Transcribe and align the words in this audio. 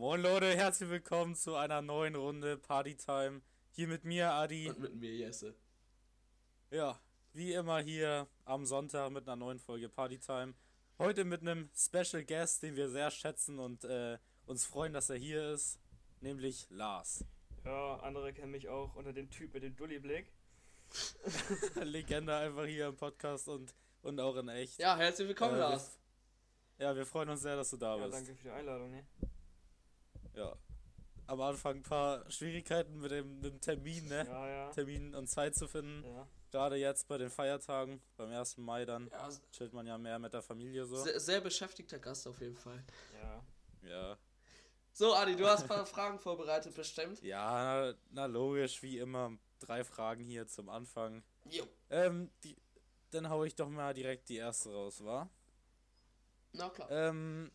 Moin 0.00 0.22
Leute, 0.22 0.56
herzlich 0.56 0.88
willkommen 0.88 1.34
zu 1.36 1.56
einer 1.56 1.82
neuen 1.82 2.14
Runde 2.14 2.56
Partytime. 2.56 3.42
Hier 3.72 3.86
mit 3.86 4.02
mir, 4.02 4.32
Adi. 4.32 4.70
Und 4.70 4.78
mit 4.80 4.94
mir, 4.94 5.14
Jesse. 5.14 5.54
Ja, 6.70 6.98
wie 7.34 7.52
immer 7.52 7.80
hier 7.80 8.26
am 8.46 8.64
Sonntag 8.64 9.10
mit 9.10 9.26
einer 9.28 9.36
neuen 9.36 9.58
Folge 9.58 9.90
Partytime. 9.90 10.54
Heute 10.98 11.26
mit 11.26 11.42
einem 11.42 11.68
Special 11.76 12.24
Guest, 12.24 12.62
den 12.62 12.76
wir 12.76 12.88
sehr 12.88 13.10
schätzen 13.10 13.58
und 13.58 13.84
äh, 13.84 14.16
uns 14.46 14.64
freuen, 14.64 14.94
dass 14.94 15.10
er 15.10 15.16
hier 15.16 15.50
ist, 15.50 15.78
nämlich 16.22 16.66
Lars. 16.70 17.22
Ja, 17.66 17.96
andere 17.96 18.32
kennen 18.32 18.52
mich 18.52 18.70
auch 18.70 18.94
unter 18.94 19.12
dem 19.12 19.28
Typ 19.28 19.52
mit 19.52 19.64
dem 19.64 19.76
Dulli-Blick. 19.76 20.32
Legende 21.74 22.34
einfach 22.34 22.64
hier 22.64 22.86
im 22.86 22.96
Podcast 22.96 23.48
und, 23.48 23.74
und 24.00 24.18
auch 24.18 24.36
in 24.36 24.48
echt. 24.48 24.78
Ja, 24.78 24.96
herzlich 24.96 25.28
willkommen, 25.28 25.56
Äh, 25.56 25.58
Lars. 25.58 26.00
Ja, 26.78 26.96
wir 26.96 27.04
freuen 27.04 27.28
uns 27.28 27.42
sehr, 27.42 27.56
dass 27.56 27.68
du 27.68 27.76
da 27.76 27.98
Ja, 27.98 28.02
bist. 28.06 28.14
danke 28.16 28.34
für 28.34 28.44
die 28.44 28.48
Einladung, 28.50 28.92
ne? 28.92 29.04
Ja. 30.40 30.56
Am 31.26 31.40
Anfang 31.40 31.76
ein 31.76 31.82
paar 31.82 32.28
Schwierigkeiten 32.30 32.98
mit 32.98 33.10
dem, 33.12 33.36
mit 33.40 33.52
dem 33.52 33.60
Termin, 33.60 34.08
ne? 34.08 34.26
Ja, 34.26 34.48
ja. 34.48 34.70
Termin 34.72 35.14
und 35.14 35.28
Zeit 35.28 35.54
zu 35.54 35.68
finden. 35.68 36.02
Ja, 36.04 36.26
Gerade 36.50 36.74
jetzt 36.76 37.06
bei 37.06 37.18
den 37.18 37.30
Feiertagen, 37.30 38.02
beim 38.16 38.30
1. 38.32 38.56
Mai 38.58 38.84
dann, 38.84 39.08
Ja, 39.12 39.28
chillt 39.52 39.72
man 39.72 39.86
ja 39.86 39.96
mehr 39.96 40.18
mit 40.18 40.32
der 40.32 40.42
Familie 40.42 40.84
so. 40.86 40.96
sehr, 40.96 41.20
sehr 41.20 41.40
beschäftigter 41.40 42.00
Gast 42.00 42.26
auf 42.26 42.40
jeden 42.40 42.56
Fall. 42.56 42.82
ja. 43.22 43.44
Ja. 43.88 44.18
So, 44.92 45.14
Adi, 45.14 45.36
du 45.36 45.46
hast 45.46 45.62
ein 45.62 45.68
paar 45.68 45.86
Fragen 45.86 46.18
vorbereitet, 46.18 46.74
bestimmt. 46.74 47.22
Ja, 47.22 47.92
na, 47.92 47.94
na 48.10 48.26
logisch, 48.26 48.82
wie 48.82 48.98
immer. 48.98 49.38
Drei 49.60 49.84
Fragen 49.84 50.24
hier 50.24 50.48
zum 50.48 50.68
Anfang. 50.68 51.22
Jo. 51.48 51.64
Ähm, 51.90 52.30
die, 52.42 52.56
dann 53.12 53.30
hau 53.30 53.44
ich 53.44 53.54
doch 53.54 53.68
mal 53.68 53.94
direkt 53.94 54.28
die 54.28 54.36
erste 54.36 54.72
raus, 54.72 55.02
wa? 55.04 55.30
Na 56.52 56.68
klar. 56.70 56.90
Ähm, 56.90 57.52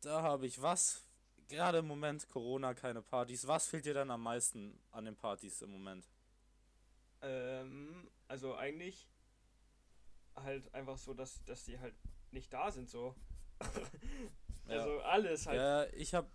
da 0.00 0.22
habe 0.22 0.46
ich 0.46 0.60
was. 0.60 1.04
Gerade 1.48 1.78
im 1.78 1.86
Moment 1.86 2.28
Corona, 2.28 2.74
keine 2.74 3.02
Partys. 3.02 3.46
Was 3.46 3.66
fehlt 3.66 3.84
dir 3.84 3.94
dann 3.94 4.10
am 4.10 4.22
meisten 4.22 4.78
an 4.90 5.04
den 5.04 5.16
Partys 5.16 5.62
im 5.62 5.70
Moment? 5.70 6.08
Ähm, 7.20 8.10
also 8.28 8.54
eigentlich 8.56 9.08
halt 10.34 10.72
einfach 10.74 10.96
so, 10.98 11.14
dass, 11.14 11.44
dass 11.44 11.64
die 11.64 11.78
halt 11.78 11.94
nicht 12.30 12.52
da 12.52 12.70
sind, 12.70 12.88
so. 12.88 13.14
also 14.66 15.00
alles 15.00 15.46
halt. 15.46 15.58
Ja, 15.58 15.84
ich 15.98 16.14
habe 16.14 16.28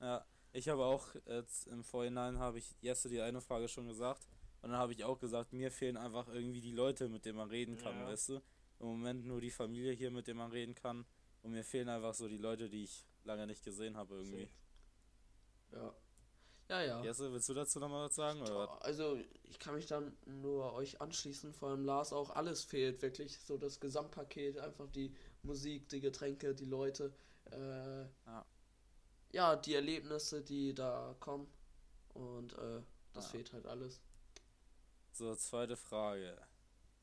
ja, 0.00 0.24
ich 0.52 0.68
habe 0.68 0.84
auch 0.84 1.14
jetzt 1.26 1.66
im 1.66 1.82
Vorhinein 1.82 2.38
habe 2.38 2.58
ich 2.58 2.76
Jesse 2.80 3.08
die 3.08 3.20
eine 3.20 3.40
Frage 3.40 3.68
schon 3.68 3.86
gesagt 3.86 4.26
und 4.62 4.70
dann 4.70 4.78
habe 4.78 4.92
ich 4.92 5.04
auch 5.04 5.18
gesagt, 5.18 5.52
mir 5.52 5.70
fehlen 5.70 5.96
einfach 5.96 6.28
irgendwie 6.28 6.60
die 6.60 6.72
Leute, 6.72 7.08
mit 7.08 7.24
denen 7.24 7.38
man 7.38 7.48
reden 7.50 7.76
kann, 7.76 7.98
Ja. 7.98 8.06
weißt 8.06 8.30
du? 8.30 8.34
Im 8.80 8.86
Moment 8.86 9.24
nur 9.24 9.40
die 9.40 9.50
Familie 9.50 9.92
hier, 9.92 10.10
mit 10.10 10.26
der 10.28 10.34
man 10.34 10.50
reden 10.52 10.74
kann 10.74 11.04
und 11.42 11.50
mir 11.52 11.64
fehlen 11.64 11.88
einfach 11.88 12.14
so 12.14 12.28
die 12.28 12.38
Leute, 12.38 12.68
die 12.68 12.84
ich 12.84 13.07
lange 13.28 13.46
nicht 13.46 13.62
gesehen 13.64 13.96
habe 13.96 14.14
irgendwie. 14.14 14.48
Ja. 15.72 15.94
Ja, 16.70 16.82
ja. 16.82 17.02
Jesse, 17.02 17.32
willst 17.32 17.48
du 17.48 17.54
dazu 17.54 17.78
noch 17.78 17.88
mal 17.88 18.06
was 18.06 18.14
sagen 18.14 18.42
oder? 18.42 18.82
Also, 18.84 19.18
ich 19.44 19.58
kann 19.58 19.74
mich 19.74 19.86
dann 19.86 20.14
nur 20.26 20.74
euch 20.74 21.00
anschließen, 21.00 21.54
vor 21.54 21.70
allem 21.70 21.84
Lars 21.84 22.12
auch. 22.12 22.30
Alles 22.30 22.62
fehlt 22.64 23.00
wirklich. 23.00 23.38
So 23.38 23.56
das 23.56 23.80
Gesamtpaket, 23.80 24.58
einfach 24.58 24.86
die 24.88 25.14
Musik, 25.42 25.88
die 25.88 26.00
Getränke, 26.00 26.54
die 26.54 26.66
Leute. 26.66 27.14
Äh, 27.50 28.02
Ja. 28.26 28.46
ja, 29.32 29.56
die 29.56 29.74
Erlebnisse, 29.74 30.42
die 30.42 30.74
da 30.74 31.14
kommen. 31.20 31.48
Und 32.12 32.52
äh, 32.54 32.82
das 33.14 33.24
Ja. 33.26 33.30
fehlt 33.30 33.52
halt 33.54 33.66
alles. 33.66 34.02
So, 35.12 35.34
zweite 35.36 35.76
Frage. 35.76 36.36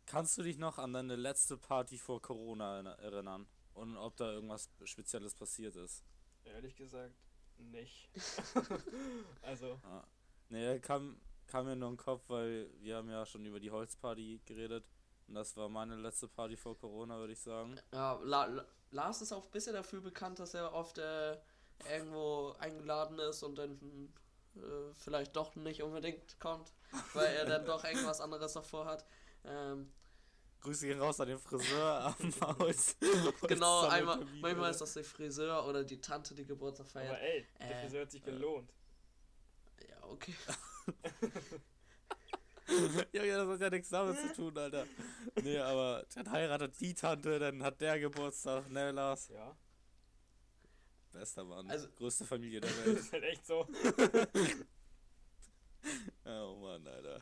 Kannst 0.05 0.37
du 0.37 0.43
dich 0.43 0.59
noch 0.59 0.77
an 0.77 0.93
deine 0.93 1.15
letzte 1.15 1.57
Party 1.57 1.97
vor 1.97 2.21
Corona 2.21 2.75
erinner- 2.75 2.99
erinnern? 2.99 3.47
Und 3.73 3.97
ob 3.97 4.15
da 4.17 4.31
irgendwas 4.31 4.69
Spezielles 4.83 5.33
passiert 5.33 5.75
ist? 5.75 6.03
Ehrlich 6.45 6.75
gesagt, 6.75 7.15
nicht. 7.57 8.09
also, 9.41 9.79
Ja. 9.83 10.07
Nee, 10.49 10.79
kam, 10.79 11.19
kam 11.47 11.65
mir 11.65 11.75
nur 11.75 11.89
in 11.89 11.95
den 11.95 12.03
Kopf, 12.03 12.23
weil 12.27 12.69
wir 12.79 12.97
haben 12.97 13.09
ja 13.09 13.25
schon 13.25 13.45
über 13.45 13.59
die 13.59 13.71
Holzparty 13.71 14.41
geredet. 14.45 14.85
Und 15.27 15.35
das 15.35 15.57
war 15.57 15.69
meine 15.69 15.95
letzte 15.95 16.27
Party 16.27 16.55
vor 16.55 16.77
Corona, 16.77 17.17
würde 17.17 17.33
ich 17.33 17.39
sagen. 17.39 17.79
Ja, 17.91 18.19
La 18.23 18.45
La 18.45 18.65
Lars 18.91 19.21
ist 19.21 19.33
auch 19.33 19.45
ein 19.45 19.51
bisschen 19.51 19.73
dafür 19.73 20.01
bekannt, 20.01 20.39
dass 20.39 20.53
er 20.53 20.71
oft 20.71 20.99
äh, 20.99 21.37
irgendwo 21.91 22.55
eingeladen 22.59 23.19
ist 23.19 23.43
und 23.43 23.55
dann 23.55 24.13
äh, 24.55 24.93
vielleicht 24.93 25.35
doch 25.35 25.55
nicht 25.55 25.81
unbedingt 25.81 26.39
kommt, 26.39 26.71
weil 27.13 27.33
er 27.35 27.45
dann 27.45 27.65
doch 27.65 27.83
irgendwas 27.83 28.21
anderes 28.21 28.53
davor 28.53 28.85
hat. 28.85 29.05
Ähm, 29.43 29.91
Grüße 30.65 30.87
gehen 30.87 30.99
raus 30.99 31.19
an 31.19 31.27
den 31.27 31.37
Friseur 31.39 32.15
am 32.41 32.57
Holz. 32.59 32.97
genau, 33.47 33.87
einmal, 33.87 34.25
manchmal 34.41 34.71
ist 34.71 34.81
das 34.81 34.93
der 34.93 35.03
Friseur 35.03 35.65
oder 35.67 35.83
die 35.83 36.01
Tante, 36.01 36.33
die 36.35 36.45
Geburtstag 36.45 36.87
aber 36.87 37.05
feiert. 37.15 37.21
ey, 37.21 37.45
der 37.59 37.69
Äh, 37.71 37.81
Friseur 37.83 38.01
hat 38.01 38.11
sich 38.11 38.21
äh. 38.23 38.31
gelohnt. 38.31 38.73
Ja, 39.87 40.03
okay. 40.03 40.33
Ja, 43.13 43.23
ja, 43.23 43.37
das 43.37 43.47
hat 43.53 43.61
ja 43.61 43.69
nichts 43.69 43.89
damit 43.89 44.17
zu 44.17 44.33
tun, 44.33 44.57
Alter. 44.57 44.87
Nee, 45.43 45.59
aber 45.59 46.03
dann 46.15 46.31
heiratet 46.31 46.73
die 46.79 46.95
Tante, 46.95 47.37
dann 47.37 47.61
hat 47.61 47.79
der 47.79 47.99
Geburtstag, 47.99 48.67
ne, 48.71 48.89
Lars? 48.89 49.29
Ja, 49.29 49.55
Bester 51.11 51.43
Mann. 51.43 51.69
Also- 51.69 51.87
größte 51.91 52.25
Familie 52.25 52.61
der 52.61 52.71
das 52.71 52.85
Welt. 52.85 52.97
ist 52.99 53.13
halt 53.13 53.23
echt 53.23 53.45
so. 53.45 53.67
oh 56.25 56.55
Mann, 56.59 56.87
Alter. 56.87 57.21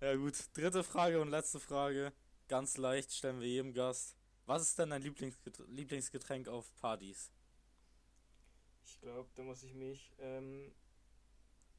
Ja 0.00 0.16
gut, 0.16 0.34
dritte 0.52 0.82
Frage 0.82 1.20
und 1.20 1.28
letzte 1.30 1.60
Frage. 1.60 2.12
Ganz 2.50 2.78
leicht 2.78 3.12
stellen 3.12 3.38
wir 3.38 3.46
jedem 3.46 3.72
Gast. 3.72 4.16
Was 4.44 4.62
ist 4.62 4.76
denn 4.76 4.90
dein 4.90 5.02
Lieblingsget 5.02 5.62
Lieblingsgetränk 5.68 6.48
auf 6.48 6.74
Partys? 6.74 7.30
Ich 8.84 9.00
glaube, 9.00 9.30
da 9.36 9.44
muss 9.44 9.62
ich 9.62 9.72
mich, 9.72 10.12
ähm, 10.18 10.74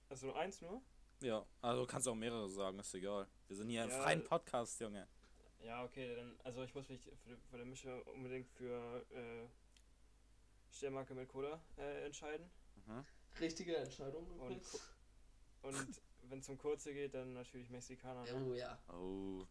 also 0.08 0.28
nur 0.28 0.38
eins 0.38 0.62
nur? 0.62 0.82
Ja, 1.20 1.46
also 1.60 1.86
kannst 1.86 2.08
auch 2.08 2.16
mehrere 2.16 2.48
sagen, 2.50 2.80
ist 2.80 2.94
egal. 2.94 3.28
Wir 3.50 3.58
sind 3.58 3.68
hier 3.68 3.84
im 3.84 3.90
Ja. 3.90 4.02
freien 4.02 4.24
Podcast, 4.24 4.80
Junge. 4.80 5.10
Ja, 5.60 5.84
okay, 5.84 6.16
dann, 6.16 6.40
also 6.46 6.64
ich 6.64 6.74
muss 6.74 6.88
mich 6.88 7.02
für, 7.02 7.38
für 7.50 7.58
die 7.58 7.66
Mische 7.66 8.02
unbedingt 8.06 8.50
für, 8.52 9.06
äh, 9.12 9.50
Sternmarke 10.72 11.14
mit 11.14 11.28
Cola, 11.28 11.62
äh, 11.78 12.06
entscheiden. 12.06 12.50
Mhm. 12.86 13.06
Richtige 13.42 13.76
Entscheidung. 13.76 14.26
Und, 14.40 14.52
übrigens. 14.54 14.80
Und 15.62 15.76
wenn 16.24 16.40
es 16.40 16.50
um 16.50 16.58
kurze 16.58 16.94
geht, 16.94 17.14
dann 17.14 17.34
natürlich 17.34 17.70
Mexikaner. 17.70 18.24
Ne? 18.24 18.46
Oh 18.46 18.54
ja. 18.54 18.78
Oh. 18.94 19.46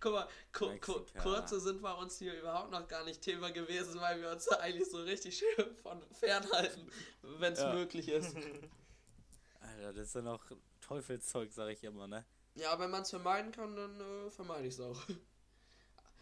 Guck 0.00 0.12
mal, 0.12 0.28
ku 0.52 0.76
ku 0.78 1.04
kurze 1.20 1.58
sind 1.60 1.80
bei 1.80 1.92
uns 1.92 2.18
hier 2.18 2.38
überhaupt 2.38 2.70
noch 2.70 2.86
gar 2.86 3.04
nicht 3.04 3.20
Thema 3.22 3.50
gewesen, 3.50 4.00
weil 4.00 4.20
wir 4.20 4.30
uns 4.30 4.44
da 4.44 4.56
eigentlich 4.56 4.88
so 4.90 4.98
richtig 4.98 5.38
schön 5.38 5.74
von 5.76 6.02
fernhalten, 6.12 6.90
wenn 7.22 7.52
es 7.52 7.60
Ja. 7.60 7.72
möglich 7.72 8.08
ist. 8.08 8.36
Alter, 9.60 9.92
das 9.92 10.08
ist 10.08 10.14
ja 10.14 10.22
noch 10.22 10.44
Teufelszeug, 10.80 11.52
sag 11.52 11.68
ich 11.70 11.82
immer, 11.84 12.06
ne? 12.06 12.24
Ja, 12.54 12.78
wenn 12.78 12.90
man 12.90 13.02
es 13.02 13.10
vermeiden 13.10 13.52
kann, 13.52 13.76
dann 13.76 14.00
äh, 14.00 14.30
vermeide 14.30 14.66
ich 14.66 14.74
es 14.74 14.80
auch. 14.80 15.00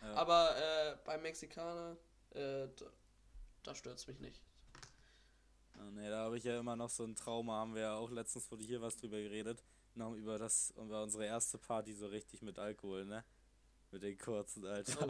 Ja. 0.03 0.15
Aber 0.15 0.55
äh, 0.57 0.97
bei 1.05 1.17
Mexikaner, 1.19 1.97
äh, 2.31 2.69
da, 2.77 2.87
da 3.63 3.75
stört 3.75 3.99
es 3.99 4.07
mich 4.07 4.21
nicht. 4.21 4.43
Ah, 5.79 5.91
ne, 5.91 6.09
da 6.11 6.25
habe 6.25 6.39
ich 6.39 6.45
ja 6.45 6.59
immer 6.59 6.77
noch 6.77 6.89
so 6.91 7.05
ein 7.05 7.15
Trauma, 7.15 7.61
haben 7.61 7.75
wir 7.75 7.83
ja 7.83 7.95
auch 7.97 8.11
letztens 8.11 8.51
wurde 8.51 8.65
hier 8.65 8.81
was 8.81 8.97
drüber 8.97 9.19
geredet. 9.19 9.63
Noch 9.95 10.15
über 10.15 10.39
das, 10.39 10.73
über 10.77 11.03
unsere 11.03 11.25
erste 11.27 11.59
Party 11.59 11.95
so 11.95 12.07
richtig 12.07 12.43
mit 12.43 12.59
Alkohol, 12.59 13.05
ne? 13.05 13.25
Mit 13.91 14.03
den 14.03 14.19
kurzen, 14.19 14.67
Alter. 14.67 15.07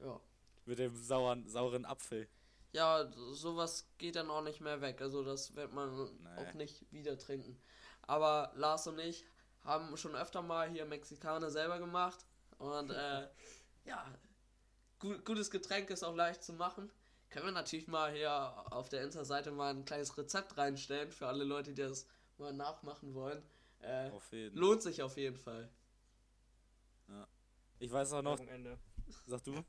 Oh, 0.00 0.04
ja. 0.04 0.20
Mit 0.64 0.78
dem 0.78 0.94
sauren, 0.96 1.48
sauren 1.48 1.84
Apfel. 1.84 2.28
Ja, 2.72 3.10
sowas 3.32 3.86
geht 3.98 4.16
dann 4.16 4.30
auch 4.30 4.42
nicht 4.42 4.60
mehr 4.60 4.80
weg. 4.80 5.00
Also 5.00 5.24
das 5.24 5.54
wird 5.56 5.72
man 5.72 5.94
Nee. 5.96 6.28
auch 6.36 6.54
nicht 6.54 6.84
wieder 6.92 7.16
trinken. 7.18 7.58
Aber 8.02 8.52
Lars 8.54 8.86
und 8.86 8.98
ich 8.98 9.24
haben 9.64 9.96
schon 9.96 10.14
öfter 10.14 10.42
mal 10.42 10.68
hier 10.68 10.84
Mexikaner 10.84 11.50
selber 11.50 11.78
gemacht. 11.78 12.26
Und 12.58 12.90
äh, 12.90 13.28
ja, 13.84 14.04
gu 14.98 15.18
gutes 15.24 15.50
Getränk 15.50 15.90
ist 15.90 16.02
auch 16.04 16.14
leicht 16.14 16.42
zu 16.44 16.52
machen. 16.52 16.90
Können 17.30 17.46
wir 17.46 17.52
natürlich 17.52 17.88
mal 17.88 18.12
hier 18.12 18.30
auf 18.72 18.88
der 18.88 19.02
Insta-Seite 19.02 19.50
mal 19.50 19.74
ein 19.74 19.84
kleines 19.84 20.16
Rezept 20.16 20.56
reinstellen 20.56 21.10
für 21.10 21.26
alle 21.26 21.44
Leute, 21.44 21.74
die 21.74 21.82
das 21.82 22.06
mal 22.38 22.52
nachmachen 22.52 23.14
wollen. 23.14 23.42
Äh, 23.80 24.10
Auf 24.10 24.32
jeden. 24.32 24.56
lohnt 24.56 24.82
sich 24.82 25.02
auf 25.02 25.16
jeden 25.16 25.36
Fall. 25.36 25.68
Ich 27.78 27.92
weiß 27.92 28.12
auch 28.14 28.22
noch, 28.22 28.38
Werbung 28.38 28.54
Ende. 28.54 28.78
sag 29.26 29.44
du? 29.44 29.62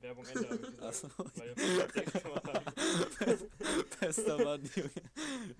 Werbung 0.00 0.26
Ende, 0.26 0.48
habe 0.48 0.56
ich 0.56 0.62
gesagt. 0.62 0.82
Achso. 0.82 1.08
Bester 4.00 4.44
Mann, 4.44 4.68
Junge. 4.74 4.90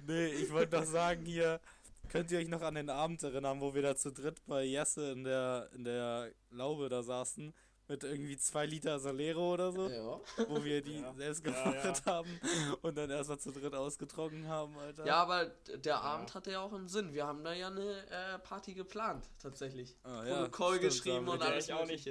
Nee, 0.06 0.26
ich 0.26 0.50
wollte 0.50 0.76
doch 0.76 0.84
sagen 0.84 1.24
hier, 1.24 1.60
könnt 2.08 2.30
ihr 2.32 2.38
euch 2.38 2.48
noch 2.48 2.62
an 2.62 2.74
den 2.74 2.90
Abend 2.90 3.22
erinnern, 3.22 3.60
wo 3.60 3.74
wir 3.74 3.82
da 3.82 3.96
zu 3.96 4.10
dritt 4.10 4.44
bei 4.46 4.64
Jesse 4.64 5.12
in 5.12 5.24
der, 5.24 5.70
in 5.72 5.84
der 5.84 6.32
Laube 6.50 6.88
da 6.88 7.02
saßen, 7.02 7.54
mit 7.88 8.04
irgendwie 8.04 8.36
zwei 8.36 8.66
Liter 8.66 8.98
Solero 9.00 9.54
oder 9.54 9.72
so, 9.72 9.88
Ja. 9.88 10.20
wo 10.48 10.62
wir 10.62 10.82
die 10.82 11.00
Ja. 11.00 11.14
selbst 11.14 11.44
Ja, 11.46 11.52
gemacht 11.72 12.06
haben 12.06 12.40
und 12.82 12.96
dann 12.96 13.10
erstmal 13.10 13.38
zu 13.38 13.50
dritt 13.50 13.74
ausgetrunken 13.74 14.46
haben, 14.46 14.76
Alter. 14.78 15.06
Ja, 15.06 15.16
aber 15.22 15.46
der 15.46 16.00
Abend 16.02 16.34
hatte 16.34 16.52
ja 16.52 16.60
auch 16.60 16.72
einen 16.72 16.88
Sinn. 16.88 17.12
Wir 17.14 17.26
haben 17.26 17.42
da 17.42 17.52
ja 17.54 17.68
eine 17.68 18.06
äh, 18.10 18.38
Party 18.40 18.74
geplant, 18.74 19.28
tatsächlich. 19.38 19.96
Ah, 20.02 20.24
ja, 20.24 20.34
Protokoll 20.36 20.76
stimmt, 20.76 20.92
geschrieben 20.92 21.28
und 21.28 21.40
Ja, 21.40 21.46
alles 21.48 21.64
ich 21.66 21.72
auch 21.72 21.86
nicht. 21.86 22.06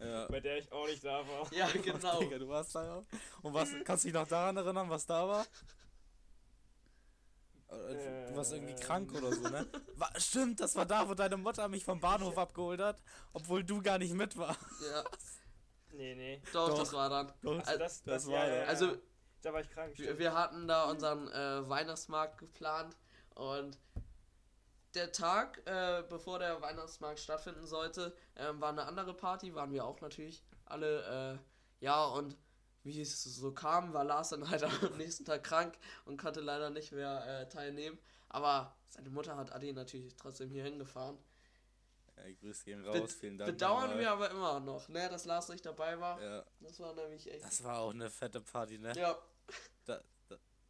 Ja. 0.00 0.26
bei 0.30 0.40
der 0.40 0.58
ich 0.58 0.72
auch 0.72 0.86
nicht 0.86 1.04
da 1.04 1.26
war. 1.26 1.52
Ja, 1.52 1.68
genau. 1.82 2.20
Digga, 2.20 2.38
du 2.38 2.48
warst 2.48 2.74
da 2.74 2.84
ja. 2.84 3.04
Und 3.42 3.52
was, 3.52 3.68
kannst 3.84 4.04
du 4.04 4.08
dich 4.08 4.14
noch 4.14 4.28
daran 4.28 4.56
erinnern, 4.56 4.88
was 4.88 5.04
da 5.04 5.26
war? 5.28 5.44
Äh, 7.70 8.26
Du 8.30 8.36
warst 8.36 8.52
irgendwie 8.52 8.74
krank 8.74 9.12
oder 9.14 9.32
so, 9.32 9.42
ne? 9.42 9.66
War, 9.96 10.10
stimmt, 10.20 10.60
das 10.60 10.74
war 10.76 10.86
da, 10.86 11.08
wo 11.08 11.14
deine 11.14 11.36
Mutter 11.36 11.68
mich 11.68 11.84
vom 11.84 12.00
Bahnhof 12.00 12.36
abgeholt 12.38 12.80
hat, 12.80 13.02
obwohl 13.32 13.62
du 13.64 13.82
gar 13.82 13.98
nicht 13.98 14.14
mit 14.14 14.36
warst. 14.36 14.60
Ja, 14.90 15.04
Nee, 15.92 16.14
nee. 16.14 16.42
doch, 16.52 16.68
Doch. 16.70 16.78
das 16.78 16.92
war 16.92 17.08
dann. 17.10 17.32
Doch, 17.42 17.58
Also 17.66 17.78
das, 17.78 18.02
das 18.02 18.24
das, 18.24 18.26
war 18.28 18.46
ja, 18.46 18.54
ja, 18.56 18.64
Also, 18.64 18.96
da 19.42 19.52
war 19.52 19.60
ich 19.60 19.70
krank. 19.70 19.98
wir, 19.98 20.18
wir 20.18 20.34
hatten 20.34 20.68
da 20.68 20.84
unseren 20.90 21.28
äh, 21.28 21.68
Weihnachtsmarkt 21.68 22.38
geplant 22.38 22.96
und 23.34 23.76
der 24.94 25.12
Tag, 25.12 25.60
äh, 25.66 26.02
bevor 26.08 26.38
der 26.38 26.60
Weihnachtsmarkt 26.60 27.18
stattfinden 27.20 27.66
sollte, 27.66 28.16
ähm, 28.36 28.60
war 28.60 28.70
eine 28.70 28.84
andere 28.86 29.14
Party, 29.14 29.54
waren 29.54 29.72
wir 29.72 29.84
auch 29.84 30.00
natürlich 30.00 30.42
alle, 30.64 31.38
äh, 31.80 31.84
ja, 31.84 32.04
und 32.06 32.36
wie 32.82 33.00
es 33.00 33.22
so 33.22 33.52
kam, 33.52 33.92
war 33.92 34.04
Lars 34.04 34.30
dann 34.30 34.48
halt 34.48 34.62
am 34.84 34.96
nächsten 34.96 35.24
Tag 35.24 35.44
krank 35.44 35.76
und 36.04 36.20
konnte 36.20 36.40
leider 36.40 36.70
nicht 36.70 36.92
mehr 36.92 37.24
äh, 37.42 37.48
teilnehmen. 37.48 37.98
Aber 38.28 38.74
seine 38.88 39.10
Mutter 39.10 39.36
hat 39.36 39.52
Adi 39.52 39.72
natürlich 39.72 40.14
trotzdem 40.16 40.50
hier 40.50 40.64
hingefahren. 40.64 41.18
Ja, 42.16 42.22
Grüße 42.40 42.64
gehen 42.64 42.82
Be 42.82 42.88
raus, 43.00 43.12
vielen 43.14 43.38
Dank. 43.38 43.50
bedauern 43.50 43.98
wir 43.98 44.10
aber 44.10 44.30
immer 44.30 44.60
noch, 44.60 44.88
ne, 44.88 45.08
dass 45.08 45.24
Lars 45.24 45.48
nicht 45.48 45.64
dabei 45.64 45.98
war. 45.98 46.20
Ja, 46.22 46.44
Das 46.60 46.78
war 46.80 46.94
nämlich 46.94 47.30
echt. 47.30 47.44
das 47.44 47.64
war 47.64 47.78
auch 47.80 47.90
eine 47.90 48.10
fette 48.10 48.40
Party, 48.40 48.78
ne? 48.78 48.92
Ja, 48.96 49.18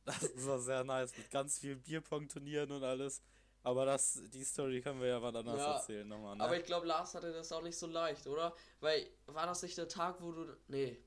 Das 0.04 0.46
war 0.46 0.58
sehr 0.58 0.82
nice, 0.82 1.16
mit 1.16 1.30
ganz 1.30 1.58
vielen 1.58 1.80
Bierpong-Turnieren 1.82 2.72
und 2.72 2.82
alles. 2.82 3.22
Aber 3.62 3.84
das, 3.84 4.18
die 4.32 4.42
Story 4.42 4.80
können 4.80 5.00
wir 5.00 5.08
ja 5.08 5.22
wann 5.22 5.36
anders 5.36 5.58
Ja, 5.58 5.74
erzählen 5.76 6.08
nochmal, 6.08 6.34
ne? 6.36 6.42
aber 6.42 6.56
ich 6.56 6.64
glaube, 6.64 6.86
Lars 6.86 7.14
hatte 7.14 7.30
das 7.30 7.52
auch 7.52 7.60
nicht 7.62 7.76
so 7.76 7.86
leicht, 7.86 8.26
oder? 8.26 8.54
Weil, 8.80 9.06
war 9.26 9.44
das 9.46 9.62
nicht 9.62 9.76
der 9.76 9.86
Tag, 9.88 10.16
wo 10.20 10.32
du. 10.32 10.56
Nee. 10.68 10.98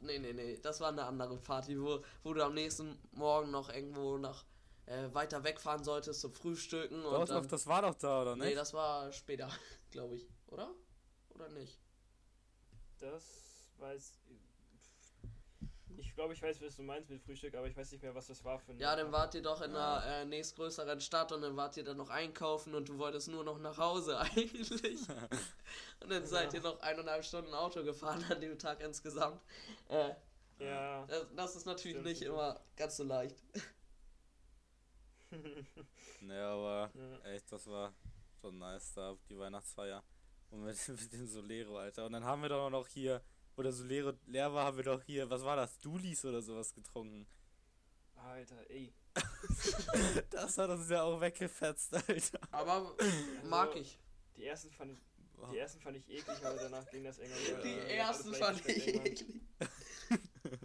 Nee, 0.00 0.18
nee, 0.18 0.32
nee. 0.32 0.58
Das 0.62 0.80
war 0.80 0.88
eine 0.88 1.04
andere 1.04 1.36
Party, 1.38 1.80
wo, 1.80 2.02
wo 2.22 2.34
du 2.34 2.44
am 2.44 2.54
nächsten 2.54 2.98
Morgen 3.12 3.50
noch 3.50 3.68
irgendwo 3.70 4.18
nach 4.18 4.44
äh, 4.86 5.12
weiter 5.12 5.42
wegfahren 5.44 5.82
solltest 5.84 6.20
zum 6.20 6.32
Frühstücken. 6.32 7.04
und 7.04 7.28
dann, 7.28 7.42
doch, 7.42 7.46
das 7.46 7.66
war 7.66 7.82
doch 7.82 7.94
da, 7.94 8.22
oder 8.22 8.36
Nee, 8.36 8.46
nicht? 8.46 8.56
das 8.56 8.72
war 8.72 9.10
später, 9.12 9.48
glaube 9.90 10.16
ich. 10.16 10.28
Oder? 10.46 10.70
Oder 11.30 11.48
nicht? 11.48 11.78
Das 12.98 13.68
weiß. 13.78 14.12
Ich 15.98 16.14
glaube, 16.14 16.32
ich 16.34 16.42
weiß, 16.42 16.60
was 16.62 16.76
du 16.76 16.82
meinst 16.82 17.10
mit 17.10 17.22
Frühstück, 17.22 17.54
aber 17.54 17.66
ich 17.68 17.76
weiß 17.76 17.90
nicht 17.92 18.02
mehr, 18.02 18.14
was 18.14 18.26
das 18.26 18.42
war 18.44 18.58
für 18.58 18.72
ein. 18.72 18.78
Ja, 18.78 18.94
dann 18.96 19.12
wart 19.12 19.34
ihr 19.34 19.42
doch 19.42 19.60
in 19.62 19.72
Ja. 19.72 19.98
einer 19.98 20.06
äh, 20.06 20.24
nächstgrößeren 20.24 21.00
Stadt 21.00 21.32
und 21.32 21.42
dann 21.42 21.56
wart 21.56 21.76
ihr 21.76 21.84
dann 21.84 21.96
noch 21.96 22.10
einkaufen 22.10 22.74
und 22.74 22.88
du 22.88 22.98
wolltest 22.98 23.28
nur 23.28 23.44
noch 23.44 23.58
nach 23.58 23.78
Hause 23.78 24.18
eigentlich. 24.20 24.70
und 26.00 26.10
dann 26.10 26.26
seid 26.26 26.52
ihr 26.54 26.60
noch 26.60 26.80
eineinhalb 26.80 27.24
Stunden 27.24 27.54
Auto 27.54 27.82
gefahren 27.84 28.24
an 28.30 28.40
dem 28.40 28.58
Tag 28.58 28.80
insgesamt. 28.82 29.40
Äh, 29.88 30.14
Ja. 30.58 31.04
das, 31.06 31.26
das 31.34 31.56
ist 31.56 31.66
natürlich 31.66 31.96
Stimmt, 31.96 32.06
nicht 32.08 32.22
immer 32.22 32.60
ganz 32.76 32.96
so 32.96 33.04
leicht. 33.04 33.36
Ne, 36.20 36.40
aber 36.42 36.90
Ja. 36.94 37.30
echt, 37.30 37.50
das 37.52 37.66
war 37.66 37.92
schon 38.40 38.58
nice 38.58 38.92
da, 38.94 39.16
die 39.28 39.38
Weihnachtsfeier. 39.38 40.02
Und 40.50 40.62
mit, 40.62 40.76
mit 40.88 41.12
dem 41.12 41.26
Solero, 41.26 41.78
Alter. 41.78 42.06
Und 42.06 42.12
dann 42.12 42.24
haben 42.24 42.42
wir 42.42 42.48
doch 42.48 42.70
noch 42.70 42.86
hier, 42.86 43.20
wo 43.56 43.62
der 43.62 43.72
Solero 43.72 44.12
leer 44.26 44.52
war, 44.52 44.66
haben 44.66 44.76
wir 44.76 44.84
doch 44.84 45.02
hier, 45.02 45.28
was 45.30 45.42
war 45.42 45.56
das, 45.56 45.78
Dulis 45.80 46.24
oder 46.24 46.42
sowas 46.42 46.72
getrunken. 46.74 47.26
Alter, 48.16 48.68
ey. 48.70 48.92
Das 50.30 50.58
hat 50.58 50.68
uns 50.70 50.88
ja 50.90 51.02
auch 51.02 51.20
weggefetzt, 51.20 51.94
Alter. 51.94 52.38
Aber 52.50 52.94
mag 53.44 53.74
ich. 53.76 53.98
Die 54.36 54.44
ersten 54.44 54.70
fand 54.70 54.92
ich, 54.92 55.02
Boah. 55.34 55.50
die 55.50 55.58
ersten 55.58 55.80
fand 55.80 55.96
ich 55.96 56.08
eklig, 56.10 56.44
aber 56.44 56.56
danach 56.58 56.86
ging 56.90 57.04
das 57.04 57.18
irgendwann. 57.18 57.62
Die 57.62 57.68
äh, 57.70 57.96
ersten 57.96 58.34
fand 58.34 58.66
ich 58.66 58.86
irgendwann. 58.86 59.06
eklig. 59.06 59.40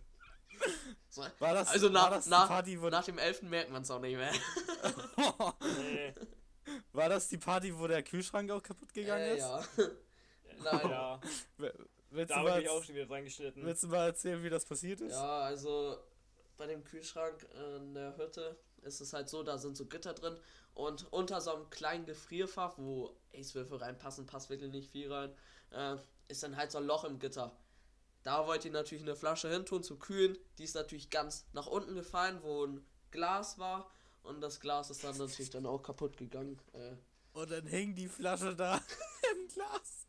So, 1.09 1.23
War 1.39 1.53
das, 1.55 1.67
Also 1.69 1.87
war 1.87 2.03
nach, 2.03 2.09
das 2.11 2.23
die 2.25 2.29
nach, 2.29 2.47
Party, 2.47 2.81
wo, 2.81 2.87
nach 2.89 3.03
dem 3.03 3.17
11. 3.17 3.41
merkt 3.43 3.69
man 3.71 3.81
es 3.81 3.91
auch 3.91 3.99
nicht 3.99 4.15
mehr. 4.15 4.31
Nee. 5.81 6.13
war 6.93 7.09
das 7.09 7.27
die 7.27 7.37
Party, 7.37 7.77
wo 7.77 7.85
der 7.87 8.01
Kühlschrank 8.01 8.49
auch 8.51 8.63
kaputt 8.63 8.93
gegangen 8.93 9.21
Äh, 9.23 9.33
ist? 9.37 9.39
ja. 9.41 9.63
Nein. 10.63 11.19
Willst, 12.11 12.29
da 12.31 12.35
du 12.35 12.39
habe 12.41 12.49
mal, 12.51 12.61
ich 12.61 12.69
auch 12.69 12.83
schon 12.83 12.95
wieder 12.95 13.05
dran 13.07 13.23
geschnitten. 13.23 13.65
willst 13.65 13.83
du 13.83 13.87
mal 13.87 14.05
erzählen, 14.07 14.43
wie 14.43 14.49
das 14.49 14.65
passiert 14.65 15.01
ist? 15.01 15.11
Ja, 15.13 15.39
also 15.39 15.97
bei 16.57 16.67
dem 16.67 16.83
Kühlschrank 16.83 17.47
in 17.77 17.93
der 17.93 18.17
Hütte 18.17 18.57
ist 18.83 19.01
es 19.01 19.13
halt 19.13 19.29
so, 19.29 19.43
da 19.43 19.57
sind 19.57 19.77
so 19.77 19.85
Gitter 19.85 20.13
drin 20.13 20.37
und 20.73 21.11
unter 21.11 21.39
so 21.41 21.53
einem 21.55 21.69
kleinen 21.69 22.05
Gefrierfach, 22.05 22.77
wo 22.77 23.15
Acewürfel 23.33 23.77
reinpassen, 23.77 24.25
passt 24.25 24.49
wirklich 24.49 24.71
nicht 24.71 24.91
viel 24.91 25.11
rein, 25.11 25.33
äh, 25.71 25.95
ist 26.27 26.43
dann 26.43 26.55
halt 26.57 26.71
so 26.71 26.77
ein 26.79 26.85
Loch 26.85 27.03
im 27.03 27.19
Gitter. 27.19 27.55
Da 28.23 28.45
wollt 28.45 28.65
ihr 28.65 28.71
natürlich 28.71 29.03
eine 29.03 29.15
Flasche 29.15 29.49
hin 29.49 29.65
tun 29.65 29.81
zum 29.83 29.97
Kühlen. 29.97 30.37
Die 30.59 30.63
ist 30.63 30.75
natürlich 30.75 31.09
ganz 31.09 31.45
nach 31.53 31.65
unten 31.67 31.95
gefallen, 31.95 32.39
wo 32.43 32.65
ein 32.65 32.85
Glas 33.09 33.57
war. 33.57 33.89
Und 34.21 34.41
das 34.41 34.59
Glas 34.59 34.91
ist 34.91 35.03
dann 35.03 35.17
natürlich 35.17 35.49
dann 35.49 35.65
auch 35.65 35.81
kaputt 35.81 36.17
gegangen. 36.17 36.61
Äh, 36.73 36.91
Und 37.33 37.49
dann 37.49 37.65
hing 37.65 37.95
die 37.95 38.07
Flasche 38.07 38.55
da 38.55 38.75
im 39.33 39.47
Glas. 39.47 40.05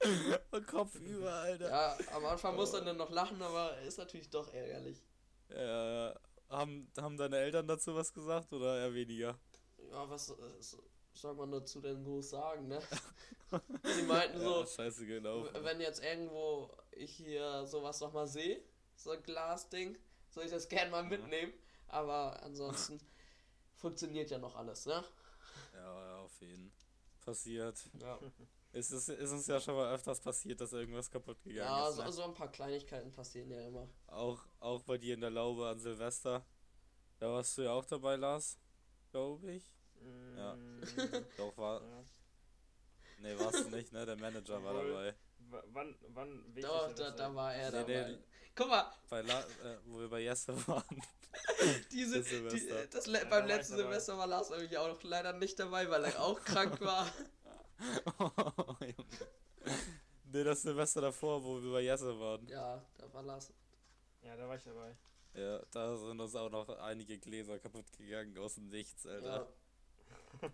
Und 0.50 0.66
Kopf 0.66 0.94
über, 0.96 1.32
Alter. 1.32 1.68
ja, 1.68 1.98
am 2.12 2.24
Anfang 2.26 2.56
muss 2.56 2.72
man 2.72 2.84
dann 2.84 2.96
noch 2.96 3.10
lachen, 3.10 3.40
aber 3.42 3.78
ist 3.78 3.98
natürlich 3.98 4.30
doch 4.30 4.52
ärgerlich. 4.52 5.02
Äh, 5.48 6.14
haben, 6.48 6.90
haben 6.98 7.16
deine 7.16 7.38
Eltern 7.38 7.66
dazu 7.66 7.94
was 7.94 8.12
gesagt 8.12 8.52
oder 8.52 8.78
eher 8.80 8.94
weniger? 8.94 9.38
Ja, 9.90 10.08
was 10.08 10.30
äh, 10.30 10.34
so- 10.60 10.82
soll 11.14 11.34
man 11.34 11.50
dazu 11.50 11.80
denn 11.80 12.02
groß 12.04 12.30
sagen, 12.30 12.68
ne? 12.68 12.80
Sie 13.84 14.02
meinten 14.02 14.40
so, 14.40 14.60
Ja, 14.60 14.66
scheiße 14.66 15.06
genau. 15.06 15.44
wenn 15.62 15.80
jetzt 15.80 16.02
irgendwo 16.02 16.70
ich 16.92 17.12
hier 17.16 17.66
sowas 17.66 18.00
nochmal 18.00 18.26
sehe, 18.26 18.62
so 18.96 19.10
ein 19.10 19.22
Glasding, 19.22 19.98
soll 20.30 20.44
ich 20.44 20.50
das 20.50 20.68
gerne 20.68 20.90
mal 20.90 21.04
mitnehmen. 21.04 21.52
Aber 21.88 22.42
ansonsten 22.42 22.98
funktioniert 23.76 24.30
ja 24.30 24.38
noch 24.38 24.56
alles, 24.56 24.86
ne? 24.86 25.04
Ja, 25.74 26.06
ja, 26.06 26.16
auf 26.18 26.40
jeden 26.40 26.72
Passiert. 27.20 27.78
Ja, 28.00 28.18
Es 28.74 28.90
ist, 28.90 29.08
ist 29.10 29.30
uns 29.32 29.46
ja 29.46 29.60
schon 29.60 29.74
mal 29.76 29.92
öfters 29.94 30.18
passiert, 30.20 30.60
dass 30.60 30.72
irgendwas 30.72 31.10
kaputt 31.10 31.42
gegangen 31.42 31.58
ja 31.68 31.88
ist. 31.88 31.96
so, 31.96 32.02
Ne? 32.04 32.12
so 32.12 32.22
ein 32.24 32.34
paar 32.34 32.50
Kleinigkeiten 32.50 33.12
passieren 33.12 33.50
ja 33.50 33.60
immer. 33.66 33.86
Auch, 34.06 34.42
auch 34.60 34.82
bei 34.82 34.96
dir 34.96 35.12
in 35.14 35.20
der 35.20 35.30
Laube 35.30 35.68
an 35.68 35.78
Silvester. 35.78 36.44
Da 37.18 37.28
warst 37.30 37.56
du 37.58 37.62
ja 37.62 37.72
auch 37.72 37.84
dabei, 37.84 38.16
Lars. 38.16 38.58
Glaube 39.10 39.52
ich. 39.52 39.74
Ja. 40.36 40.54
Mm, 40.54 40.80
Doch, 41.36 41.56
war. 41.58 41.82
ja. 41.82 42.04
Nee, 43.18 43.38
warst 43.38 43.64
du 43.66 43.68
nicht, 43.68 43.92
ne? 43.92 44.06
Der 44.06 44.16
Manager 44.16 44.64
war 44.64 44.72
dabei. 44.74 45.14
W- 45.38 45.62
Wann, 45.72 45.94
wann, 46.08 46.54
Doch, 46.60 46.92
da, 46.94 47.10
da 47.10 47.34
war? 47.34 47.54
er 47.54 47.70
Nee, 47.70 47.94
dabei. 47.94 48.10
nee, 48.12 48.18
Guck 48.54 48.68
mal, 48.68 48.90
bei 49.10 49.20
La 49.22 49.40
äh, 49.40 49.78
wo 49.84 50.00
wir 50.00 50.08
bei 50.08 50.20
Jesse 50.20 50.54
waren. 50.66 51.02
diese, 51.92 52.20
Das 52.22 52.28
die, 52.28 52.68
das, 52.90 53.06
Ja, 53.06 53.24
beim 53.26 53.46
letzten. 53.46 53.76
Silvester 53.76 54.16
war 54.16 54.26
Lars 54.26 54.50
nämlich 54.50 54.76
auch 54.78 55.02
leider 55.02 55.32
nicht 55.34 55.58
dabei, 55.58 55.88
weil 55.90 56.04
er 56.04 56.20
auch 56.22 56.40
krank 56.42 56.80
war. 56.80 57.06
oh, 58.18 58.30
Junge. 58.80 59.06
Nee, 60.24 60.44
das 60.44 60.62
Silvester 60.62 61.00
davor, 61.00 61.42
wo 61.44 61.62
wir 61.62 61.72
bei 61.72 61.80
Jesse 61.82 62.18
waren. 62.18 62.46
Ja, 62.48 62.82
da 62.98 63.12
war 63.12 63.22
Lars. 63.22 63.52
Ja, 64.22 64.36
da 64.36 64.48
war 64.48 64.56
ich 64.56 64.62
dabei. 64.62 64.96
Ja, 65.34 65.60
da 65.70 65.96
sind 65.96 66.20
uns 66.20 66.34
auch 66.34 66.50
noch 66.50 66.68
einige 66.80 67.18
Gläser 67.18 67.58
kaputt 67.58 67.90
gegangen 67.92 68.36
aus 68.38 68.54
dem 68.56 68.68
Nichts, 68.68 69.06
Alter. 69.06 69.46
Ja. 70.40 70.48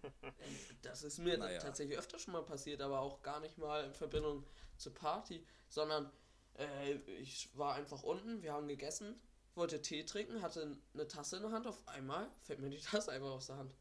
Das 0.83 1.03
ist 1.05 1.19
mir 1.19 1.39
Naja. 1.39 1.59
tatsächlich 1.61 1.97
öfter 1.99 2.19
schon 2.19 2.33
mal 2.33 2.43
passiert, 2.43 2.81
aber 2.81 3.01
auch 3.01 3.23
gar 3.23 3.41
nicht 3.41 3.59
mal 3.59 3.85
in 3.85 3.95
Verbindung 3.95 4.45
zur 4.77 4.93
Party, 4.95 5.45
sondern 5.69 6.11
äh, 6.57 6.95
ich 7.21 7.49
war 7.57 7.75
einfach 7.75 8.03
unten, 8.03 8.43
wir 8.43 8.53
haben 8.53 8.69
gegessen, 8.69 9.21
wollte 9.55 9.81
Tee 9.81 10.05
trinken, 10.05 10.43
hatte 10.43 10.77
eine 10.95 11.07
Tasse 11.09 11.37
in 11.37 11.43
der 11.43 11.53
Hand, 11.53 11.67
auf 11.67 11.87
einmal 11.89 12.29
fällt 12.41 12.61
mir 12.61 12.71
die 12.71 12.81
Tasse 12.81 13.13
einfach 13.13 13.31
aus 13.31 13.47
der 13.47 13.57
Hand. 13.57 13.75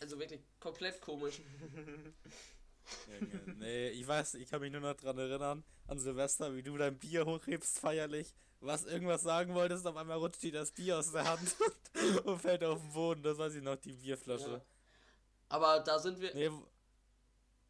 Also 0.00 0.18
wirklich 0.18 0.40
komplett 0.60 1.00
komisch. 1.00 1.40
Nee, 3.58 3.88
ich 3.90 4.06
weiß, 4.06 4.34
ich 4.34 4.48
kann 4.48 4.60
mich 4.60 4.72
nur 4.72 4.80
noch 4.80 4.94
dran 4.94 5.18
erinnern, 5.18 5.64
an 5.86 5.98
Silvester, 5.98 6.54
wie 6.54 6.62
du 6.62 6.76
dein 6.76 6.98
Bier 6.98 7.24
hochhebst 7.26 7.78
feierlich, 7.78 8.34
was 8.60 8.84
irgendwas 8.84 9.22
sagen 9.22 9.54
wolltest, 9.54 9.86
auf 9.86 9.96
einmal 9.96 10.18
rutscht 10.18 10.42
dir 10.42 10.52
das 10.52 10.72
Bier 10.72 10.98
aus 10.98 11.12
der 11.12 11.24
Hand 11.24 11.56
und 12.24 12.38
fällt 12.40 12.64
auf 12.64 12.80
den 12.80 12.92
Boden, 12.92 13.22
das 13.22 13.38
weiß 13.38 13.54
ich 13.54 13.62
noch, 13.62 13.76
die 13.76 13.92
Bierflasche. 13.92 14.50
Ja. 14.50 14.62
Aber 15.48 15.80
da 15.80 15.98
sind 15.98 16.20
wir, 16.20 16.34
Nee, 16.34 16.50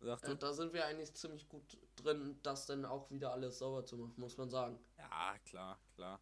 sag 0.00 0.22
du? 0.22 0.32
äh, 0.32 0.36
da 0.36 0.52
sind 0.52 0.72
wir 0.72 0.86
eigentlich 0.86 1.12
ziemlich 1.14 1.48
gut 1.48 1.76
drin, 1.96 2.38
das 2.42 2.66
dann 2.66 2.84
auch 2.84 3.10
wieder 3.10 3.32
alles 3.32 3.58
sauber 3.58 3.84
zu 3.84 3.96
machen, 3.96 4.14
muss 4.16 4.36
man 4.36 4.50
sagen. 4.50 4.78
Ja, 4.98 5.38
klar, 5.44 5.78
klar. 5.94 6.20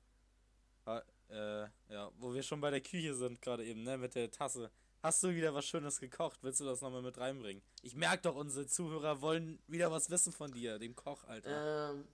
Ah, 0.85 1.03
äh, 1.29 1.67
ja, 1.89 2.11
wo 2.19 2.35
wir 2.35 2.43
schon 2.43 2.61
bei 2.61 2.71
der 2.71 2.81
Küche 2.81 3.15
sind 3.15 3.41
gerade 3.41 3.65
eben, 3.65 3.83
ne, 3.85 3.97
mit 3.97 4.15
der 4.15 4.31
Tasse. 4.31 4.71
Hast 5.03 5.21
du 5.25 5.35
wieder 5.35 5.53
was 5.53 5.65
Schönes 5.65 5.99
gekocht? 5.99 6.39
Willst 6.43 6.61
du 6.61 6.65
das 6.65 6.81
nochmal 6.81 7.03
mit 7.03 7.19
reinbringen? 7.19 7.61
Ich 7.83 7.97
merke 7.97 8.23
doch, 8.23 8.37
unsere 8.37 8.67
Zuhörer 8.69 9.21
wollen 9.21 9.61
wieder 9.67 9.91
was 9.91 10.11
wissen 10.11 10.33
von 10.33 10.53
dir, 10.53 10.79
dem 10.79 10.95
Koch, 10.95 11.25
Alter. 11.25 11.91
Ähm, 11.91 12.07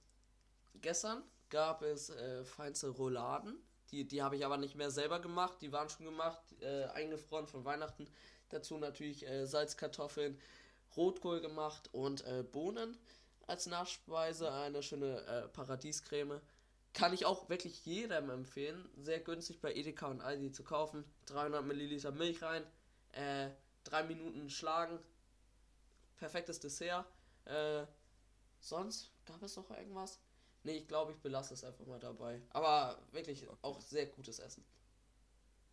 gestern 0.80 1.22
gab 1.50 1.82
es 1.82 2.08
äh, 2.08 2.44
feinste 2.46 2.88
Rouladen. 2.88 3.58
Die, 3.90 4.06
die 4.08 4.22
habe 4.22 4.36
ich 4.36 4.46
aber 4.46 4.56
nicht 4.56 4.74
mehr 4.74 4.90
selber 4.90 5.20
gemacht. 5.20 5.58
Die 5.60 5.70
waren 5.70 5.90
schon 5.90 6.06
gemacht, 6.06 6.40
äh, 6.62 6.84
eingefroren 6.86 7.46
von 7.46 7.66
Weihnachten. 7.66 8.08
Dazu 8.48 8.78
natürlich 8.78 9.26
äh, 9.26 9.44
Salzkartoffeln, 9.46 10.40
Rotkohl 10.96 11.42
gemacht 11.42 11.90
und 11.92 12.24
äh, 12.24 12.42
Bohnen. 12.42 12.96
als 13.46 13.66
Nachspeise 13.66 14.50
eine 14.50 14.82
schöne 14.82 15.20
äh, 15.26 15.48
Paradiescreme. 15.48 16.40
Kann 16.94 17.12
ich 17.12 17.26
auch 17.26 17.48
wirklich 17.48 17.84
jedem 17.86 18.30
empfehlen. 18.30 18.88
Sehr 18.96 19.20
günstig 19.20 19.60
bei 19.60 19.72
Edeka 19.74 20.08
und 20.08 20.20
Aldi 20.20 20.52
zu 20.52 20.64
kaufen. 20.64 21.04
300 21.26 21.64
Milliliter 21.64 22.10
Milch 22.12 22.42
rein. 22.42 22.64
Äh, 23.12 23.50
drei 23.84 24.02
Minuten 24.02 24.50
schlagen. 24.50 24.98
Perfektes 26.16 26.58
Dessert. 26.60 27.06
Äh, 27.44 27.86
sonst 28.60 29.12
gab 29.24 29.42
es 29.42 29.56
noch 29.56 29.70
irgendwas? 29.70 30.18
Nee, 30.64 30.78
ich 30.78 30.88
glaube, 30.88 31.12
ich 31.12 31.18
belasse 31.18 31.54
es 31.54 31.62
einfach 31.62 31.86
mal 31.86 32.00
dabei. 32.00 32.42
Aber 32.50 33.00
wirklich 33.12 33.48
Okay. 33.48 33.58
auch 33.62 33.80
sehr 33.80 34.06
gutes 34.06 34.38
Essen. 34.40 34.64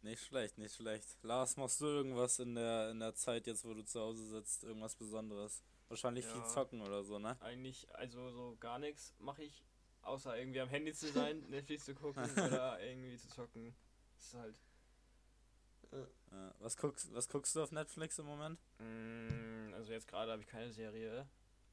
Nicht 0.03 0.23
schlecht, 0.23 0.59
nicht 0.59 0.75
schlecht. 0.75 1.17
Lars, 1.23 1.57
machst 1.57 1.81
du 1.81 1.85
irgendwas 1.85 2.37
in 2.37 2.53
der, 2.53 2.91
in 2.91 2.99
der 2.99 3.15
Zeit 3.15 3.47
jetzt, 3.47 3.65
wo 3.65 3.73
du 3.73 3.83
zu 3.83 3.99
Hause 3.99 4.23
sitzt? 4.27 4.63
Irgendwas 4.63 4.95
Besonderes? 4.95 5.63
Wahrscheinlich 5.87 6.25
viel 6.25 6.41
Ja. 6.41 6.47
zocken 6.47 6.81
oder 6.81 7.03
so, 7.03 7.17
ne? 7.17 7.35
Eigentlich, 7.41 7.87
also 7.95 8.29
so 8.29 8.55
gar 8.59 8.77
nichts 8.77 9.15
mache 9.17 9.43
ich, 9.43 9.63
außer 10.05 10.37
irgendwie 10.37 10.61
am 10.61 10.69
Handy 10.69 10.93
zu 10.93 11.11
sein, 11.11 11.39
Netflix 11.49 11.85
zu 11.85 11.95
gucken 11.95 12.23
oder 12.31 12.79
irgendwie 12.81 13.17
zu 13.17 13.27
zocken. 13.29 13.75
Das 14.17 14.25
ist 14.27 14.33
halt. 14.35 14.59
Ja. 16.31 16.53
Was, 16.59 16.75
guckst, 16.77 17.13
was 17.13 17.29
guckst 17.29 17.55
du 17.55 17.63
auf 17.63 17.71
Netflix 17.71 18.19
im 18.19 18.25
Moment? 18.25 18.59
Mm, 18.79 19.73
also 19.73 19.93
jetzt 19.93 20.07
gerade 20.07 20.31
habe 20.31 20.41
ich 20.41 20.47
keine 20.47 20.71
Serie, 20.71 21.27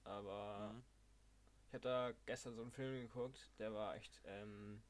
aber 0.05 0.73
Mhm. 0.73 0.83
ich 1.69 1.75
habe 1.75 1.83
da 1.83 2.13
gestern 2.27 2.55
so 2.55 2.63
einen 2.63 2.71
Film 2.71 3.01
geguckt, 3.09 3.51
der 3.59 3.73
war 3.73 3.97
echt 3.97 4.21
ähm, 4.25 4.83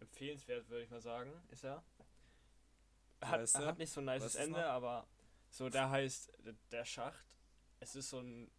empfehlenswert, 0.00 0.68
würde 0.70 0.84
ich 0.84 0.90
mal 0.90 1.00
sagen, 1.02 1.30
ist 1.50 1.64
er. 1.64 1.82
Hat, 3.20 3.40
heißt 3.40 3.56
er? 3.56 3.66
hat 3.66 3.78
nicht 3.78 3.92
so 3.92 4.00
ein 4.00 4.06
nices 4.06 4.34
Weißt 4.34 4.36
Ende, 4.46 4.60
noch? 4.60 4.66
aber 4.68 5.06
so, 5.50 5.68
der 5.68 5.90
heißt 5.90 6.32
Der 6.70 6.84
Schacht. 6.84 7.26
Es 7.80 7.94
ist 7.94 8.10
so 8.10 8.20
ein 8.20 8.50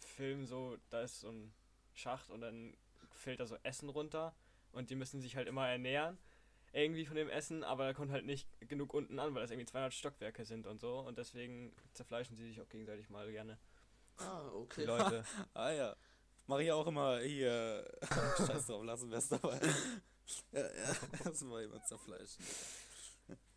Film, 0.00 0.44
so, 0.46 0.76
da 0.90 1.02
ist 1.02 1.20
so 1.20 1.30
ein 1.30 1.54
Schacht 2.00 2.30
und 2.30 2.40
dann 2.40 2.76
fällt 3.12 3.40
da 3.40 3.46
so 3.46 3.56
Essen 3.62 3.88
runter 3.88 4.34
und 4.72 4.90
die 4.90 4.94
müssen 4.96 5.20
sich 5.20 5.36
halt 5.36 5.46
immer 5.48 5.68
ernähren 5.68 6.18
irgendwie 6.72 7.04
von 7.04 7.16
dem 7.16 7.28
Essen, 7.28 7.64
aber 7.64 7.84
da 7.86 7.92
kommt 7.94 8.12
halt 8.12 8.24
nicht 8.26 8.46
genug 8.68 8.94
unten 8.94 9.18
an, 9.18 9.34
weil 9.34 9.42
das 9.42 9.50
irgendwie 9.50 9.66
200 9.66 9.92
Stockwerke 9.92 10.44
sind 10.44 10.68
und 10.68 10.80
so 10.80 11.00
und 11.00 11.18
deswegen 11.18 11.74
zerfleischen 11.94 12.36
sie 12.36 12.46
sich 12.46 12.60
auch 12.60 12.68
gegenseitig 12.68 13.10
mal 13.10 13.28
gerne. 13.32 13.58
Ah, 14.18 14.42
Die 14.44 14.54
okay. 14.56 14.84
Leute. 14.84 15.24
Ah 15.54 15.70
ja. 15.72 15.96
Mach 16.46 16.58
ich 16.60 16.70
auch 16.70 16.86
immer 16.86 17.18
hier. 17.20 17.90
Scheiß 18.46 18.66
drauf, 18.66 18.84
lassen 18.84 19.10
wir 19.10 19.18
es 19.18 19.28
dabei. 19.28 19.58
ja, 20.52 20.60
ja. 20.60 20.94
Erstmal 21.24 21.62
jemand 21.62 21.86
zerfleischen. 21.88 22.44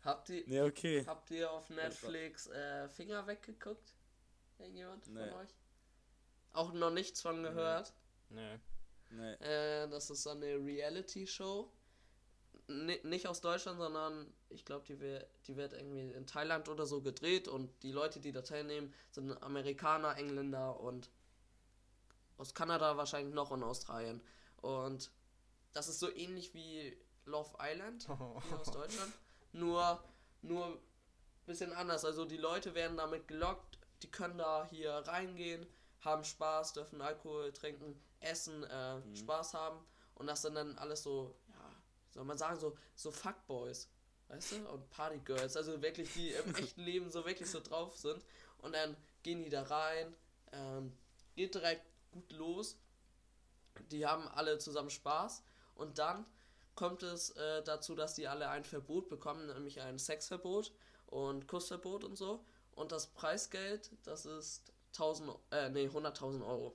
Habt 0.04 0.28
ihr, 0.30 0.46
Ne, 0.48 0.64
okay. 0.64 1.04
habt 1.06 1.30
ihr 1.30 1.50
auf 1.50 1.70
Netflix 1.70 2.48
äh, 2.48 2.88
Finger 2.88 3.26
weggeguckt? 3.28 3.94
Irgendjemand 4.58 5.06
Nee. 5.06 5.20
von 5.28 5.38
euch? 5.38 5.50
Auch 6.52 6.72
noch 6.72 6.90
nichts 6.90 7.22
von 7.22 7.42
Nee. 7.42 7.48
gehört? 7.48 7.92
Nee. 8.30 8.58
Ne. 9.10 9.40
Äh, 9.40 9.88
das 9.88 10.10
ist 10.10 10.22
so 10.22 10.30
eine 10.30 10.56
Reality-Show. 10.56 11.70
Ni- 12.68 13.00
nicht 13.04 13.28
aus 13.28 13.40
Deutschland, 13.40 13.78
sondern 13.78 14.32
ich 14.48 14.64
glaube, 14.64 14.84
die, 14.86 14.98
wär- 15.00 15.26
die 15.46 15.56
wird 15.56 15.72
irgendwie 15.74 16.10
in 16.12 16.26
Thailand 16.26 16.68
oder 16.68 16.86
so 16.86 17.02
gedreht 17.02 17.46
und 17.46 17.70
die 17.82 17.92
Leute, 17.92 18.20
die 18.20 18.32
da 18.32 18.42
teilnehmen, 18.42 18.92
sind 19.10 19.30
Amerikaner, 19.42 20.16
Engländer 20.16 20.80
und 20.80 21.10
aus 22.38 22.54
Kanada 22.54 22.96
wahrscheinlich 22.96 23.34
noch 23.34 23.50
und 23.50 23.62
Australien. 23.62 24.20
Und 24.62 25.10
das 25.74 25.88
ist 25.88 26.00
so 26.00 26.10
ähnlich 26.10 26.54
wie 26.54 26.96
Love 27.26 27.50
Island 27.60 28.06
hier 28.06 28.58
aus 28.60 28.70
Deutschland. 28.72 29.12
Nur, 29.52 30.02
nur 30.42 30.80
bisschen 31.46 31.72
anders. 31.72 32.04
Also 32.04 32.24
die 32.24 32.38
Leute 32.38 32.74
werden 32.74 32.96
damit 32.96 33.28
gelockt, 33.28 33.78
die 34.02 34.10
können 34.10 34.38
da 34.38 34.66
hier 34.70 34.90
reingehen, 34.92 35.66
haben 36.00 36.24
Spaß, 36.24 36.72
dürfen 36.72 37.00
Alkohol 37.02 37.52
trinken, 37.52 38.00
essen, 38.24 38.64
äh, 38.64 38.96
Mhm. 38.98 39.16
Spaß 39.16 39.54
haben. 39.54 39.78
Und 40.14 40.26
das 40.26 40.42
sind 40.42 40.54
dann 40.54 40.76
alles 40.78 41.02
so, 41.02 41.34
ja, 41.48 41.70
soll 42.10 42.24
man 42.24 42.38
sagen, 42.38 42.58
so, 42.58 42.76
so 42.94 43.10
Fuckboys. 43.10 43.88
Weißt 44.28 44.52
du? 44.52 44.68
Und 44.70 44.88
Partygirls. 44.90 45.56
Also 45.56 45.80
wirklich, 45.82 46.12
die 46.14 46.30
im 46.32 46.54
echten 46.56 46.82
Leben 46.82 47.10
so 47.10 47.24
wirklich 47.26 47.50
so 47.50 47.60
drauf 47.60 47.96
sind. 47.96 48.24
Und 48.58 48.74
dann 48.74 48.96
gehen 49.22 49.42
die 49.42 49.50
da 49.50 49.62
rein. 49.62 50.14
Ähm, 50.52 50.96
geht 51.34 51.54
direkt 51.54 51.84
gut 52.12 52.32
los. 52.32 52.76
Die 53.90 54.06
haben 54.06 54.26
alle 54.28 54.58
zusammen 54.58 54.90
Spaß. 54.90 55.42
Und 55.74 55.98
dann 55.98 56.24
kommt 56.74 57.02
es 57.02 57.30
äh, 57.30 57.62
dazu, 57.64 57.94
dass 57.94 58.14
die 58.14 58.26
alle 58.28 58.48
ein 58.48 58.64
Verbot 58.64 59.08
bekommen, 59.08 59.46
nämlich 59.46 59.80
ein 59.80 59.98
Sexverbot 59.98 60.72
und 61.06 61.46
Kussverbot 61.48 62.04
und 62.04 62.16
so. 62.16 62.44
Und 62.72 62.92
das 62.92 63.08
Preisgeld, 63.08 63.90
das 64.04 64.26
ist 64.26 64.72
1000, 64.92 65.36
äh, 65.50 65.68
nee, 65.70 65.86
100.000 65.88 66.44
Euro. 66.46 66.74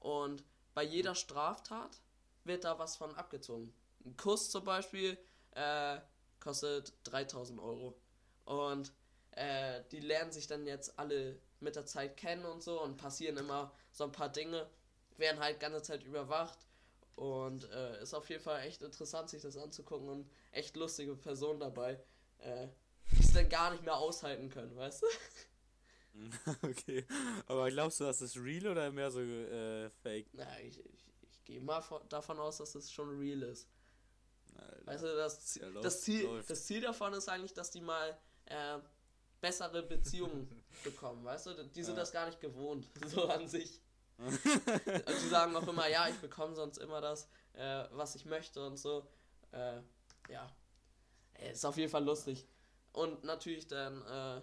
Und 0.00 0.44
bei 0.80 0.84
jeder 0.86 1.14
Straftat 1.14 2.00
wird 2.44 2.64
da 2.64 2.78
was 2.78 2.96
von 2.96 3.14
abgezogen. 3.14 3.70
Ein 4.02 4.16
Kuss 4.16 4.48
zum 4.48 4.64
Beispiel 4.64 5.18
äh, 5.50 5.98
kostet 6.42 6.94
3000 7.04 7.60
Euro. 7.60 8.00
Und 8.46 8.90
äh, 9.32 9.82
die 9.92 10.00
lernen 10.00 10.32
sich 10.32 10.46
dann 10.46 10.64
jetzt 10.64 10.98
alle 10.98 11.38
mit 11.60 11.76
der 11.76 11.84
Zeit 11.84 12.16
kennen 12.16 12.46
und 12.46 12.62
so 12.62 12.80
und 12.80 12.96
passieren 12.96 13.36
immer 13.36 13.74
so 13.92 14.04
ein 14.04 14.12
paar 14.12 14.30
Dinge, 14.30 14.70
werden 15.18 15.38
halt 15.38 15.60
ganze 15.60 15.82
Zeit 15.82 16.02
überwacht 16.02 16.66
und 17.14 17.68
äh, 17.70 18.02
ist 18.02 18.14
auf 18.14 18.30
jeden 18.30 18.42
Fall 18.42 18.62
echt 18.62 18.80
interessant, 18.80 19.28
sich 19.28 19.42
das 19.42 19.58
anzugucken 19.58 20.08
und 20.08 20.30
echt 20.50 20.76
lustige 20.76 21.14
Personen 21.14 21.60
dabei, 21.60 22.02
äh, 22.38 22.68
die 23.12 23.20
es 23.20 23.34
dann 23.34 23.50
gar 23.50 23.70
nicht 23.72 23.84
mehr 23.84 23.98
aushalten 23.98 24.48
können, 24.48 24.74
weißt 24.74 25.02
du? 25.02 25.06
okay. 26.62 27.06
Aber 27.46 27.70
glaubst 27.70 28.00
du, 28.00 28.04
das 28.04 28.20
ist 28.20 28.36
real 28.36 28.66
oder 28.68 28.90
mehr 28.90 29.10
so 29.10 29.20
äh, 29.20 29.88
fake? 30.02 30.28
Na, 30.32 30.60
ich, 30.60 30.78
ich, 30.84 31.06
ich 31.22 31.44
gehe 31.44 31.60
mal 31.60 31.80
von, 31.80 32.00
davon 32.08 32.38
aus, 32.38 32.58
dass 32.58 32.74
es 32.74 32.90
schon 32.90 33.18
real 33.18 33.42
ist. 33.42 33.68
Alter. 34.56 34.86
Weißt 34.86 35.04
du, 35.04 35.16
das, 35.16 35.54
Ja, 35.56 35.68
läuft- 35.68 35.84
das, 35.84 36.00
Ziel, 36.02 36.22
läuft. 36.24 36.50
das 36.50 36.64
Ziel 36.66 36.80
davon 36.80 37.12
ist 37.14 37.28
eigentlich, 37.28 37.54
dass 37.54 37.70
die 37.70 37.80
mal 37.80 38.18
äh, 38.46 38.78
bessere 39.40 39.82
Beziehungen 39.82 40.48
bekommen, 40.84 41.24
weißt 41.24 41.46
du? 41.46 41.64
Die 41.68 41.82
sind 41.82 41.94
Ja. 41.94 42.00
das 42.00 42.12
gar 42.12 42.26
nicht 42.26 42.40
gewohnt, 42.40 42.86
so 43.06 43.28
an 43.28 43.48
sich. 43.48 43.80
Und 44.18 44.38
die 44.44 45.28
sagen 45.28 45.56
auch 45.56 45.66
immer, 45.66 45.88
ja, 45.88 46.06
ich 46.08 46.16
bekomme 46.16 46.54
sonst 46.54 46.76
immer 46.78 47.00
das, 47.00 47.26
äh, 47.54 47.84
was 47.92 48.14
ich 48.16 48.26
möchte 48.26 48.64
und 48.66 48.76
so. 48.76 49.06
Äh, 49.52 49.80
ja. 50.28 50.54
Ey, 51.34 51.52
Ist 51.52 51.64
auf 51.64 51.78
jeden 51.78 51.90
Fall 51.90 52.04
lustig. 52.04 52.46
Und 52.92 53.24
natürlich 53.24 53.66
dann 53.66 54.02
äh, 54.02 54.42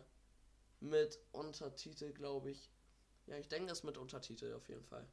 mit 0.80 1.20
Untertitel, 1.32 2.14
glaube 2.14 2.52
ich. 2.52 2.70
Ja, 3.26 3.38
ich 3.38 3.48
denke, 3.48 3.72
es 3.72 3.84
mit 3.84 3.98
Untertitel 3.98 4.54
auf 4.54 4.68
jeden 4.70 4.84
Fall. 4.86 5.06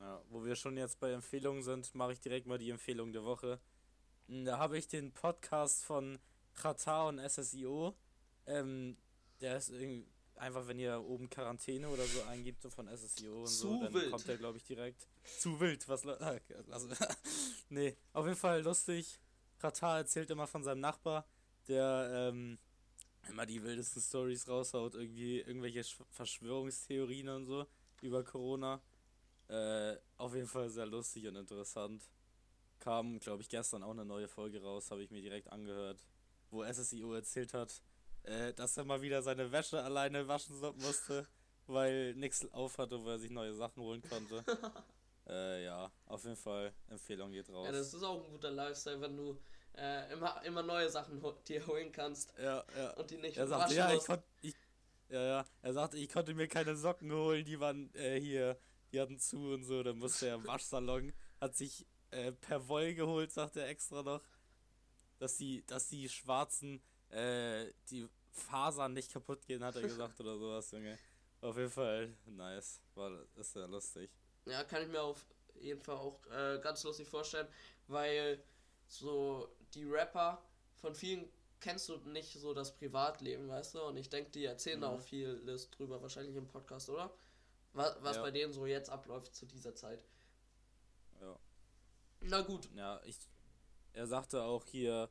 Ja, 0.00 0.22
wo 0.30 0.44
wir 0.44 0.54
schon 0.54 0.76
jetzt 0.76 1.00
bei 1.00 1.12
Empfehlungen 1.12 1.62
sind, 1.62 1.94
mache 1.94 2.12
ich 2.12 2.20
direkt 2.20 2.46
mal 2.46 2.58
die 2.58 2.70
Empfehlung 2.70 3.12
der 3.12 3.24
Woche. 3.24 3.60
Hm, 4.28 4.44
Da 4.44 4.58
habe 4.58 4.78
ich 4.78 4.86
den 4.88 5.12
Podcast 5.12 5.84
von 5.84 6.18
Qatar 6.54 7.08
und 7.08 7.18
SSIO. 7.18 7.94
Ähm, 8.46 8.96
der 9.40 9.56
ist 9.58 9.70
irgendwie 9.70 10.06
einfach, 10.36 10.66
wenn 10.68 10.78
ihr 10.78 11.00
oben 11.00 11.28
Quarantäne 11.28 11.88
oder 11.88 12.04
so 12.04 12.22
eingibt, 12.24 12.62
so 12.62 12.70
von 12.70 12.88
SSIO 12.88 13.40
und 13.40 13.46
so, 13.48 13.76
Zu 13.78 13.84
dann 13.84 13.94
wild. 13.94 14.10
kommt 14.10 14.28
der, 14.28 14.36
glaube 14.38 14.56
ich, 14.58 14.64
direkt. 14.64 15.08
Zu 15.38 15.58
wild, 15.60 15.88
was. 15.88 16.04
Ah, 16.06 16.38
wir. 16.46 17.08
nee, 17.68 17.96
auf 18.12 18.24
jeden 18.24 18.38
Fall 18.38 18.62
lustig. 18.62 19.18
Qatar 19.58 19.98
erzählt 19.98 20.30
immer 20.30 20.46
von 20.46 20.62
seinem 20.62 20.80
Nachbar, 20.80 21.26
der 21.66 22.30
ähm, 22.32 22.58
immer 23.28 23.46
die 23.46 23.62
wildesten 23.62 24.02
Stories 24.02 24.48
raushaut, 24.48 24.94
irgendwie 24.94 25.40
irgendwelche 25.40 25.84
Sch 25.84 25.98
Verschwörungstheorien 26.10 27.28
und 27.28 27.46
so 27.46 27.66
über 28.02 28.24
Corona. 28.24 28.80
Äh, 29.48 29.96
auf 30.16 30.34
jeden 30.34 30.46
Fall 30.46 30.68
sehr 30.68 30.86
lustig 30.86 31.26
und 31.26 31.36
interessant. 31.36 32.02
Kam, 32.78 33.18
glaube 33.18 33.42
ich, 33.42 33.48
gestern 33.48 33.82
auch 33.82 33.90
eine 33.90 34.04
neue 34.04 34.28
Folge 34.28 34.62
raus, 34.62 34.90
habe 34.90 35.02
ich 35.02 35.10
mir 35.10 35.22
direkt 35.22 35.50
angehört, 35.50 35.98
wo 36.50 36.64
SSIO 36.64 37.14
erzählt 37.14 37.54
hat, 37.54 37.82
äh, 38.24 38.52
dass 38.54 38.76
er 38.76 38.84
mal 38.84 39.00
wieder 39.00 39.22
seine 39.22 39.50
Wäsche 39.50 39.82
alleine 39.82 40.28
waschen 40.28 40.58
musste, 40.76 41.26
weil 41.66 42.14
nichts 42.14 42.50
auf 42.52 42.78
hatte, 42.78 43.02
wo 43.02 43.08
er 43.08 43.18
sich 43.18 43.30
neue 43.30 43.54
Sachen 43.54 43.82
holen 43.82 44.02
konnte. 44.08 44.44
äh, 45.26 45.64
ja, 45.64 45.90
auf 46.06 46.22
jeden 46.24 46.36
Fall, 46.36 46.72
Empfehlung 46.88 47.32
geht 47.32 47.48
raus. 47.48 47.66
Ja, 47.66 47.72
das 47.72 47.92
ist 47.94 48.02
auch 48.02 48.24
ein 48.24 48.30
guter 48.30 48.50
Lifestyle, 48.50 49.00
wenn 49.00 49.16
du 49.16 49.38
äh, 49.78 50.12
immer, 50.12 50.42
immer 50.44 50.62
neue 50.62 50.90
Sachen 50.90 51.22
dir 51.46 51.66
holen 51.66 51.92
kannst 51.92 52.32
ja, 52.38 52.64
ja. 52.76 52.90
und 52.94 53.10
die 53.10 53.16
nicht 53.16 53.36
Er 53.36 53.46
sagte, 53.46 53.64
waschen 53.64 53.76
ja, 53.76 53.94
ich 53.94 54.04
konnte, 54.04 54.24
ich, 54.42 54.54
ja, 55.08 55.22
ja, 55.22 55.44
er 55.62 55.72
sagte, 55.72 55.96
ich 55.98 56.08
konnte 56.08 56.34
mir 56.34 56.48
keine 56.48 56.76
Socken 56.76 57.12
holen, 57.12 57.44
die 57.44 57.60
waren 57.60 57.94
äh, 57.94 58.20
hier, 58.20 58.58
die 58.92 59.00
hatten 59.00 59.18
zu 59.18 59.52
und 59.52 59.64
so, 59.64 59.82
dann 59.82 59.98
musste 59.98 60.28
er 60.28 60.34
im 60.34 60.44
Waschsalon, 60.46 61.12
hat 61.40 61.56
sich 61.56 61.86
äh, 62.10 62.32
per 62.32 62.68
Woll 62.68 62.94
geholt, 62.94 63.32
sagt 63.32 63.56
er 63.56 63.68
extra 63.68 64.02
noch, 64.02 64.22
dass 65.18 65.36
die, 65.36 65.64
dass 65.66 65.88
die 65.88 66.08
schwarzen, 66.08 66.82
äh, 67.10 67.66
die 67.90 68.08
Fasern 68.32 68.92
nicht 68.92 69.12
kaputt 69.12 69.46
gehen, 69.46 69.62
hat 69.64 69.76
er 69.76 69.82
gesagt 69.82 70.20
oder 70.20 70.36
sowas, 70.36 70.70
Junge. 70.70 70.98
Auf 71.40 71.56
jeden 71.56 71.70
Fall, 71.70 72.16
nice, 72.26 72.80
war, 72.94 73.12
ist 73.36 73.54
ja 73.54 73.66
lustig. 73.66 74.10
Ja, 74.44 74.64
kann 74.64 74.82
ich 74.82 74.88
mir 74.88 75.02
auf 75.02 75.24
jeden 75.60 75.80
Fall 75.80 75.96
auch 75.96 76.18
äh, 76.26 76.58
ganz 76.60 76.82
lustig 76.82 77.08
vorstellen, 77.08 77.46
weil 77.86 78.42
so 78.88 79.48
die 79.74 79.84
Rapper 79.84 80.42
von 80.76 80.94
vielen 80.94 81.28
kennst 81.60 81.88
du 81.88 81.96
nicht 81.98 82.32
so 82.38 82.54
das 82.54 82.74
Privatleben, 82.76 83.48
weißt 83.48 83.74
du? 83.74 83.82
Und 83.82 83.96
ich 83.96 84.08
denke, 84.08 84.30
die 84.30 84.44
erzählen 84.44 84.78
Mhm. 84.78 84.84
auch 84.84 85.00
vieles 85.00 85.70
drüber, 85.70 86.00
wahrscheinlich 86.00 86.36
im 86.36 86.46
Podcast, 86.46 86.88
oder? 86.88 87.12
Was, 87.72 87.96
was 88.02 88.16
Ja. 88.16 88.22
bei 88.22 88.30
denen 88.30 88.52
so 88.52 88.64
jetzt 88.66 88.90
abläuft 88.90 89.34
zu 89.34 89.44
dieser 89.46 89.74
Zeit. 89.74 90.04
Ja. 91.20 91.38
Na 92.20 92.40
gut. 92.42 92.68
Ja, 92.74 93.00
ich. 93.04 93.18
Er 93.92 94.06
sagte 94.06 94.42
auch 94.42 94.64
hier, 94.66 95.10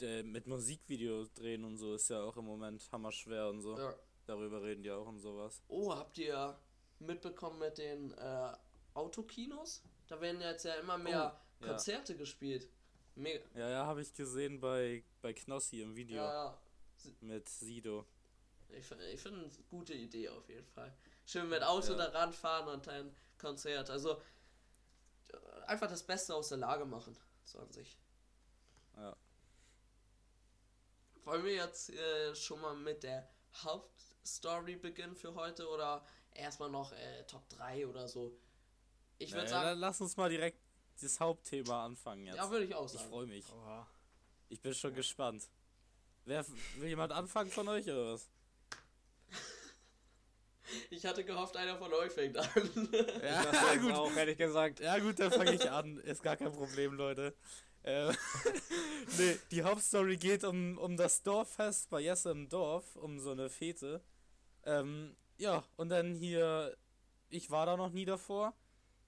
der, 0.00 0.22
mit 0.22 0.46
Musikvideos 0.46 1.32
drehen 1.32 1.64
und 1.64 1.76
so 1.78 1.94
ist 1.94 2.08
ja 2.08 2.22
auch 2.22 2.36
im 2.36 2.44
Moment 2.44 2.88
hammerschwer 2.92 3.48
und 3.48 3.60
so. 3.60 3.76
Ja. 3.76 3.94
Darüber 4.26 4.62
reden 4.62 4.82
die 4.84 4.90
auch 4.90 5.06
und 5.06 5.18
sowas. 5.18 5.62
Oh, 5.68 5.92
habt 5.94 6.16
ihr 6.18 6.56
mitbekommen 7.00 7.58
mit 7.58 7.78
den 7.78 8.12
äh, 8.12 8.52
Autokinos? 8.94 9.82
Da 10.06 10.20
werden 10.20 10.40
jetzt 10.40 10.64
ja 10.64 10.74
immer 10.74 10.96
mehr 10.98 11.40
Oh, 11.60 11.64
ja. 11.64 11.70
Konzerte 11.70 12.16
gespielt. 12.16 12.68
Mega. 13.14 13.44
Ja, 13.54 13.68
ja, 13.68 13.86
habe 13.86 14.02
ich 14.02 14.12
gesehen 14.14 14.60
bei, 14.60 15.04
bei 15.20 15.32
Knossi 15.34 15.82
im 15.82 15.94
Video 15.96 16.16
Ja, 16.16 16.32
ja. 16.46 16.58
mit 17.20 17.48
Sido. 17.48 18.06
Ich, 18.68 18.90
ich 18.90 19.20
finde 19.20 19.44
es 19.44 19.56
eine 19.56 19.64
gute 19.68 19.92
Idee 19.92 20.28
auf 20.30 20.48
jeden 20.48 20.66
Fall. 20.68 20.94
Schön 21.26 21.48
mit 21.48 21.62
Auto 21.62 21.92
Ja. 21.92 21.98
da 22.08 22.18
ranfahren 22.18 22.68
und 22.68 22.88
ein 22.88 23.14
Konzert. 23.38 23.90
Also 23.90 24.20
einfach 25.66 25.88
das 25.88 26.02
Beste 26.02 26.34
aus 26.34 26.48
der 26.48 26.58
Lage 26.58 26.84
machen. 26.84 27.16
So 27.44 27.58
an 27.58 27.70
sich. 27.70 27.98
Ja. 28.96 29.16
Wollen 31.24 31.44
wir 31.44 31.54
jetzt 31.54 31.90
äh, 31.90 32.34
schon 32.34 32.60
mal 32.60 32.74
mit 32.74 33.02
der 33.02 33.28
Hauptstory 33.62 34.76
beginnen 34.76 35.14
für 35.14 35.34
heute 35.34 35.68
oder 35.68 36.04
erstmal 36.34 36.70
noch 36.70 36.92
äh, 36.92 37.24
Top 37.26 37.48
3 37.50 37.86
oder 37.86 38.08
so? 38.08 38.36
Ich 39.18 39.30
würde 39.32 39.44
Naja, 39.44 39.50
sagen, 39.56 39.66
dann 39.68 39.78
lass 39.78 40.00
uns 40.00 40.16
mal 40.16 40.30
direkt 40.30 40.58
das 41.00 41.20
Hauptthema 41.20 41.84
anfangen 41.84 42.26
jetzt. 42.26 42.36
ja, 42.36 42.50
würde 42.50 42.64
ich 42.64 42.74
auch 42.74 42.86
ich 42.86 42.92
sagen. 42.92 43.08
freue 43.08 43.26
mich. 43.26 43.44
Oha. 43.52 43.86
Ich 44.48 44.60
bin 44.60 44.74
schon 44.74 44.94
gespannt. 44.94 45.48
Wer 46.24 46.44
will 46.76 46.88
jemand 46.88 47.12
anfangen 47.12 47.50
von 47.50 47.68
euch 47.68 47.86
oder 47.86 48.12
was? 48.14 48.28
Ich 50.90 51.04
hatte 51.04 51.24
gehofft, 51.24 51.56
einer 51.56 51.76
von 51.76 51.92
euch 51.92 52.12
fängt 52.12 52.36
an. 52.38 52.48
Ja, 53.22 53.42
Das 53.44 53.62
war 53.62 53.76
gut. 53.78 53.92
auch, 53.92 54.12
ehrlich 54.16 54.38
gesagt. 54.38 54.80
Ja 54.80 54.98
gut, 54.98 55.18
dann 55.18 55.30
fange 55.32 55.52
ich 55.52 55.70
an. 55.70 55.98
Ist 56.04 56.22
gar 56.22 56.36
kein 56.36 56.52
Problem, 56.52 56.94
Leute. 56.94 57.34
Äh, 57.82 58.12
nee, 59.18 59.38
die 59.50 59.64
Hauptstory 59.64 60.16
geht 60.16 60.44
um, 60.44 60.78
um 60.78 60.96
das 60.96 61.22
Dorffest 61.22 61.90
bei 61.90 62.00
Jesse 62.00 62.30
im 62.30 62.48
Dorf, 62.48 62.94
um 62.96 63.18
so 63.18 63.32
eine 63.32 63.50
Fete. 63.50 64.00
Ähm, 64.64 65.16
ja, 65.36 65.64
und 65.76 65.88
dann 65.88 66.14
hier, 66.14 66.76
ich 67.28 67.50
war 67.50 67.66
da 67.66 67.76
noch 67.76 67.90
nie 67.90 68.04
davor. 68.04 68.54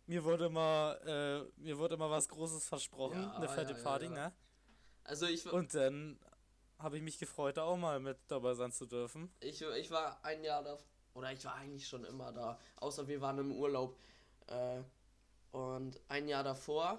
Mir 0.07 0.23
wurde 0.25 0.51
mal, 0.51 0.95
äh, 1.57 1.61
mir 1.61 1.79
wurde 1.79 1.97
mal 1.97 2.11
was 2.11 2.29
Großes 2.29 2.69
versprochen, 2.69 3.23
Ja, 3.23 3.33
eine 3.37 3.49
fette 3.49 3.73
ja, 3.73 3.83
Party, 3.83 4.05
ja. 4.07 4.11
ne? 4.11 4.33
Also 5.05 5.27
ich, 5.27 5.51
Und 5.51 5.75
dann 5.75 6.19
habe 6.79 6.97
ich 6.99 7.03
mich 7.03 7.19
gefreut, 7.19 7.57
da 7.57 7.63
auch 7.65 7.77
mal 7.77 8.01
mit 8.01 8.19
dabei 8.29 8.55
sein 8.55 8.73
zu 8.73 8.87
dürfen. 8.87 9.33
ich, 9.41 9.63
ich 9.63 9.91
war 9.91 10.23
ein 10.25 10.43
Jahr 10.45 10.63
da, 10.63 10.79
oder 11.15 11.33
ich 11.33 11.45
war 11.45 11.55
eigentlich 11.55 11.87
schon 11.89 12.05
immer 12.05 12.33
da, 12.33 12.59
außer 12.77 13.07
wir 13.09 13.21
waren 13.21 13.39
im 13.39 13.53
Urlaub. 13.53 13.99
Äh, 14.47 14.83
und 15.53 16.01
ein 16.09 16.29
Jahr 16.29 16.43
davor 16.45 16.99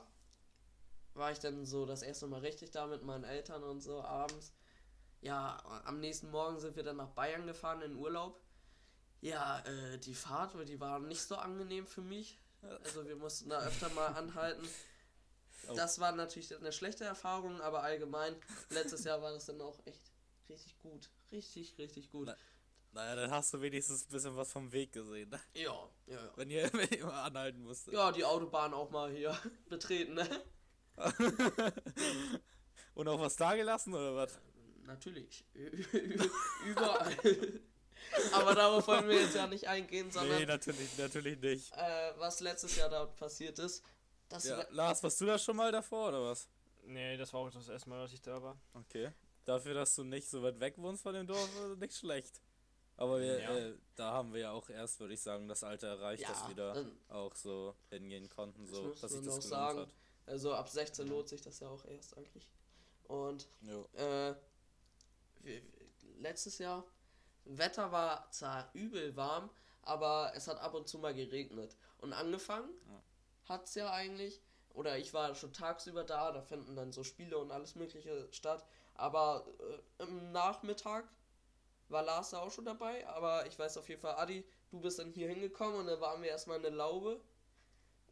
war 1.14 1.32
ich 1.32 1.40
dann 1.40 1.66
so 1.66 1.86
das 1.86 2.02
erste 2.02 2.28
Mal 2.28 2.40
richtig 2.42 2.72
da 2.72 2.88
mit 2.88 3.04
meinen 3.04 3.24
Eltern 3.24 3.64
und 3.64 3.82
so 3.82 4.02
abends. 4.02 4.54
Ja, 5.22 5.62
am 5.86 6.00
nächsten 6.00 6.30
Morgen 6.32 6.60
sind 6.60 6.76
wir 6.76 6.84
dann 6.84 6.98
nach 6.98 7.10
Bayern 7.10 7.46
gefahren 7.48 7.82
in 7.82 7.96
Urlaub. 7.96 8.40
Ja, 9.22 9.60
äh, 9.60 9.98
die 9.98 10.14
Fahrt, 10.14 10.54
die 10.68 10.80
war 10.80 11.00
nicht 11.00 11.22
so 11.22 11.36
angenehm 11.36 11.86
für 11.88 12.02
mich. 12.02 12.40
Also 12.84 13.06
wir 13.08 13.16
mussten 13.16 13.50
da 13.50 13.60
öfter 13.66 13.90
mal 13.90 14.08
anhalten. 14.08 14.68
Oh. 15.68 15.74
Das 15.76 16.00
war 16.00 16.12
natürlich 16.12 16.56
eine 16.56 16.72
schlechte 16.72 17.04
Erfahrung, 17.06 17.60
aber 17.62 17.82
allgemein, 17.84 18.36
letztes 18.70 19.04
Jahr 19.04 19.22
war 19.22 19.32
das 19.34 19.46
dann 19.46 19.60
auch 19.62 19.80
echt 19.86 20.12
richtig 20.50 20.78
gut. 20.80 21.10
Richtig, 21.32 21.76
richtig 21.78 22.10
gut. 22.12 22.28
Na- 22.28 22.38
Naja, 22.92 23.16
dann 23.16 23.32
hast 23.32 23.54
du 23.54 23.62
wenigstens 23.62 24.06
ein 24.06 24.12
bisschen 24.12 24.36
was 24.36 24.52
vom 24.52 24.72
Weg 24.72 24.94
gesehen, 24.94 25.30
ne? 25.30 25.40
Ja, 25.54 25.90
ja, 26.06 26.16
ja. 26.16 26.32
Wenn 26.36 26.50
ihr, 26.52 26.70
wenn 26.74 26.90
ihr 26.90 27.06
mal 27.06 27.24
anhalten 27.24 27.62
musstet. 27.64 27.94
Ja, 27.94 28.12
die 28.12 28.24
Autobahn 28.24 28.74
auch 28.74 28.90
mal 28.92 29.12
hier 29.12 29.36
betreten, 29.70 30.14
ne? 30.14 30.30
Und 32.94 33.08
auch 33.08 33.20
was 33.20 33.36
da 33.36 33.56
gelassen 33.56 33.94
oder 33.94 34.16
was? 34.16 34.40
Natürlich. 34.84 35.44
Überall. 36.66 37.18
Aber 38.34 38.56
darauf 38.56 38.88
wollen 38.88 39.08
wir 39.08 39.22
jetzt 39.22 39.36
ja 39.36 39.48
nicht 39.48 39.68
eingehen, 39.68 40.12
sondern 40.12 40.40
Nee, 40.40 40.46
natürlich, 40.46 40.98
natürlich 40.98 41.40
nicht. 41.40 41.72
äh, 41.74 42.14
was 42.18 42.40
letztes 42.40 42.75
Jahr 42.75 42.90
dort 42.90 43.16
passiert 43.16 43.60
ist. 43.60 43.84
Das 44.30 44.44
Ja, 44.46 44.66
Lars, 44.72 45.04
warst 45.04 45.22
du 45.22 45.25
da 45.25 45.38
schon 45.38 45.56
mal 45.56 45.72
davor 45.72 46.10
oder 46.10 46.24
was? 46.24 46.48
Nee, 46.84 47.18
das 47.18 47.34
war 47.34 47.42
auch 47.42 47.51
das 47.51 47.68
erste 47.70 47.90
Mal, 47.90 48.01
dass 48.01 48.14
ich 48.14 48.22
da 48.22 48.42
war. 48.42 48.58
Okay. 48.74 49.12
Dafür, 49.44 49.74
dass 49.75 49.94
du 49.96 50.04
nicht 50.04 50.28
so 50.30 50.42
weit 50.42 50.60
weg 50.60 50.75
wohnst 50.78 51.04
von 51.04 51.14
dem 51.14 51.28
Dorf, 51.28 51.50
nicht 51.80 51.96
schlecht. 51.96 52.42
Aber 52.98 53.20
wir, 53.20 53.40
Ja. 53.40 53.56
äh, 53.56 53.74
da 53.96 54.12
haben 54.14 54.34
wir 54.34 54.42
ja 54.42 54.51
auch 54.51 54.70
erst, 54.70 55.00
würde 55.00 55.14
ich 55.14 55.22
sagen, 55.22 55.48
das 55.48 55.64
Alter 55.64 55.88
erreicht, 55.90 56.24
Ja, 56.24 56.30
dass 56.30 56.48
wir 56.48 56.56
da 56.56 56.86
auch 57.10 57.36
so 57.36 57.75
hingehen 57.90 58.30
konnten, 58.30 58.66
so, 58.68 58.90
dass 58.94 59.12
sich 59.12 59.25
das 59.25 59.48
sagen. 59.50 59.80
hat. 59.82 59.90
also 60.25 60.54
ab 60.54 60.70
16 60.70 61.08
lohnt 61.08 61.28
sich 61.28 61.42
das 61.42 61.60
ja 61.60 61.68
auch 61.68 61.84
erst 61.86 62.18
eigentlich. 62.18 62.50
Und 63.08 63.48
äh, 63.96 64.34
wir- 65.42 65.62
letztes 66.20 66.58
Jahr, 66.58 66.84
Wetter 67.46 67.92
war 67.92 68.29
zwar 68.31 68.70
übel 68.74 69.16
warm, 69.16 69.50
aber 69.81 70.31
es 70.36 70.48
hat 70.48 70.60
ab 70.60 70.74
und 70.74 70.88
zu 70.88 70.98
mal 71.00 71.14
geregnet. 71.14 71.77
Und 72.00 72.14
angefangen 72.14 72.70
Ja. 72.90 73.01
hat's 73.53 73.75
ja 73.75 73.92
eigentlich, 73.92 74.42
oder 74.74 74.98
ich 74.98 75.14
war 75.14 75.34
schon 75.36 75.53
tagsüber 75.53 76.03
da, 76.03 76.31
da 76.31 76.42
finden 76.42 76.75
dann 76.75 76.92
so 76.92 77.03
Spiele 77.03 77.38
und 77.38 77.51
alles 77.51 77.75
Mögliche 77.75 78.27
statt. 78.31 78.66
Aber 78.96 79.46
äh, 80.00 80.03
im 80.03 80.31
Nachmittag 80.31 81.05
war 81.90 82.01
Lars 82.03 82.31
da 82.31 82.40
auch 82.40 82.51
schon 82.51 82.66
dabei, 82.66 83.05
aber 83.08 83.46
ich 83.46 83.58
weiß 83.60 83.77
auf 83.77 83.88
jeden 83.90 84.01
Fall, 84.01 84.16
Adi, 84.16 84.44
du 84.72 84.79
bist 84.81 84.98
dann 85.00 85.12
hier 85.12 85.27
hingekommen 85.29 85.79
und 85.81 85.88
dann 85.88 86.01
waren 86.01 86.22
wir 86.22 86.29
erstmal 86.29 86.58
in 86.58 86.64
der 86.64 86.72
Laube. 86.72 87.22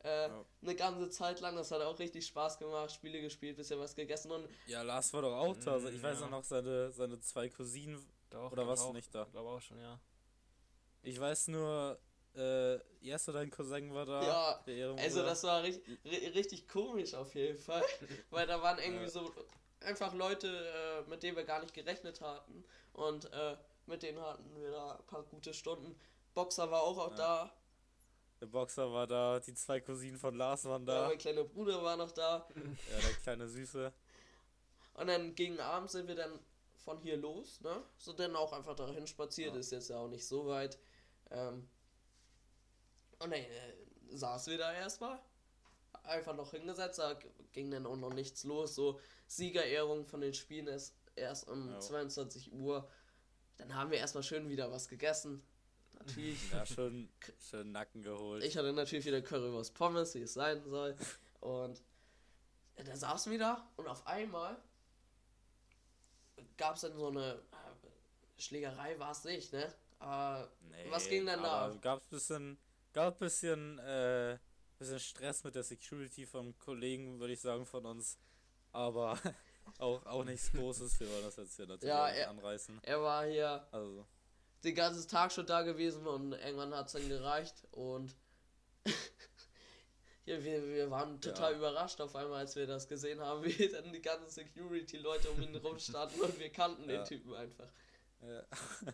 Äh, 0.04 0.28
Ja. 0.28 0.46
Eine 0.62 0.76
ganze 0.76 1.10
Zeit 1.10 1.39
lang, 1.39 1.56
das 1.56 1.72
hat 1.72 1.82
auch 1.82 1.98
richtig 1.98 2.26
Spaß 2.28 2.60
gemacht, 2.60 2.91
Spiele 2.91 3.22
gespielt, 3.22 3.56
bisschen 3.58 3.80
was 3.80 3.96
gegessen 3.96 4.32
und 4.32 4.48
Ja, 4.67 4.82
Lars 4.82 5.12
war 5.13 5.22
doch 5.24 5.34
auch 5.36 5.56
da. 5.58 5.72
Also 5.74 5.88
ich 5.88 6.04
weiß 6.04 6.19
ja. 6.19 6.26
auch 6.26 6.30
noch, 6.30 6.43
seine, 6.43 6.91
seine 6.91 7.19
zwei 7.22 7.48
Cousinen. 7.50 8.06
Doch, 8.34 8.52
Oder 8.52 8.67
warst 8.67 8.84
du 8.84 8.93
nicht 8.93 9.13
da? 9.13 9.24
Ich 9.24 9.32
glaube 9.32 9.50
auch 9.50 9.62
schon, 9.62 9.80
ja. 9.80 10.00
Ich 11.04 11.19
weiß 11.19 11.50
nur, 11.50 12.00
äh, 12.36 12.80
Jesse, 13.00 13.32
dein 13.32 13.52
Cousin 13.52 13.93
war 13.93 14.06
da. 14.08 14.63
Ja. 14.65 14.93
Also 14.96 15.22
das 15.22 15.43
war 15.43 15.62
richtig, 15.62 16.00
richtig 16.04 16.67
komisch 16.67 17.13
auf 17.13 17.36
jeden 17.36 17.60
Fall, 17.60 17.84
weil 18.32 18.48
da 18.48 18.60
waren 18.62 18.80
irgendwie 18.80 19.04
Ja. 19.04 19.10
so 19.10 19.32
einfach 19.82 20.13
Leute, 20.15 20.48
äh, 21.06 21.10
mit 21.10 21.22
denen 21.22 21.38
wir 21.38 21.43
gar 21.43 21.62
nicht 21.62 21.74
gerechnet 21.76 22.22
hatten 22.22 22.63
und 22.93 23.32
äh, 23.32 23.56
mit 23.86 24.02
denen 24.02 24.19
hatten 24.19 24.60
wir 24.60 24.72
da 24.72 24.96
ein 24.96 25.06
paar 25.06 25.24
gute 25.24 25.54
Stunden. 25.54 25.96
Boxer 26.34 26.72
war 26.72 26.82
auch, 26.82 26.98
auch 26.98 27.12
Ja. 27.12 27.17
da, 27.17 27.54
Der 28.41 28.46
Boxer 28.48 28.91
war 28.91 29.06
da, 29.06 29.39
die 29.41 29.54
zwei 29.54 29.80
Cousinen 29.80 30.17
von 30.17 30.34
Lars 30.36 30.65
waren 30.65 30.88
ja. 30.88 31.02
da. 31.04 31.08
mein 31.10 31.17
kleiner 31.19 31.43
Bruder 31.43 31.84
war 31.84 31.98
noch 31.98 32.12
da 32.12 32.48
Ja, 32.56 33.00
der 33.00 33.13
kleine 33.22 33.48
Süße. 33.48 33.93
und 34.96 35.08
dann 35.08 35.36
gegen 35.36 35.60
Abend 35.60 35.91
sind 35.91 36.08
wir 36.08 36.15
dann 36.15 36.39
von 36.84 37.00
hier 37.00 37.17
los, 37.17 37.62
ne? 37.62 37.84
So 37.98 38.13
dann 38.13 38.36
auch 38.36 38.54
einfach 38.54 38.76
dahin 38.76 39.08
spaziert, 39.08 39.54
Ja. 39.54 39.60
ist 39.60 39.72
jetzt 39.72 39.89
ja 39.89 39.98
auch 39.98 40.08
nicht 40.10 40.28
so 40.28 40.48
weit. 40.48 40.78
Ähm, 41.32 41.67
und 43.19 43.32
dann 43.32 43.34
äh, 43.34 43.48
saßen 44.12 44.52
wir 44.52 44.58
da 44.58 44.74
erstmal, 44.74 45.19
einfach 46.04 46.36
noch 46.36 46.52
hingesetzt, 46.52 47.00
da 47.00 47.17
ging 47.54 47.72
dann 47.72 47.86
auch 47.86 47.96
noch 47.96 48.13
nichts 48.13 48.43
los, 48.43 48.76
so 48.76 49.00
Siegerehrung 49.28 50.06
von 50.06 50.19
den 50.22 50.34
Spielen 50.34 50.67
ist 50.67 50.93
erst 51.15 51.48
um 51.48 51.69
Ja. 51.72 51.80
22 51.80 52.52
Uhr. 52.52 52.89
Dann 53.58 53.74
haben 53.76 53.91
wir 53.91 54.00
erstmal 54.00 54.24
schön 54.24 54.50
wieder 54.50 54.69
was 54.72 54.89
gegessen. 54.89 55.41
Natürlich. 55.93 56.52
Ja, 56.52 56.65
schön, 56.65 57.10
schön 57.50 57.72
Nacken 57.72 58.04
geholt. 58.04 58.43
Ich 58.43 58.58
hatte 58.58 58.74
natürlich 58.74 59.06
wieder 59.06 59.22
Currywurst 59.22 59.74
Pommes, 59.76 60.15
wie 60.15 60.24
es 60.24 60.34
sein 60.34 60.62
soll. 60.65 60.96
Und 61.39 61.82
ja, 62.78 62.84
da 62.84 62.96
saßen 62.98 63.32
wir 63.32 63.39
da 63.39 63.69
und 63.78 63.88
auf 63.88 64.06
einmal 64.08 64.58
gab 66.58 66.76
es 66.76 66.82
dann 66.82 66.96
so 66.98 67.08
eine 67.08 67.34
äh, 67.34 68.42
Schlägerei, 68.42 68.98
war 69.00 69.12
es 69.12 69.24
nicht, 69.24 69.54
ne? 69.54 69.74
Aber 70.00 70.50
Nee, 70.70 70.86
was 70.89 71.08
ging 71.08 71.26
denn 71.26 71.42
da 71.42 71.52
aber 71.52 71.74
ab? 71.76 71.82
Gab's 71.82 72.08
bisschen, 72.08 72.58
gab 72.94 73.20
bisschen, 73.20 73.80
äh, 73.80 74.38
bisschen 74.78 75.00
Stress 75.00 75.44
mit 75.44 75.56
der 75.56 75.63
Security 75.63 76.26
vom 76.26 76.58
Kollegen, 76.60 77.20
würde 77.20 77.34
ich 77.34 77.42
sagen, 77.42 77.66
von 77.66 77.86
uns. 77.86 78.18
Aber 78.72 79.18
auch, 79.78 80.06
auch 80.06 80.24
nichts 80.26 80.52
Großes. 80.52 81.00
Wir 81.00 81.10
wollen 81.10 81.24
das 81.24 81.38
jetzt 81.38 81.56
hier 81.56 81.68
natürlich 81.68 81.94
Ja, 81.94 82.10
er- 82.10 82.30
anreißen. 82.32 82.80
er 82.84 83.02
war 83.02 83.26
hier 83.26 83.66
Also, 83.72 84.06
den 84.63 84.76
ganzen 84.76 85.08
Tag 85.08 85.32
schon 85.32 85.46
da 85.46 85.62
gewesen 85.62 86.06
und 86.08 86.34
irgendwann 86.34 86.74
hat 86.74 86.88
es 86.88 86.94
dann 86.94 87.08
gereicht 87.08 87.56
und 87.72 88.13
ja, 90.26 90.44
wir, 90.44 90.66
wir 90.68 90.90
waren 90.92 91.20
total 91.20 91.52
Ja. 91.52 91.58
überrascht 91.58 92.00
auf 92.02 92.16
einmal, 92.16 92.40
als 92.40 92.56
wir 92.56 92.66
das 92.68 92.88
gesehen 92.88 93.20
haben, 93.20 93.44
wie 93.44 93.68
dann 93.70 93.92
die 93.92 94.02
ganzen 94.02 94.30
Security-Leute 94.30 95.30
um 95.32 95.42
ihn 95.42 95.56
rum 95.56 95.78
standen 95.80 96.22
und 96.22 96.40
wir 96.40 96.50
kannten 96.50 96.90
Ja. 96.90 96.98
den 96.98 97.06
Typen 97.06 97.34
einfach. 97.34 97.70
ja. 98.22 98.44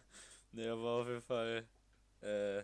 nee, 0.51 0.69
war 0.69 1.01
auf 1.01 1.07
jeden 1.07 1.21
Fall, 1.21 1.67
äh, 2.21 2.63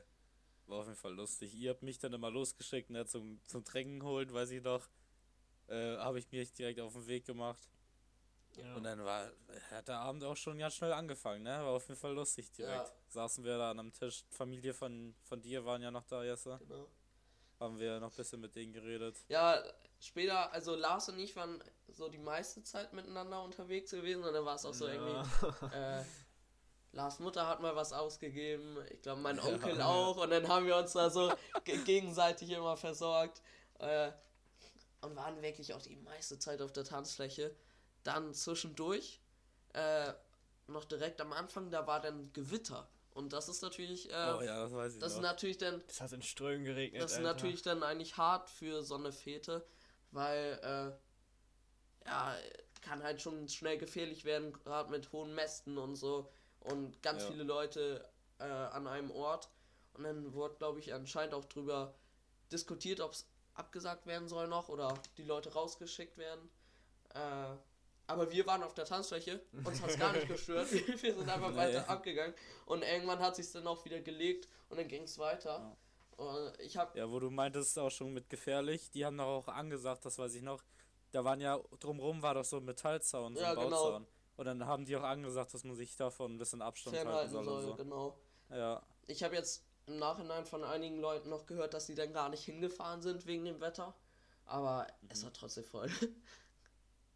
war 0.68 0.80
auf 0.80 0.86
jeden 0.88 0.98
Fall 0.98 1.14
lustig. 1.14 1.54
Ihr 1.54 1.70
habt 1.72 1.84
mich 1.84 2.00
dann 2.00 2.14
immer 2.14 2.32
losgeschickt, 2.32 2.90
ne, 2.90 3.06
zum, 3.06 3.40
zum 3.46 3.64
Trinken 3.64 4.04
holen, 4.04 4.34
weiß 4.34 4.52
ich 4.52 4.64
noch. 4.64 4.88
Äh, 5.68 5.98
habe 5.98 6.20
ich 6.20 6.32
mich 6.32 6.54
direkt 6.54 6.80
auf 6.80 6.94
den 6.94 7.08
Weg 7.08 7.26
gemacht. 7.26 7.70
Ja. 8.58 8.76
Und 8.76 8.84
dann 8.84 9.04
war, 9.04 9.32
hat 9.72 9.88
der 9.88 9.98
Abend 9.98 10.24
auch 10.24 10.38
schon 10.38 10.58
ganz 10.58 10.76
schnell 10.76 10.94
angefangen, 10.94 11.44
ne? 11.44 11.50
War 11.50 11.74
auf 11.74 11.88
jeden 11.90 12.00
Fall 12.00 12.14
lustig 12.14 12.52
direkt. 12.52 12.88
Ja. 12.88 12.94
Saßen 13.10 13.44
wir 13.44 13.58
da 13.58 13.72
an 13.72 13.80
einem 13.80 13.92
Tisch, 13.92 14.24
Familie 14.30 14.74
von, 14.74 15.14
von 15.24 15.42
dir 15.42 15.66
waren 15.66 15.82
ja 15.82 15.92
noch 15.92 16.06
da, 16.06 16.24
Jesse. 16.24 16.58
Genau. 16.60 16.88
Haben 17.66 17.80
wir 17.80 18.00
noch 18.00 18.12
ein 18.12 18.16
bisschen 18.16 18.40
mit 18.42 18.56
denen 18.56 18.72
geredet. 18.74 19.18
Ja, 19.28 19.62
später, 20.00 20.52
also 20.54 20.76
Lars 20.76 21.10
und 21.10 21.20
ich 21.20 21.36
waren 21.36 21.62
so 21.90 22.10
die 22.10 22.18
meiste 22.18 22.64
Zeit 22.64 22.94
miteinander 22.94 23.42
unterwegs 23.44 23.92
gewesen 23.92 24.24
und 24.24 24.34
dann 24.34 24.46
war 24.46 24.56
es 24.56 24.66
auch 24.66 24.74
so 24.74 24.88
irgendwie. 24.88 25.76
Äh, 25.76 26.04
Lars 26.92 27.20
Mutter 27.20 27.46
hat 27.48 27.62
mal 27.62 27.76
was 27.76 27.92
ausgegeben, 27.92 28.78
ich 28.90 29.02
glaube 29.02 29.20
mein 29.22 29.40
Onkel 29.40 29.78
Ja. 29.78 29.86
auch 29.88 30.18
und 30.18 30.30
dann 30.30 30.48
haben 30.48 30.66
wir 30.66 30.78
uns 30.78 30.94
da 30.94 31.10
so 31.10 31.32
ge- 31.66 31.84
gegenseitig 31.84 32.50
immer 32.52 32.78
versorgt 32.78 33.42
äh, 33.80 34.12
und 35.02 35.16
waren 35.16 35.42
wirklich 35.42 35.74
auch 35.74 35.82
die 35.82 35.98
meiste 35.98 36.40
Zeit 36.40 36.62
auf 36.62 36.72
der 36.72 36.86
Tanzfläche. 36.86 37.54
Dann 38.04 38.34
zwischendurch, 38.34 39.20
äh, 39.74 40.14
noch 40.68 40.86
direkt 40.86 41.20
am 41.20 41.34
Anfang, 41.34 41.70
da 41.70 41.86
war 41.86 42.00
dann 42.00 42.32
Gewitter 42.32 42.88
und 43.16 43.34
das 43.34 43.50
ist 43.50 43.64
natürlich, 43.64 44.10
äh, 44.12 44.36
oh 44.38 44.42
ja, 44.44 44.62
das 44.64 44.72
weiß 44.74 44.94
ich 44.94 45.00
das 45.00 45.14
ist 45.14 45.16
noch. 45.18 45.24
natürlich 45.24 45.58
dann 45.58 45.84
Das 45.88 46.02
hat 46.02 46.12
in 46.12 46.22
Strömen 46.22 46.64
geregnet. 46.66 47.02
das 47.02 47.14
ist 47.14 47.18
Alter. 47.18 47.34
natürlich 47.34 47.64
dann 47.64 47.82
eigentlich 47.82 48.18
hart 48.18 48.50
für 48.52 48.84
so 48.84 48.94
eine 48.96 49.12
Fete, 49.12 49.66
weil 50.12 50.60
äh, 50.62 52.08
ja, 52.08 52.36
kann 52.82 53.02
halt 53.04 53.22
schon 53.22 53.50
schnell 53.50 53.78
gefährlich 53.80 54.26
werden, 54.26 54.54
gerade 54.54 54.92
mit 54.92 55.12
hohen 55.12 55.34
Mästen 55.34 55.78
und 55.80 55.96
so 55.96 56.30
und 56.60 57.02
ganz 57.02 57.24
Ja. 57.24 57.30
viele 57.32 57.44
Leute 57.44 58.08
äh, 58.40 58.44
an 58.44 58.86
einem 58.88 59.10
Ort. 59.12 59.50
Und 59.94 60.04
dann 60.04 60.34
wurde, 60.34 60.56
glaube 60.56 60.80
ich, 60.80 60.94
anscheinend 60.94 61.34
auch 61.34 61.46
drüber 61.46 61.96
diskutiert, 62.52 63.00
ob 63.00 63.14
es 63.14 63.28
abgesagt 63.54 64.06
werden 64.06 64.28
soll 64.28 64.48
noch 64.48 64.68
oder 64.70 64.94
die 65.18 65.24
Leute 65.24 65.54
rausgeschickt 65.54 66.18
werden. 66.18 66.50
Äh, 67.14 67.56
aber 68.08 68.32
wir 68.32 68.46
waren 68.46 68.64
auf 68.64 68.74
der 68.74 68.86
Tanzfläche, 68.86 69.42
uns 69.64 69.82
hat 69.82 69.90
es 69.92 70.00
gar 70.00 70.14
nicht 70.14 70.28
gestört. 70.28 70.72
Wir 71.02 71.14
sind 71.14 71.30
einfach 71.30 71.52
Nee. 71.52 71.58
weiter 71.58 71.90
abgegangen 71.90 72.34
und 72.66 72.84
irgendwann 72.84 73.20
hat 73.20 73.36
sich 73.36 73.52
dann 73.52 73.66
auch 73.68 73.84
wieder 73.86 74.00
gelegt 74.02 74.48
und 74.70 74.78
dann 74.78 74.88
ging 74.88 75.04
es 75.04 75.18
weiter. 75.18 75.76
Und 76.18 76.54
ich 76.60 76.78
habe 76.78 76.98
Ja, 76.98 77.10
wo 77.12 77.20
du 77.20 77.30
meintest 77.30 77.78
auch 77.80 77.90
schon 77.92 78.14
mit 78.14 78.30
gefährlich, 78.30 78.90
die 78.92 79.06
haben 79.06 79.18
doch 79.18 79.26
auch 79.26 79.48
angesagt, 79.48 80.06
das 80.06 80.18
weiß 80.18 80.34
ich 80.36 80.42
noch. 80.44 80.64
Da 81.12 81.24
waren 81.24 81.40
ja 81.42 81.60
drumrum 81.80 82.22
war 82.22 82.34
doch 82.36 82.46
so 82.46 82.58
ein 82.58 82.66
Metallzaun, 82.66 83.36
so 83.36 83.42
Ja, 83.42 83.50
ein 83.52 83.56
genau. 83.56 83.70
Bauzaun. 83.70 84.08
Und 84.38 84.46
dann 84.46 84.66
haben 84.66 84.86
die 84.86 84.96
auch 84.98 85.04
angesagt, 85.04 85.54
dass 85.54 85.64
man 85.64 85.76
sich 85.76 85.96
davon 85.96 86.36
ein 86.36 86.38
bisschen 86.38 86.62
Abstand 86.62 86.96
halten 86.98 87.32
soll, 87.32 87.44
soll, 87.46 87.62
so. 87.64 87.76
genau. 87.76 88.18
Ja, 88.50 88.82
Ich 89.08 89.24
habe 89.24 89.36
jetzt 89.36 89.64
im 89.88 89.98
Nachhinein 89.98 90.46
von 90.46 90.64
einigen 90.64 91.00
Leuten 91.00 91.30
noch 91.30 91.46
gehört, 91.46 91.74
dass 91.74 91.86
sie 91.88 91.96
dann 91.96 92.12
gar 92.14 92.30
nicht 92.30 92.44
hingefahren 92.44 93.02
sind 93.02 93.26
wegen 93.28 93.46
dem 93.46 93.62
Wetter. 93.62 93.94
Aber 94.46 94.88
es 95.10 95.24
war 95.24 95.34
trotzdem 95.34 95.64
voll. 95.64 95.90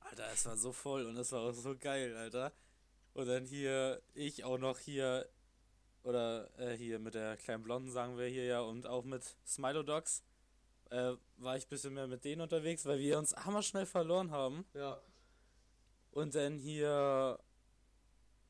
Alter, 0.10 0.28
es 0.34 0.46
war 0.46 0.58
so 0.58 0.72
voll 0.72 1.06
und 1.06 1.18
es 1.18 1.32
war 1.32 1.42
auch 1.42 1.54
so 1.54 1.76
geil, 1.78 2.16
Alter. 2.16 2.52
Und 3.14 3.28
dann 3.28 3.46
hier, 3.46 4.02
ich 4.14 4.44
auch 4.44 4.58
noch 4.58 4.80
hier, 4.80 5.30
oder 6.04 6.50
äh, 6.60 6.76
hier 6.76 7.00
mit 7.00 7.14
der 7.14 7.38
kleinen 7.38 7.64
Blonden 7.64 7.92
sagen 7.92 8.18
wir 8.18 8.28
hier 8.28 8.46
ja, 8.46 8.62
und 8.62 8.88
auch 8.88 9.04
mit 9.04 9.24
Smilodogs, 9.46 10.24
äh, 10.90 11.14
war 11.38 11.58
ich 11.58 11.66
ein 11.66 11.70
bisschen 11.70 11.94
mehr 11.94 12.08
mit 12.08 12.26
denen 12.26 12.42
unterwegs, 12.42 12.86
weil 12.86 13.00
wir 13.00 13.20
uns 13.20 13.36
hammerschnell 13.36 13.86
verloren 13.86 14.32
haben. 14.32 14.66
ja. 14.74 15.00
Und 16.12 16.34
dann 16.34 16.58
hier 16.58 17.40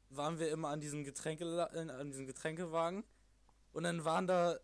waren 0.10 0.39
wir 0.39 0.50
immer 0.50 0.69
an 0.69 0.80
diesem 0.80 1.04
Getränke, 1.04 1.69
an 1.72 2.08
diesem 2.10 2.26
Getränkewagen. 2.26 3.04
Und 3.74 3.84
dann 3.84 4.06
waren 4.06 4.28
da, 4.28 4.58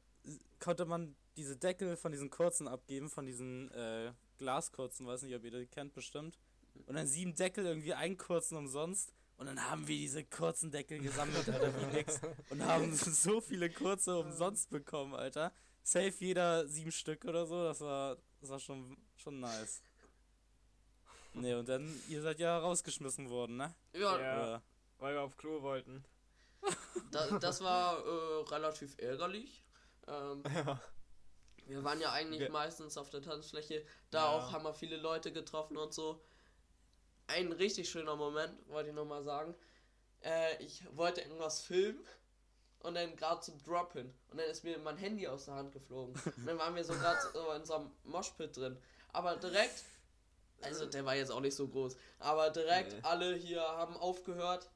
konnte 0.60 0.86
man 0.86 1.16
diese 1.36 1.58
Deckel 1.58 1.98
von 1.98 2.14
diesen 2.14 2.30
kurzen 2.30 2.68
abgeben, 2.68 3.10
von 3.10 3.26
diesen 3.26 3.70
äh, 3.72 4.14
Glaskurzen, 4.38 5.06
weiß 5.06 5.24
nicht, 5.24 5.36
ob 5.36 5.44
ihr 5.44 5.52
die 5.52 5.68
kennt, 5.68 5.94
bestimmt. 5.94 6.40
Und 6.88 6.96
dann 6.96 7.08
sieben 7.08 7.36
Deckel, 7.36 7.66
irgendwie 7.66 7.94
einen 7.94 8.18
kurzen 8.18 8.58
umsonst. 8.58 9.14
Und 9.38 9.48
dann 9.48 9.70
haben 9.70 9.88
wir 9.88 9.96
diese 9.98 10.24
kurzen 10.24 10.72
Deckel 10.72 11.00
gesammelt, 11.00 11.50
Alter, 11.50 11.74
wie 11.82 11.86
nix. 11.98 12.22
Und 12.50 12.64
haben 12.66 12.94
so 12.96 13.42
viele 13.42 13.70
kurze 13.70 14.18
umsonst 14.18 14.70
bekommen, 14.70 15.14
Alter. 15.14 15.52
Safe 15.84 16.14
jeder 16.20 16.68
sieben 16.68 16.92
Stück 16.92 17.26
oder 17.26 17.46
so, 17.46 17.64
das 17.64 17.82
war, 17.82 18.18
das 18.42 18.50
war 18.50 18.60
schon, 18.60 18.98
schon 19.18 19.40
nice. 19.40 19.82
Nee, 21.34 21.54
und 21.54 21.68
dann, 21.68 21.94
ihr 22.10 22.22
seid 22.22 22.40
ja 22.40 22.58
rausgeschmissen 22.60 23.30
worden, 23.30 23.58
ne? 23.58 23.76
Ja, 23.94 24.20
Ja. 24.20 24.62
Weil 25.00 25.14
wir 25.16 25.22
auf 25.22 25.36
Klo 25.36 25.62
wollten. 25.62 26.06
da, 27.12 27.38
das 27.40 27.62
war 27.62 27.98
äh, 28.06 28.44
relativ 28.50 28.96
ärgerlich. 28.98 29.64
Ähm, 30.08 30.44
Ja. 30.56 30.82
wir 31.68 31.84
waren 31.84 32.00
ja 32.00 32.12
eigentlich 32.14 32.40
Wir- 32.40 32.52
meistens 32.52 32.98
auf 32.98 33.10
der 33.10 33.22
Tanzfläche. 33.22 33.86
Da 34.12 34.20
Ja. 34.20 34.30
auch 34.30 34.54
haben 34.54 34.64
wir 34.64 34.74
viele 34.74 34.96
Leute 34.98 35.34
getroffen 35.34 35.76
und 35.78 35.94
so. 35.94 36.24
Ein 37.28 37.52
richtig 37.52 37.90
schöner 37.90 38.16
Moment, 38.16 38.54
wollte 38.70 38.90
ich 38.90 38.96
nochmal 38.96 39.24
sagen. 39.24 39.56
Äh, 40.24 40.62
ich 40.64 40.84
wollte 40.96 41.22
irgendwas 41.22 41.62
filmen 41.62 42.04
und 42.80 42.96
dann 42.96 43.16
gerade 43.16 43.42
zum 43.42 43.62
Drop 43.64 43.94
hin. 43.94 44.14
Und 44.30 44.40
dann 44.40 44.48
ist 44.50 44.64
mir 44.64 44.78
mein 44.80 44.98
Handy 44.98 45.28
aus 45.28 45.46
der 45.46 45.56
Hand 45.56 45.72
geflogen. 45.72 46.14
Und 46.38 46.46
dann 46.48 46.58
waren 46.60 46.76
wir 46.76 46.84
so 46.84 46.94
gerade 46.94 47.20
so 47.34 47.52
in 47.52 47.66
so 47.66 47.74
einem 47.76 47.92
Moshpit 48.04 48.56
drin. 48.56 48.78
Aber 49.12 49.36
direkt, 49.38 49.84
also 50.62 50.86
der 50.86 51.06
war 51.06 51.16
jetzt 51.16 51.32
auch 51.32 51.40
nicht 51.40 51.56
so 51.56 51.68
groß, 51.68 51.96
aber 52.20 52.50
direkt 52.50 52.94
Nee. 52.94 53.00
alle 53.04 53.36
hier 53.36 53.62
haben 53.62 53.96
aufgehört, 53.98 54.70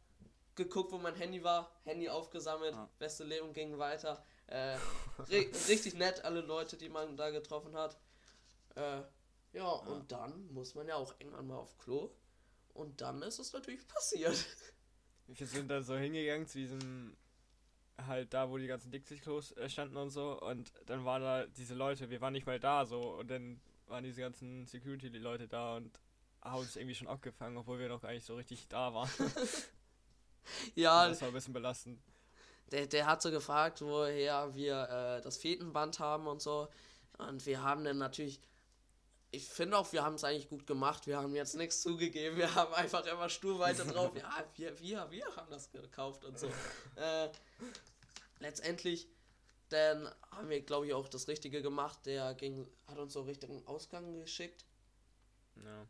geguckt, 0.55 0.91
wo 0.91 0.97
mein 0.97 1.15
Handy 1.15 1.43
war, 1.43 1.69
Handy 1.83 2.09
aufgesammelt, 2.09 2.73
Ah. 2.73 2.89
beste 2.99 3.23
Leben 3.23 3.53
ging 3.53 3.77
weiter. 3.77 4.23
Äh, 4.47 4.77
ri 5.29 5.51
richtig 5.67 5.93
nett, 5.95 6.23
alle 6.25 6.41
Leute, 6.41 6.77
die 6.77 6.89
man 6.89 7.15
da 7.15 7.29
getroffen 7.29 7.75
hat. 7.75 7.97
Äh, 8.75 9.01
ja, 9.53 9.67
und 9.69 10.11
dann 10.11 10.51
muss 10.53 10.73
man 10.75 10.87
ja 10.87 10.95
auch 10.95 11.13
irgendwann 11.19 11.47
mal 11.47 11.57
auf 11.57 11.77
Klo. 11.79 12.09
Und 12.79 13.01
dann 13.01 13.21
ist 13.21 13.39
es 13.39 13.53
natürlich 13.53 13.87
passiert. 13.87 14.45
Wir 15.27 15.45
sind 15.45 15.69
dann 15.69 15.83
so 15.83 15.95
hingegangen 15.95 16.47
zu 16.47 16.57
diesem, 16.57 17.15
halt 18.07 18.33
da, 18.33 18.49
wo 18.49 18.57
die 18.57 18.67
ganzen 18.67 18.91
Dixie-Klos 18.91 19.51
äh, 19.57 19.69
standen 19.69 19.97
und 19.97 20.09
so. 20.09 20.41
Und 20.41 20.71
dann 20.85 21.05
waren 21.05 21.21
da 21.21 21.45
diese 21.45 21.75
Leute, 21.75 22.09
wir 22.09 22.19
waren 22.21 22.33
nicht 22.33 22.47
mal 22.47 22.59
da 22.59 22.85
so. 22.85 22.99
Und 23.19 23.29
dann 23.29 23.61
waren 23.85 24.03
diese 24.03 24.21
ganzen 24.21 24.65
Security-Leute 24.65 25.47
da 25.47 25.75
und 25.75 25.99
haben 26.41 26.61
uns 26.61 26.75
irgendwie 26.75 26.95
schon 26.95 27.07
abgefangen, 27.07 27.57
obwohl 27.57 27.77
wir 27.77 27.89
noch 27.89 28.01
gar 28.01 28.11
nicht 28.11 28.25
so 28.25 28.35
richtig 28.35 28.67
da 28.69 28.93
waren. 28.93 29.09
Ja, 30.75 31.07
das 31.07 31.21
war 31.21 31.27
ein 31.27 31.33
bisschen 31.33 31.53
belastend. 31.53 31.99
der, 32.71 32.87
der 32.87 33.05
hat 33.05 33.21
so 33.21 33.29
gefragt, 33.29 33.81
woher 33.81 34.53
wir 34.55 34.89
äh, 34.89 35.21
das 35.21 35.37
Fetenband 35.37 35.99
haben 35.99 36.27
und 36.27 36.41
so. 36.41 36.69
Und 37.17 37.45
wir 37.45 37.61
haben 37.61 37.83
dann 37.83 37.97
natürlich, 37.97 38.39
ich 39.31 39.47
finde 39.47 39.77
auch, 39.77 39.91
wir 39.93 40.03
haben 40.03 40.15
es 40.15 40.23
eigentlich 40.23 40.49
gut 40.49 40.65
gemacht. 40.65 41.05
Wir 41.05 41.17
haben 41.17 41.35
jetzt 41.35 41.55
nichts 41.55 41.81
zugegeben. 41.81 42.37
Wir 42.37 42.53
haben 42.55 42.73
einfach 42.73 43.05
immer 43.05 43.29
stur 43.29 43.59
weiter 43.59 43.85
drauf. 43.85 44.11
Ja, 44.15 44.43
wir, 44.55 44.79
wir, 44.79 45.11
wir 45.11 45.35
haben 45.35 45.49
das 45.49 45.71
gekauft 45.71 46.25
und 46.25 46.39
so. 46.39 46.47
Äh, 46.95 47.29
letztendlich, 48.39 49.07
dann 49.69 50.09
haben 50.31 50.49
wir, 50.49 50.61
glaube 50.61 50.87
ich, 50.87 50.93
auch 50.93 51.07
das 51.07 51.27
Richtige 51.27 51.61
gemacht. 51.61 52.05
Der 52.05 52.33
ging, 52.33 52.67
hat 52.87 52.97
uns 52.97 53.13
so 53.13 53.21
Richtung 53.21 53.65
Ausgang 53.67 54.19
geschickt. 54.19 54.65
Ja. 55.63 55.87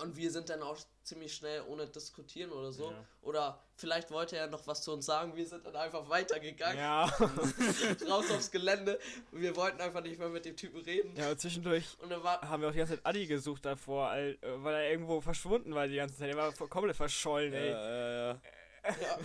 Und 0.00 0.16
wir 0.16 0.30
sind 0.30 0.48
dann 0.48 0.62
auch 0.62 0.78
ziemlich 1.02 1.34
schnell 1.34 1.62
ohne 1.66 1.86
diskutieren 1.88 2.52
oder 2.52 2.70
so. 2.70 2.90
Ja. 2.90 3.04
Oder 3.22 3.62
vielleicht 3.74 4.10
wollte 4.12 4.36
er 4.36 4.46
noch 4.46 4.66
was 4.68 4.82
zu 4.82 4.92
uns 4.92 5.06
sagen. 5.06 5.34
Wir 5.34 5.44
sind 5.46 5.66
dann 5.66 5.74
einfach 5.74 6.08
weitergegangen, 6.08 6.78
Ja. 6.78 7.04
raus 8.08 8.30
aufs 8.30 8.50
Gelände. 8.50 8.98
Und 9.32 9.40
wir 9.40 9.56
wollten 9.56 9.80
einfach 9.80 10.02
nicht 10.02 10.18
mehr 10.18 10.28
mit 10.28 10.44
dem 10.44 10.56
Typen 10.56 10.80
reden. 10.82 11.16
ja, 11.16 11.30
und 11.30 11.40
zwischendurch 11.40 11.84
Und 12.00 12.10
dann 12.10 12.22
war, 12.22 12.40
haben 12.48 12.62
wir 12.62 12.68
auch 12.68 12.72
die 12.72 12.78
ganze 12.78 12.94
Zeit 12.94 13.06
Adi 13.06 13.26
gesucht 13.26 13.64
davor, 13.64 14.14
äh, 14.14 14.36
weil 14.42 14.74
er 14.74 14.90
irgendwo 14.90 15.20
verschwunden 15.20 15.74
war 15.74 15.88
die 15.88 15.96
ganze 15.96 16.16
Zeit. 16.16 16.30
Er 16.30 16.36
war 16.36 16.52
komplett 16.52 16.96
verschollen, 16.96 17.52
ey. 17.52 17.70
Ja, 17.70 17.90
ja, 17.90 18.10
ja. 18.32 18.40
ja, 19.02 19.18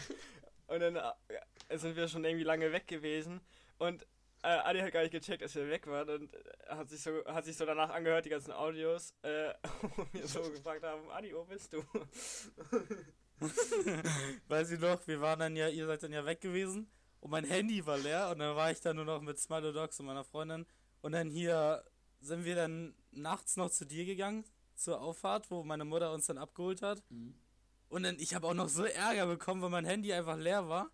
Und 0.68 0.80
dann 0.80 0.96
äh, 0.96 1.78
sind 1.78 1.96
wir 1.96 2.08
schon 2.08 2.26
irgendwie 2.26 2.46
lange 2.46 2.72
weg 2.72 2.88
gewesen. 2.88 3.42
Und 3.78 4.06
äh, 4.44 4.48
Adi 4.48 4.80
hat 4.80 4.92
gar 4.92 5.02
nicht 5.02 5.12
gecheckt, 5.12 5.42
dass 5.42 5.56
wir 5.56 5.70
weg 5.70 5.88
waren 5.88 6.10
und 6.10 6.34
äh, 6.34 6.40
hat 6.68 6.90
sich 6.90 7.02
so, 7.02 7.24
hat 7.26 7.46
sich 7.46 7.56
so 7.56 7.66
danach 7.66 7.90
angehört, 7.90 8.26
die 8.26 8.30
ganzen 8.30 8.52
Audios, 8.52 9.14
äh, 9.22 9.54
und 9.98 10.14
wir 10.14 10.28
so 10.28 10.42
gefragt 10.42 10.84
haben, 10.84 11.10
Adi, 11.10 11.34
wo 11.34 11.46
bist 11.46 11.72
du? 11.72 11.82
Weiß 14.48 14.72
ich 14.72 14.80
noch, 14.80 15.08
wir 15.08 15.22
waren 15.22 15.40
dann 15.40 15.56
ja, 15.56 15.70
ihr 15.70 15.88
seid 15.88 16.04
dann 16.04 16.12
ja 16.12 16.26
weg 16.26 16.42
gewesen 16.42 16.92
und 17.22 17.32
mein 17.32 17.46
Handy 17.46 17.86
war 17.86 17.98
leer 17.98 18.30
und 18.32 18.40
dann 18.40 18.56
war 18.56 18.70
ich 18.70 18.82
dann 18.82 18.98
nur 18.98 19.06
noch 19.06 19.22
mit 19.22 19.40
Smilo 19.40 19.72
Dogs 19.72 20.00
und 20.00 20.08
meiner 20.08 20.26
Freundin 20.26 20.66
und 21.02 21.14
dann 21.14 21.30
hier 21.30 21.84
sind 22.20 22.44
wir 22.44 22.56
dann 22.56 22.96
nachts 23.12 23.56
noch 23.56 23.70
zu 23.70 23.86
dir 23.86 24.06
gegangen, 24.06 24.44
zur 24.76 25.02
Auffahrt, 25.02 25.52
wo 25.52 25.64
meine 25.64 25.86
Mutter 25.86 26.14
uns 26.14 26.26
dann 26.26 26.38
abgeholt 26.38 26.82
hat. 26.82 27.04
Und 27.90 28.04
dann, 28.04 28.18
ich 28.18 28.34
habe 28.34 28.48
auch 28.48 28.54
noch 28.54 28.70
so 28.70 28.86
Ärger 28.86 29.28
bekommen, 29.28 29.62
weil 29.62 29.70
mein 29.70 29.86
Handy 29.86 30.12
einfach 30.14 30.38
leer 30.38 30.68
war 30.68 30.90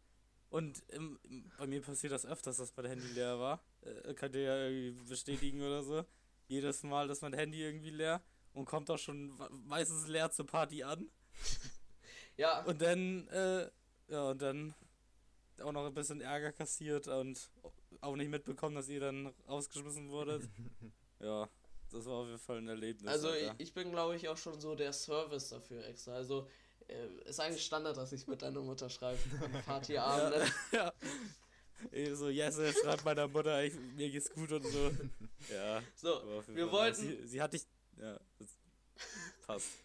und 0.50 0.84
im, 0.90 1.20
bei 1.58 1.68
mir 1.68 1.82
passiert 1.82 2.14
das 2.14 2.26
öfters, 2.26 2.58
dass 2.58 2.76
mein 2.76 2.88
Handy 2.88 3.08
leer 3.08 3.40
war, 3.40 3.62
äh, 3.82 4.14
könnt 4.14 4.36
ihr 4.36 4.42
ja 4.42 4.68
irgendwie 4.68 5.10
bestätigen 5.10 5.62
oder 5.62 5.84
so, 5.84 6.06
jedes 6.48 6.84
Mal 6.84 7.10
ist 7.10 7.22
mein 7.22 7.34
Handy 7.34 7.62
irgendwie 7.62 7.92
leer 7.92 8.22
und 8.54 8.66
kommt 8.66 8.90
auch 8.90 8.98
schon 8.98 9.32
meistens 9.68 10.08
leer 10.08 10.32
zur 10.32 10.46
Party 10.46 10.84
an. 10.84 11.10
ja, 12.38 12.62
Und 12.64 12.82
dann, 12.82 13.28
äh, 13.28 13.70
ja, 14.08 14.30
und 14.30 14.42
dann 14.42 14.74
auch 15.62 15.72
noch 15.72 15.86
ein 15.86 15.94
bisschen 15.94 16.22
Ärger 16.22 16.52
kassiert 16.52 17.08
und 17.08 17.50
auch 18.02 18.16
nicht 18.16 18.30
mitbekommen, 18.30 18.76
dass 18.76 18.90
ihr 18.90 19.00
dann 19.00 19.34
rausgeschmissen 19.48 20.10
wurdet. 20.10 20.50
ja, 21.20 21.48
das 21.92 22.06
war 22.06 22.14
auf 22.14 22.28
jeden 22.28 22.40
Fall 22.40 22.58
ein 22.58 22.68
Erlebnis. 22.68 23.12
also 23.12 23.34
ich, 23.34 23.44
Alter. 23.50 23.56
ich 23.60 23.74
bin 23.74 23.92
glaube 23.92 24.16
ich 24.16 24.28
auch 24.30 24.38
schon 24.38 24.60
so 24.60 24.76
der 24.76 24.94
Service 24.94 25.50
dafür 25.50 25.86
extra. 25.86 26.14
Also 26.14 26.48
ist 27.26 27.40
eigentlich 27.40 27.66
Standard, 27.66 27.98
dass 27.98 28.12
ich 28.12 28.26
mit 28.28 28.42
deiner 28.42 28.62
Mutter 28.62 28.90
schreibe. 28.90 29.20
Am 29.44 29.62
Partyabend. 29.64 30.52
ja. 30.72 30.94
Ich 31.92 32.16
so, 32.16 32.30
yes, 32.30 32.58
schreibt 32.82 33.06
meiner 33.06 33.28
Mutter, 33.28 33.64
ich, 33.64 33.74
mir 33.96 34.10
geht's 34.10 34.30
gut 34.30 34.52
und 34.52 34.66
so. 34.66 34.92
Ja. 35.54 35.82
So, 35.96 36.44
wir 36.48 36.66
Fall, 36.66 36.72
wollten. 36.74 37.02
Sie, 37.02 37.28
sie 37.28 37.42
hat 37.42 37.54
dich. 37.54 37.66
Ja, 37.98 38.20
das 38.38 38.48
passt. 39.46 39.68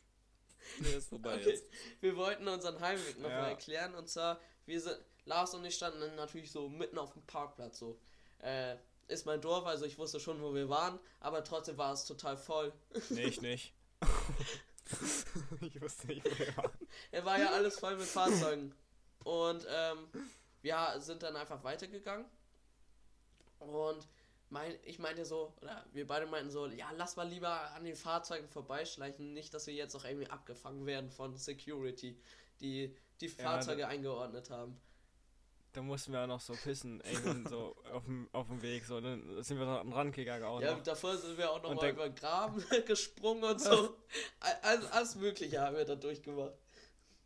Nee, 0.81 0.95
ist 0.97 1.09
vorbei 1.09 1.35
Okay. 1.35 1.51
jetzt. 1.51 1.67
Wir 2.01 2.17
wollten 2.17 2.49
unseren 2.49 2.81
Heimweg 2.81 3.17
nochmal 3.19 3.43
Ja. 3.43 3.49
erklären 3.51 3.95
und 3.95 4.09
zwar, 4.09 4.41
wir 4.67 4.81
sind, 4.81 4.99
Lars 5.25 5.55
und 5.55 5.65
ich 5.65 5.77
standen 5.77 6.01
dann 6.01 6.17
natürlich 6.17 6.51
so 6.51 6.69
mitten 6.69 6.99
auf 6.99 7.13
dem 7.13 7.23
Parkplatz 7.27 7.79
so. 7.79 8.01
Äh, 8.41 8.77
ist 9.07 9.25
mein 9.25 9.41
Dorf, 9.41 9.67
also 9.67 9.85
ich 9.85 9.99
wusste 9.99 10.19
schon, 10.19 10.41
wo 10.43 10.53
wir 10.53 10.69
waren, 10.69 10.99
aber 11.21 11.45
trotzdem 11.45 11.77
war 11.79 11.93
es 11.93 12.07
total 12.07 12.37
voll. 12.37 12.73
Nee, 13.11 13.25
ich 13.27 13.41
nicht. 13.41 13.73
ich 15.61 15.81
wusste 15.81 16.07
nicht, 16.09 16.25
wo 16.25 16.45
er 16.45 16.57
war. 16.57 16.73
Er 17.11 17.25
war 17.25 17.39
ja 17.39 17.51
alles 17.51 17.79
voll 17.79 17.97
mit 17.97 18.07
Fahrzeugen. 18.07 18.75
Und 19.25 19.67
ähm, 19.69 20.09
wir 20.63 20.95
sind 20.99 21.23
dann 21.23 21.37
einfach 21.37 21.63
weitergegangen. 21.65 22.27
Und 23.59 24.07
mein, 24.51 24.75
ich 24.85 24.99
meinte 24.99 25.25
so, 25.25 25.55
oder 25.63 25.85
wir 25.93 26.07
beide 26.07 26.27
meinten 26.27 26.51
so, 26.51 26.67
ja, 26.67 26.91
lass 26.97 27.17
mal 27.17 27.29
lieber 27.29 27.73
an 27.73 27.85
den 27.85 27.97
Fahrzeugen 27.97 28.49
vorbeischleichen, 28.49 29.33
nicht, 29.33 29.55
dass 29.55 29.67
wir 29.67 29.75
jetzt 29.75 29.95
auch 29.95 30.05
irgendwie 30.05 30.29
abgefangen 30.29 30.87
werden 30.87 31.11
von 31.11 31.37
Security, 31.37 32.21
die 32.61 32.95
die 33.21 33.27
Ja, 33.27 33.45
Fahrzeuge 33.45 33.87
eingeordnet 33.87 34.51
haben. 34.51 34.81
Da 35.75 35.83
mussten 35.83 36.13
wir 36.13 36.23
auch 36.23 36.27
noch 36.29 36.41
so 36.41 36.55
pissen, 36.55 37.01
irgendwann 37.01 37.47
so 37.47 37.75
auf 37.93 38.05
dem, 38.05 38.29
auf 38.33 38.47
dem 38.47 38.63
Weg, 38.63 38.85
so, 38.87 39.01
dann 39.01 39.43
sind 39.43 39.59
wir 39.59 39.67
noch 39.67 39.81
am 39.81 39.93
Rand 39.93 40.15
gegangen 40.15 40.45
auch 40.45 40.61
Ja, 40.61 40.73
noch. 40.77 40.83
davor 40.85 41.17
sind 41.17 41.37
wir 41.37 41.51
auch 41.51 41.61
noch 41.63 41.71
Und 41.71 41.77
mal 41.77 41.91
über 41.91 42.09
den 42.09 42.15
Graben 42.15 42.65
gesprungen 42.87 43.43
und 43.45 43.61
so. 43.61 43.97
Alles, 44.63 44.91
alles 44.93 45.15
Mögliche 45.17 45.61
haben 45.61 45.77
wir 45.77 45.85
da 45.85 45.97
durchgemacht. 45.97 46.55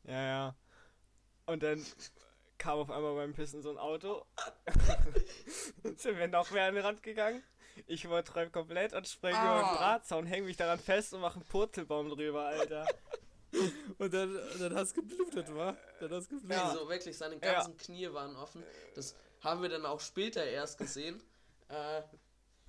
Ja, 0.04 0.22
ja. 0.26 0.56
Und 1.46 1.62
dann 1.62 1.84
kam 2.56 2.78
auf 2.78 2.90
einmal 2.90 3.14
beim 3.16 3.34
Pissen 3.34 3.60
so 3.62 3.70
ein 3.70 3.78
Auto. 3.78 4.24
sind 5.96 6.18
wir 6.18 6.28
noch 6.28 6.50
mehr 6.50 6.64
an 6.64 6.74
den 6.74 6.84
Rand 6.84 7.02
gegangen. 7.02 7.42
Ich 7.86 8.04
übertreibe 8.04 8.50
komplett 8.50 8.92
und 8.94 9.06
springe 9.06 9.34
über 9.36 9.42
Ah. 9.42 9.68
den 9.72 9.76
Drahtzaun, 9.78 10.26
hänge 10.26 10.46
mich 10.46 10.56
daran 10.56 10.78
fest 10.78 11.12
und 11.14 11.20
mache 11.20 11.36
einen 11.36 11.44
Purzelbaum 11.48 12.08
drüber, 12.08 12.46
Alter. 12.46 12.86
Und 13.98 14.12
dann, 14.12 14.38
dann 14.58 14.74
hast 14.74 14.96
du 14.96 15.02
geblutet, 15.02 15.54
wa? 15.54 15.76
Dann 16.00 16.12
hast 16.12 16.30
du 16.30 16.36
geblutet. 16.36 16.64
Also 16.64 16.88
wirklich, 16.88 17.16
seine 17.16 17.38
ganzen 17.38 17.76
Knie 17.76 18.12
waren 18.12 18.36
offen. 18.36 18.62
Das 18.94 19.14
haben 19.40 19.62
wir 19.62 19.68
dann 19.68 19.86
auch 19.86 20.00
später 20.00 20.44
erst 20.44 20.78
gesehen. 20.78 21.22
Äh, 21.68 22.02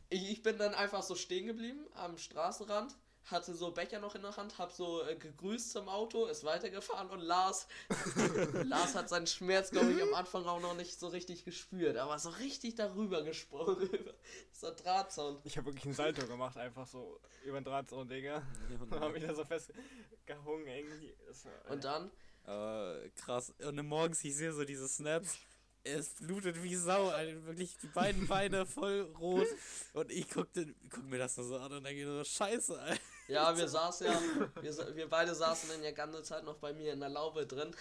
ich, 0.09 0.31
ich 0.31 0.43
bin 0.43 0.57
dann 0.57 0.73
einfach 0.73 1.03
so 1.03 1.15
stehen 1.15 1.47
geblieben 1.47 1.85
am 1.93 2.17
Straßenrand, 2.17 2.95
hatte 3.25 3.53
so 3.53 3.71
Becher 3.71 3.99
noch 3.99 4.15
in 4.15 4.21
der 4.21 4.35
Hand, 4.35 4.57
hab 4.57 4.71
so 4.71 5.03
äh, 5.07 5.15
gegrüßt 5.15 5.71
zum 5.71 5.87
Auto, 5.87 6.25
ist 6.25 6.43
weitergefahren 6.43 7.09
und 7.09 7.21
Lars, 7.21 7.67
Lars 8.65 8.95
hat 8.95 9.09
seinen 9.09 9.27
Schmerz, 9.27 9.71
glaube 9.71 9.91
ich, 9.91 10.01
am 10.01 10.13
Anfang 10.13 10.45
auch 10.45 10.59
noch 10.59 10.75
nicht 10.75 10.99
so 10.99 11.07
richtig 11.07 11.45
gespürt, 11.45 11.97
aber 11.97 12.17
so 12.19 12.29
richtig 12.29 12.75
darüber 12.75 13.23
gesprungen, 13.23 13.87
über 13.89 14.13
so 14.51 14.71
Drahtzaun. 14.73 15.39
Ich 15.43 15.57
habe 15.57 15.67
wirklich 15.67 15.85
einen 15.85 15.95
Salto 15.95 16.25
gemacht, 16.27 16.57
einfach 16.57 16.87
so 16.87 17.19
über 17.43 17.59
den 17.59 17.65
Drahtzaun, 17.65 18.07
Digga. 18.07 18.41
Und 18.79 18.91
hab 18.99 19.13
mich 19.13 19.23
da 19.23 19.33
so 19.33 19.43
festgehungen 19.43 20.67
irgendwie. 20.67 21.15
War, 21.43 21.71
Und 21.71 21.83
dann, 21.83 22.11
Aber 22.43 22.99
krass. 23.15 23.53
Und 23.59 23.77
dann 23.77 23.85
morgens, 23.85 24.23
ich 24.23 24.35
sehe 24.35 24.51
so 24.53 24.63
diese 24.65 24.87
Snaps. 24.87 25.37
Es 25.83 26.15
blutet 26.15 26.61
wie 26.61 26.75
Sau, 26.75 27.07
Alter. 27.09 27.45
Wirklich 27.45 27.77
die 27.77 27.87
beiden 27.87 28.27
Beine 28.27 28.65
voll 28.65 29.01
rot. 29.19 29.47
Und 29.93 30.11
ich 30.11 30.29
guck, 30.29 30.51
den, 30.53 30.75
guck 30.89 31.05
mir 31.05 31.17
das 31.17 31.37
nur 31.37 31.45
so 31.45 31.57
an 31.57 31.71
und 31.71 31.83
denke 31.83 32.05
so, 32.05 32.23
scheiße, 32.23 32.79
Alter. 32.79 33.01
ja, 33.27 33.57
wir 33.57 33.67
saßen 33.67 34.07
ja, 34.07 34.21
wir, 34.61 34.95
wir 34.95 35.09
beide 35.09 35.33
saßen 35.33 35.69
dann 35.69 35.83
ja 35.83 35.91
ganze 35.91 36.21
Zeit 36.23 36.43
noch 36.43 36.57
bei 36.57 36.73
mir 36.73 36.93
in 36.93 36.99
der 36.99 37.09
Laube 37.09 37.47
drin, 37.47 37.75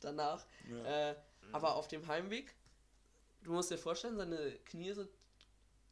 danach. 0.00 0.44
Ja. 0.68 1.10
Äh, 1.10 1.16
aber 1.52 1.76
auf 1.76 1.86
dem 1.88 2.06
Heimweg, 2.08 2.54
du 3.42 3.52
musst 3.52 3.70
dir 3.70 3.78
vorstellen, 3.78 4.16
seine 4.16 4.52
Knie 4.64 4.92
sind 4.92 5.08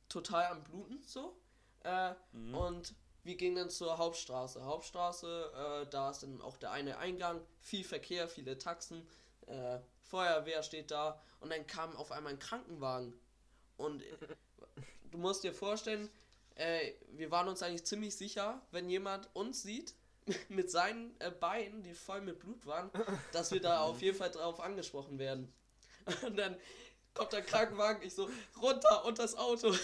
total 0.09 0.47
am 0.47 0.64
Bluten 0.64 1.03
so. 1.07 1.37
Äh, 1.85 2.14
Mhm. 2.33 2.55
Und 2.55 2.95
wir 3.23 3.37
gingen 3.37 3.57
dann 3.57 3.71
zur 3.71 3.97
Hauptstraße. 3.97 4.64
Hauptstraße, 4.64 5.85
äh, 5.85 5.90
da 5.90 6.11
ist 6.11 6.23
dann 6.23 6.40
auch 6.40 6.57
der 6.57 6.73
eine 6.73 6.99
Eingang, 6.99 7.40
viel 7.61 7.85
Verkehr, 7.85 8.29
viele 8.29 8.59
Taxen, 8.59 9.07
äh, 9.47 9.79
Feuerwehr 10.05 10.62
steht 10.62 10.90
da 10.90 11.21
und 11.40 11.51
dann 11.51 11.67
kam 11.67 11.97
auf 11.97 12.12
einmal 12.12 12.33
ein 12.33 12.38
Krankenwagen. 12.38 13.12
Und 13.77 14.03
du 15.11 15.19
musst 15.19 15.45
dir 15.45 15.53
vorstellen, 15.53 16.11
äh, 16.55 16.93
wir 17.09 17.31
waren 17.31 17.49
uns 17.49 17.62
eigentlich 17.62 17.85
ziemlich 17.85 18.17
sicher, 18.17 18.62
wenn 18.71 18.88
jemand 18.88 19.29
uns 19.35 19.62
sieht, 19.62 19.95
mit 20.49 20.71
seinen 20.71 21.19
äh, 21.21 21.31
Beinen, 21.31 21.83
die 21.83 21.95
voll 21.95 22.21
mit 22.21 22.38
Blut 22.38 22.64
waren, 22.67 22.90
dass 23.33 23.51
wir 23.53 23.61
da 23.61 23.81
auf 23.83 24.01
jeden 24.03 24.17
Fall 24.17 24.31
drauf 24.31 24.61
angesprochen 24.61 25.19
werden. 25.19 25.53
Und 26.23 26.37
dann 26.37 26.57
kommt 27.14 27.33
der 27.33 27.43
Krankenwagen, 27.43 28.03
ich 28.03 28.14
so, 28.14 28.29
runter 28.61 29.05
und 29.05 29.19
das 29.19 29.37
Auto. 29.37 29.75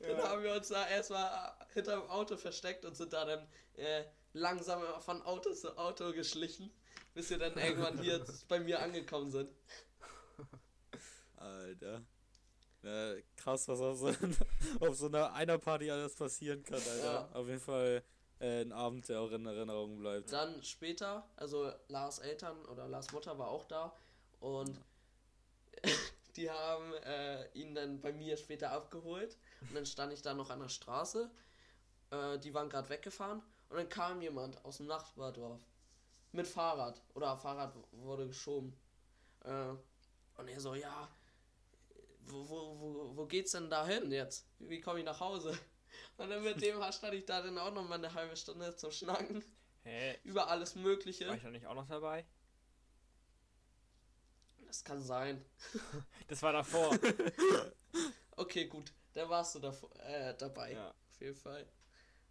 Dann 0.00 0.22
haben 0.22 0.42
wir 0.42 0.54
uns 0.54 0.68
da 0.68 0.88
erstmal 0.88 1.52
hinterm 1.74 2.08
Auto 2.08 2.36
versteckt 2.36 2.84
und 2.84 2.96
sind 2.96 3.12
da 3.12 3.24
dann 3.24 3.46
äh, 3.76 4.04
langsam 4.32 4.82
von 5.00 5.22
Auto 5.22 5.52
zu 5.52 5.76
Auto 5.76 6.12
geschlichen, 6.12 6.70
bis 7.14 7.30
wir 7.30 7.38
dann 7.38 7.56
irgendwann 7.56 7.98
hier 8.00 8.24
bei 8.48 8.60
mir 8.60 8.80
angekommen 8.80 9.30
sind. 9.30 9.50
Alter. 11.36 12.02
Ja, 12.82 13.14
krass, 13.36 13.68
was 13.68 13.80
auf 13.80 13.98
so, 13.98 14.08
auf 14.80 14.96
so 14.96 15.06
einer 15.06 15.32
Einer-Party 15.32 15.90
alles 15.90 16.14
passieren 16.14 16.62
kann, 16.62 16.80
Alter. 16.80 17.04
Ja. 17.04 17.28
Auf 17.32 17.46
jeden 17.46 17.60
Fall 17.60 18.02
äh, 18.40 18.62
ein 18.62 18.72
Abend, 18.72 19.08
der 19.08 19.20
auch 19.20 19.30
in 19.32 19.44
Erinnerung 19.44 19.98
bleibt. 19.98 20.32
Dann 20.32 20.62
später, 20.62 21.28
also 21.36 21.70
Lars 21.88 22.20
Eltern 22.20 22.64
oder 22.66 22.88
Lars 22.88 23.12
Mutter 23.12 23.38
war 23.38 23.48
auch 23.48 23.64
da 23.66 23.94
und 24.40 24.80
die 26.36 26.50
haben 26.50 26.94
äh, 27.04 27.46
ihn 27.52 27.74
dann 27.74 28.00
bei 28.00 28.12
mir 28.12 28.36
später 28.36 28.70
abgeholt 28.70 29.36
und 29.60 29.74
dann 29.74 29.86
stand 29.86 30.12
ich 30.12 30.22
da 30.22 30.32
noch 30.32 30.50
an 30.50 30.60
der 30.60 30.68
Straße. 30.68 31.30
Äh, 32.10 32.38
die 32.38 32.54
waren 32.54 32.70
gerade 32.70 32.88
weggefahren 32.88 33.42
und 33.68 33.76
dann 33.76 33.88
kam 33.88 34.22
jemand 34.22 34.64
aus 34.64 34.78
dem 34.78 34.86
Nachbardorf 34.86 35.60
mit 36.32 36.46
Fahrrad 36.46 37.02
oder 37.14 37.36
Fahrrad 37.36 37.74
wurde 37.92 38.26
geschoben. 38.26 38.76
Äh, 39.44 39.74
und 40.36 40.48
er 40.48 40.60
so, 40.60 40.74
ja, 40.74 41.08
wo, 42.26 42.48
wo, 42.48 42.80
wo, 42.80 43.16
wo 43.16 43.26
geht's 43.26 43.52
denn 43.52 43.70
da 43.70 43.86
hin 43.86 44.10
jetzt? 44.12 44.46
Wie 44.58 44.80
komme 44.80 45.00
ich 45.00 45.04
nach 45.04 45.20
Hause? 45.20 45.58
Und 46.16 46.30
dann 46.30 46.42
mit 46.42 46.62
dem 46.62 46.80
stand 46.92 47.14
ich 47.14 47.24
da 47.24 47.42
dann 47.42 47.58
auch 47.58 47.72
noch 47.72 47.86
mal 47.88 47.96
eine 47.96 48.12
halbe 48.12 48.36
Stunde 48.36 48.74
zum 48.76 48.90
Schnacken 48.90 49.44
Hä? 49.82 50.18
über 50.24 50.48
alles 50.48 50.74
Mögliche. 50.74 51.26
War 51.28 51.34
ich 51.36 51.42
da 51.42 51.50
nicht 51.50 51.66
auch 51.66 51.74
noch 51.74 51.88
dabei? 51.88 52.24
Das 54.66 54.84
kann 54.84 55.02
sein. 55.02 55.44
Das 56.28 56.42
war 56.42 56.52
davor. 56.52 56.96
Okay, 58.36 58.66
gut, 58.66 58.92
dann 59.14 59.28
warst 59.28 59.56
du 59.56 59.58
davor, 59.58 59.90
äh, 59.96 60.36
dabei. 60.36 60.72
ja. 60.72 60.90
Auf 60.90 61.20
jeden 61.20 61.34
Fall. 61.34 61.66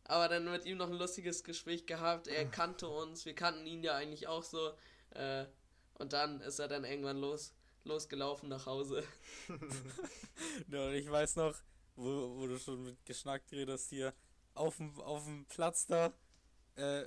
Aber 0.09 0.27
dann 0.27 0.49
mit 0.49 0.65
ihm 0.65 0.77
noch 0.77 0.87
ein 0.89 0.97
lustiges 0.97 1.43
Gespräch 1.43 1.85
gehabt. 1.85 2.27
Er 2.27 2.45
kannte 2.45 2.89
uns, 2.89 3.25
wir 3.25 3.35
kannten 3.35 3.67
ihn 3.67 3.83
ja 3.83 3.93
eigentlich 3.93 4.27
auch 4.27 4.43
so. 4.43 4.71
Äh, 5.11 5.45
und 5.99 6.13
dann 6.13 6.41
ist 6.41 6.57
er 6.57 6.67
dann 6.67 6.83
irgendwann 6.83 7.17
los, 7.17 7.53
losgelaufen 7.83 8.49
nach 8.49 8.65
Hause. 8.65 9.03
Ja, 10.71 10.87
und 10.87 10.93
ich 10.93 11.09
weiß 11.09 11.35
noch, 11.35 11.53
wo, 11.95 12.37
wo 12.37 12.47
du 12.47 12.57
schon 12.57 12.81
mit 12.83 13.05
geschnackt 13.05 13.51
redest 13.51 13.89
hier, 13.89 14.13
auf 14.53 14.77
dem, 14.77 14.97
auf 15.01 15.25
dem 15.25 15.45
Platz 15.45 15.85
da, 15.85 16.13
äh, 16.75 17.05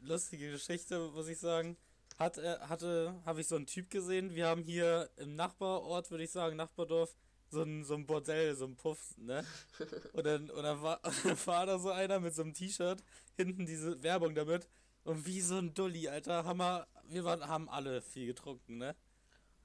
lustige 0.00 0.50
Geschichte, 0.50 1.10
muss 1.10 1.28
ich 1.28 1.38
sagen. 1.38 1.76
Hat, 2.18 2.38
äh, 2.38 2.58
hatte, 2.60 3.14
habe 3.24 3.42
ich 3.42 3.46
so 3.46 3.54
einen 3.54 3.66
Typ 3.66 3.90
gesehen. 3.90 4.34
Wir 4.34 4.46
haben 4.48 4.62
hier 4.62 5.10
im 5.18 5.36
Nachbarort, 5.36 6.10
würde 6.10 6.24
ich 6.24 6.32
sagen, 6.32 6.56
Nachbardorf, 6.56 7.14
so 7.50 7.62
ein, 7.62 7.84
so 7.84 7.94
ein 7.94 8.06
Bordell, 8.06 8.54
so 8.54 8.66
ein 8.66 8.76
Puff, 8.76 9.16
ne? 9.16 9.44
Und 10.12 10.26
dann, 10.26 10.50
und 10.50 10.62
dann 10.62 10.82
war, 10.82 11.00
war 11.46 11.66
da 11.66 11.78
so 11.78 11.90
einer 11.90 12.20
mit 12.20 12.34
so 12.34 12.42
einem 12.42 12.54
T-Shirt, 12.54 13.02
hinten 13.36 13.66
diese 13.66 14.02
Werbung 14.02 14.34
damit. 14.34 14.68
Und 15.04 15.24
wie 15.26 15.40
so 15.40 15.56
ein 15.56 15.72
Dulli, 15.72 16.08
Alter, 16.08 16.44
haben 16.44 16.58
wir, 16.58 16.86
wir 17.04 17.24
waren, 17.24 17.46
haben 17.46 17.68
alle 17.68 18.02
viel 18.02 18.26
getrunken, 18.26 18.78
ne? 18.78 18.96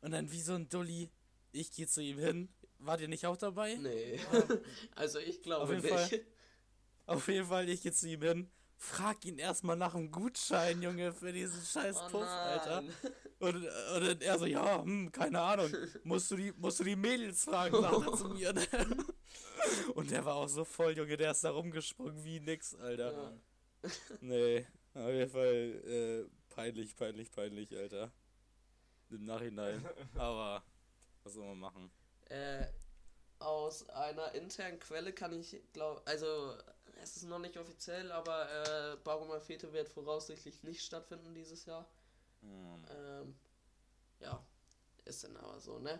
Und 0.02 0.12
dann 0.12 0.32
wie 0.32 0.42
so 0.42 0.54
ein 0.54 0.70
Dulli, 0.70 1.10
ich 1.52 1.72
gehe 1.72 1.88
zu 1.88 2.02
ihm 2.02 2.20
hin. 2.20 2.50
Wart 2.78 3.02
ihr 3.02 3.08
nicht 3.08 3.26
auch 3.26 3.38
dabei? 3.38 3.76
Nee. 3.76 4.20
also 4.96 5.20
ich 5.20 5.38
Auf 5.38 5.44
glaube 5.44 5.76
jeden 5.76 5.86
nicht. 5.86 6.10
Fall. 6.10 6.26
Auf 7.06 7.28
jeden 7.28 7.48
Fall, 7.48 7.70
ich 7.70 7.82
gehe 7.82 7.92
zu 7.92 8.08
ihm 8.08 8.22
hin. 8.22 8.52
Frag 8.84 9.24
ihn 9.26 9.38
erstmal 9.38 9.76
nach 9.78 9.94
einem 9.94 10.10
Gutschein, 10.12 10.82
Junge, 10.82 11.14
für 11.14 11.32
diesen 11.32 11.64
scheiß 11.64 11.98
Oh 11.98 12.10
Puff, 12.10 12.28
Alter. 12.28 12.82
nein. 12.82 12.94
Und, 13.38 13.56
und 13.68 14.24
er 14.24 14.40
so, 14.40 14.48
ja, 14.48 14.82
hm, 14.84 15.12
keine 15.12 15.40
Ahnung. 15.40 15.72
Musst 16.04 16.32
du 16.32 16.36
die, 16.36 16.52
musst 16.54 16.80
du 16.80 16.84
die 16.84 16.96
Mädels 16.96 17.44
fragen, 17.44 17.80
sagt 17.80 18.08
er 18.08 18.14
zu 18.14 18.30
mir. 18.30 18.52
ne? 18.54 18.68
Und 19.94 20.10
der 20.10 20.26
war 20.26 20.34
auch 20.34 20.48
so 20.50 20.66
voll, 20.66 20.98
Junge, 20.98 21.16
der 21.16 21.30
ist 21.32 21.44
da 21.44 21.52
rumgesprungen 21.52 22.24
wie 22.24 22.40
nix, 22.40 22.74
Alter. 22.74 23.12
Ja. 23.84 23.90
Nee, 24.20 24.66
auf 24.96 25.10
jeden 25.12 25.30
Fall 25.30 25.84
äh, 25.86 26.30
peinlich, 26.50 26.96
peinlich, 26.96 27.30
peinlich, 27.32 27.78
Alter. 27.78 28.12
Im 29.12 29.26
Nachhinein. 29.26 29.88
Aber 30.16 30.64
was 31.24 31.34
soll 31.34 31.46
man 31.46 31.60
machen? 31.60 31.92
Äh, 32.30 32.66
aus 33.38 33.88
einer 33.90 34.34
internen 34.34 34.80
Quelle 34.80 35.14
kann 35.14 35.34
ich 35.34 35.62
glaube, 35.72 36.02
also 36.06 36.56
es 37.02 37.18
ist 37.18 37.24
noch 37.26 37.40
nicht 37.40 37.58
offiziell, 37.58 38.12
aber 38.12 38.94
äh, 38.94 38.98
Bargoma 39.04 39.40
Fete 39.40 39.72
wird 39.74 39.90
voraussichtlich 39.90 40.64
nicht 40.64 40.82
stattfinden 40.82 41.34
dieses 41.34 41.66
Jahr. 41.66 41.88
Hm. 42.42 42.86
Ähm, 42.90 43.36
ja, 44.20 44.44
ist 45.06 45.24
dann 45.24 45.38
aber 45.38 45.60
so, 45.60 45.80
ne? 45.80 46.00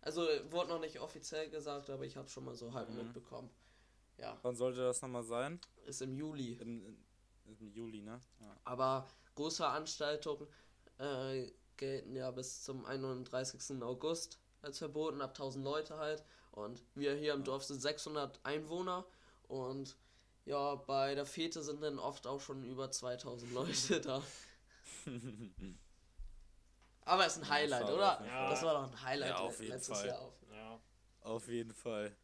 Also 0.00 0.22
wurde 0.50 0.68
noch 0.70 0.80
nicht 0.80 1.00
offiziell 1.00 1.50
gesagt, 1.50 1.90
aber 1.90 2.04
ich 2.04 2.16
habe 2.16 2.28
schon 2.28 2.44
mal 2.44 2.54
so 2.54 2.72
halb 2.72 2.88
Mhm. 2.90 2.96
mitbekommen. 2.96 3.50
Ja, 4.18 4.38
Wann 4.42 4.56
sollte 4.56 4.80
das 4.80 5.02
nochmal 5.02 5.24
sein? 5.24 5.60
ist 5.84 6.00
im 6.02 6.14
Juli. 6.14 6.54
Im, 6.54 6.96
im, 7.44 7.72
Juli, 7.72 8.00
ne? 8.02 8.20
Ja. 8.40 8.56
Aber 8.64 9.06
große 9.34 9.58
Veranstaltungen 9.58 10.46
äh, 10.98 11.50
gelten 11.76 12.16
ja 12.16 12.30
bis 12.30 12.62
zum 12.62 12.84
31. 12.86 13.82
August 13.82 14.38
als 14.62 14.78
verboten, 14.78 15.20
ab 15.20 15.30
1000 15.30 15.64
Leute 15.64 15.96
halt. 15.98 16.24
Und 16.52 16.82
wir 16.94 17.14
hier 17.14 17.34
im 17.34 17.44
Dorf 17.44 17.64
sind 17.64 17.80
600 17.80 18.40
Einwohner 18.44 19.04
und 19.48 19.96
ja, 20.46 20.74
bei 20.76 21.14
der 21.14 21.26
Fete 21.26 21.62
sind 21.62 21.82
dann 21.82 21.98
oft 21.98 22.26
auch 22.26 22.40
schon 22.40 22.64
über 22.64 22.90
2000 22.90 23.52
Leute 23.52 24.00
da. 24.00 24.22
Aber 27.04 27.26
es 27.26 27.36
ist 27.36 27.42
ein 27.42 27.48
Ja, 27.48 27.50
Highlight, 27.50 27.90
oder? 27.90 28.16
Fall. 28.16 28.48
Das 28.50 28.62
war 28.62 28.74
doch 28.74 28.90
ein 28.92 29.02
Highlight 29.02 29.28
Ja, 29.30 29.36
auf 29.38 29.60
jeden 29.60 29.72
letztes 29.72 29.98
Fall. 29.98 30.06
Jahr. 30.08 30.20
Auf. 30.22 30.34
Ja. 30.52 30.80
Auf 31.20 31.48
jeden 31.48 31.74
Fall. 31.74 32.16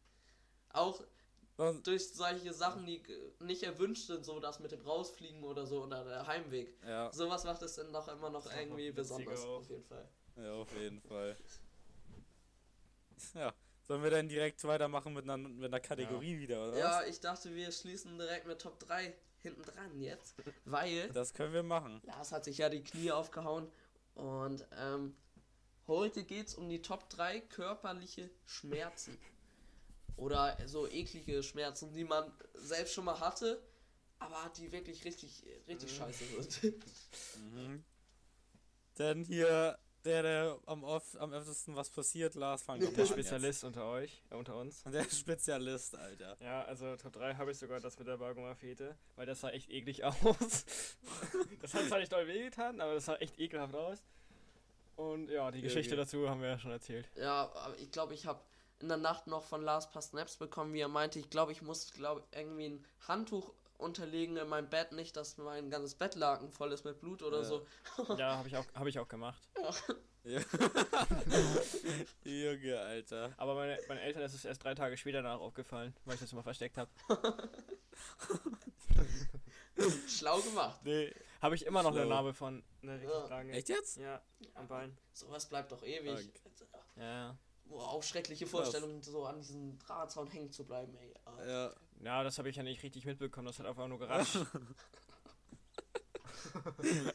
Auch 0.69 1.01
Was- 1.55 1.81
durch 1.83 2.09
solche 2.13 2.51
Sachen, 2.53 2.85
die 2.85 3.01
nicht 3.39 3.63
erwünscht 3.63 4.07
sind, 4.07 4.25
so 4.25 4.39
das 4.39 4.59
mit 4.59 4.71
dem 4.71 4.81
Rausfliegen 4.81 5.43
oder 5.43 5.65
so 5.65 5.83
oder 5.83 6.03
der 6.03 6.27
Heimweg. 6.27 6.75
Ja, 6.85 7.11
Sowas 7.13 7.43
macht 7.45 7.61
es 7.61 7.75
dann 7.75 7.93
doch 7.93 8.07
immer 8.07 8.29
noch 8.29 8.45
irgendwie 8.51 8.91
besonders, 8.93 9.45
auf 9.45 9.69
jeden 9.69 9.83
Fall. 9.85 10.09
ja, 10.35 10.53
auf 10.53 10.71
jeden 10.77 10.99
Fall. 11.01 11.37
Ja, 13.35 13.53
sollen 13.87 14.03
wir 14.03 14.09
dann 14.09 14.29
direkt 14.29 14.63
weitermachen 14.63 15.13
mit 15.13 15.23
einer, 15.23 15.37
mit 15.37 15.65
einer 15.65 15.79
Kategorie 15.79 16.39
wieder, 16.39 16.69
oder 16.69 16.77
Ja, 16.77 17.03
ich 17.03 17.19
dachte, 17.19 17.53
wir 17.53 17.71
schließen 17.71 18.17
direkt 18.17 18.47
mit 18.47 18.59
Top 18.59 18.79
3 18.79 19.13
hinten 19.41 19.63
dran 19.63 19.99
jetzt, 19.99 20.35
weil 20.65 21.09
was? 21.09 21.13
Das 21.13 21.33
können 21.33 21.53
wir 21.53 21.63
machen. 21.63 22.01
Lars 22.05 22.31
hat 22.31 22.45
sich 22.45 22.59
ja 22.59 22.69
die 22.69 22.83
Knie 22.83 23.11
aufgehauen 23.11 23.69
und 24.15 24.65
ähm, 24.77 25.15
heute 25.87 26.23
geht's 26.23 26.55
um 26.55 26.69
die 26.69 26.81
Top 26.81 27.09
3 27.09 27.41
körperliche 27.41 28.29
Schmerzen. 28.45 29.17
Oder 30.15 30.55
so 30.67 30.87
eklige 30.87 31.41
Schmerzen, 31.41 31.91
die 31.91 32.03
man 32.03 32.31
selbst 32.53 32.93
schon 32.93 33.05
mal 33.05 33.19
hatte, 33.19 33.61
aber 34.19 34.51
die 34.55 34.71
wirklich 34.71 35.03
richtig, 35.05 35.43
richtig 35.67 35.95
scheiße 35.95 36.23
sind. 36.49 36.85
Mhm. 37.51 37.83
Denn 38.97 39.23
hier, 39.23 39.77
der, 40.05 40.23
der 40.23 40.59
am, 40.65 40.83
oft, 40.83 41.17
am 41.17 41.33
öftesten 41.33 41.75
was 41.75 41.89
passiert, 41.89 42.35
Lars, 42.35 42.63
fang 42.63 42.79
Der 42.79 43.05
Spezialist 43.05 43.63
unter 43.63 43.85
euch, 43.85 44.21
äh, 44.29 44.35
unter 44.35 44.57
uns. 44.57 44.83
Jetzt. 44.85 44.93
Der 44.93 45.15
Spezialist, 45.15 45.95
Alter. 45.95 46.37
Ja, 46.41 46.63
also 46.63 46.95
Top 46.97 47.13
3 47.13 47.35
habe 47.35 47.51
ich 47.51 47.57
sogar 47.57 47.79
das 47.79 47.97
mit 47.97 48.07
der 48.07 48.17
Bargoma 48.17 48.55
Fete, 48.55 48.95
weil 49.15 49.25
das 49.25 49.41
sah 49.41 49.49
echt 49.49 49.69
eklig 49.69 50.03
aus. 50.03 50.65
das 51.61 51.73
hat 51.73 51.87
zwar 51.87 51.99
nicht 51.99 52.11
doll 52.11 52.27
wehgetan, 52.27 52.81
aber 52.81 52.95
das 52.95 53.05
sah 53.05 53.15
echt 53.15 53.39
ekelhaft 53.39 53.75
aus. 53.75 54.03
Und 54.95 55.29
ja, 55.29 55.49
die 55.51 55.61
Geschichte 55.61 55.95
dazu 55.95 56.29
haben 56.29 56.41
wir 56.41 56.49
ja 56.49 56.59
schon 56.59 56.71
erzählt. 56.71 57.09
Ja, 57.15 57.51
aber 57.55 57.77
ich 57.79 57.91
glaube, 57.91 58.13
ich 58.13 58.25
habe 58.25 58.41
in 58.79 58.89
der 58.89 58.97
Nacht 58.97 59.27
noch 59.27 59.43
von 59.43 59.63
Lars 59.63 59.89
paar 59.89 60.01
Snaps 60.01 60.37
bekommen, 60.37 60.73
wie 60.73 60.81
er 60.81 60.89
meinte, 60.89 61.17
ich 61.17 61.29
glaube, 61.29 61.51
ich 61.51 61.61
muss 61.61 61.93
glaube 61.93 62.23
irgendwie 62.31 62.65
ein 62.65 62.85
Handtuch 63.07 63.53
unterlegen 63.83 64.37
in 64.37 64.47
meinem 64.49 64.69
Bett, 64.69 64.91
nicht, 64.93 65.15
dass 65.15 65.37
mein 65.37 65.69
ganzes 65.69 65.95
Bettlaken 65.95 66.49
voll 66.51 66.71
ist 66.71 66.83
mit 66.85 66.99
Blut 66.99 67.21
oder 67.21 67.39
Ja. 67.39 67.43
so. 67.43 67.65
Ja, 68.17 68.37
habe 68.37 68.47
ich, 68.47 68.57
auch- 68.57 68.65
hab 68.73 68.87
ich 68.87 68.97
auch 68.99 69.07
gemacht. 69.07 69.41
Ja. 70.25 70.39
Junge, 72.23 72.79
Alter. 72.79 73.33
Aber 73.35 73.55
meine, 73.55 73.77
meinen 73.89 73.97
Eltern 73.99 74.21
ist 74.23 74.33
es 74.33 74.45
erst 74.45 74.63
drei 74.63 74.73
Tage 74.73 74.95
später 74.95 75.21
danach 75.21 75.41
aufgefallen, 75.41 75.93
weil 76.05 76.13
ich 76.15 76.21
das 76.21 76.31
immer 76.31 76.43
versteckt 76.43 76.77
habe. 76.77 76.89
Schlau 80.07 80.39
gemacht. 80.39 80.79
Nee. 80.83 81.13
Habe 81.41 81.55
ich 81.55 81.65
immer 81.65 81.83
noch 81.83 81.91
eine 81.91 82.01
Schlau. 82.01 82.09
Narbe 82.09 82.33
von 82.33 82.63
einer 82.81 82.93
richtig 82.93 83.09
Ja. 83.09 83.27
langen. 83.27 83.49
Echt 83.49 83.67
jetzt? 83.69 83.97
Ja, 83.97 84.21
am 84.53 84.67
Bein. 84.67 84.97
Sowas 85.11 85.45
bleibt 85.49 85.71
doch 85.73 85.83
ewig. 85.83 86.13
Okay. 86.13 86.31
Ja, 86.95 87.03
ja. 87.03 87.37
Boah, 87.65 87.89
auch 87.89 88.03
schreckliche 88.03 88.45
Vorstellungen, 88.45 89.01
so 89.01 89.25
an 89.25 89.39
diesem 89.39 89.77
Drahtzaun 89.79 90.27
hängen 90.27 90.51
zu 90.51 90.63
bleiben, 90.65 90.95
ey. 90.95 91.13
Ja. 91.45 91.73
Ja, 92.03 92.23
das 92.23 92.37
habe 92.37 92.49
ich 92.49 92.57
ja 92.57 92.63
nicht 92.63 92.83
richtig 92.83 93.05
mitbekommen, 93.05 93.47
das 93.47 93.59
hat 93.59 93.65
einfach 93.65 93.87
nur 93.87 93.99
geratscht. 93.99 94.37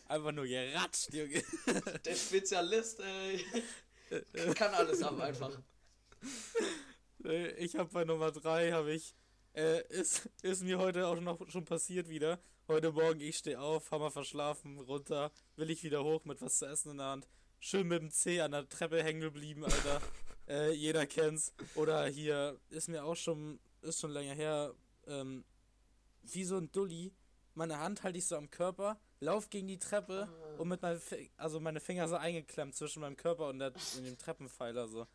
Einfach 0.09 0.33
nur 0.33 0.47
geratscht, 0.47 1.13
Junge. 1.13 1.43
Der 2.05 2.15
Spezialist, 2.15 2.99
ey, 3.01 3.45
kann 4.55 4.73
alles 4.75 5.03
ab 5.03 5.21
einfach. 5.21 5.53
Ich 7.59 7.77
habe 7.77 7.91
bei 7.93 8.05
Nummer 8.05 8.33
3 8.33 8.73
habe 8.73 8.93
ich 8.93 9.15
äh, 9.55 9.87
ist, 9.89 10.29
ist 10.43 10.63
mir 10.63 10.79
heute 10.79 11.07
auch 11.07 11.21
noch 11.21 11.49
schon 11.51 11.65
passiert 11.65 12.09
wieder. 12.09 12.41
Heute 12.67 12.93
Morgen 12.93 13.21
ich 13.21 13.37
stehe 13.37 13.61
auf, 13.61 13.91
Hammer 13.91 14.11
verschlafen, 14.11 14.79
runter, 14.79 15.31
will 15.57 15.71
ich 15.71 15.83
wieder 15.83 16.05
hoch 16.05 16.25
mit 16.25 16.41
was 16.41 16.59
zu 16.59 16.67
essen 16.67 16.93
in 16.93 16.99
der 16.99 17.07
Hand. 17.07 17.29
Schön 17.61 17.89
mit 17.89 18.01
dem 18.01 18.11
C 18.11 18.41
an 18.41 18.53
der 18.53 18.69
Treppe 18.69 19.03
hängen 19.03 19.21
geblieben, 19.21 19.65
Alter. 19.65 20.01
äh, 20.49 20.73
jeder 20.73 21.07
kennt's. 21.07 21.53
Oder 21.75 22.07
hier 22.07 22.59
ist 22.71 22.89
mir 22.89 23.05
auch 23.05 23.17
schon 23.17 23.59
ist 23.83 24.01
schon 24.01 24.11
länger 24.13 24.35
her 24.35 24.75
ähm, 25.07 25.45
wie 26.23 26.45
so 26.45 26.57
ein 26.59 26.71
Dulli. 26.73 27.13
Meine 27.55 27.79
Hand 27.79 28.03
halte 28.03 28.19
ich 28.19 28.27
so 28.27 28.37
am 28.37 28.51
Körper, 28.51 29.01
lauf 29.21 29.51
gegen 29.51 29.67
die 29.67 29.79
Treppe 29.79 30.29
und 30.59 30.69
mit 30.69 30.81
meinen 30.83 31.01
Fi- 31.01 31.31
also 31.37 31.59
meine 31.61 31.81
Finger 31.81 32.07
so 32.09 32.17
eingeklemmt 32.17 32.75
zwischen 32.77 33.01
meinem 33.01 33.17
Körper 33.17 33.49
und, 33.49 33.59
der, 33.59 33.73
und 33.97 34.05
dem 34.07 34.17
Treppenpfeiler 34.17 34.87
so. 34.87 35.07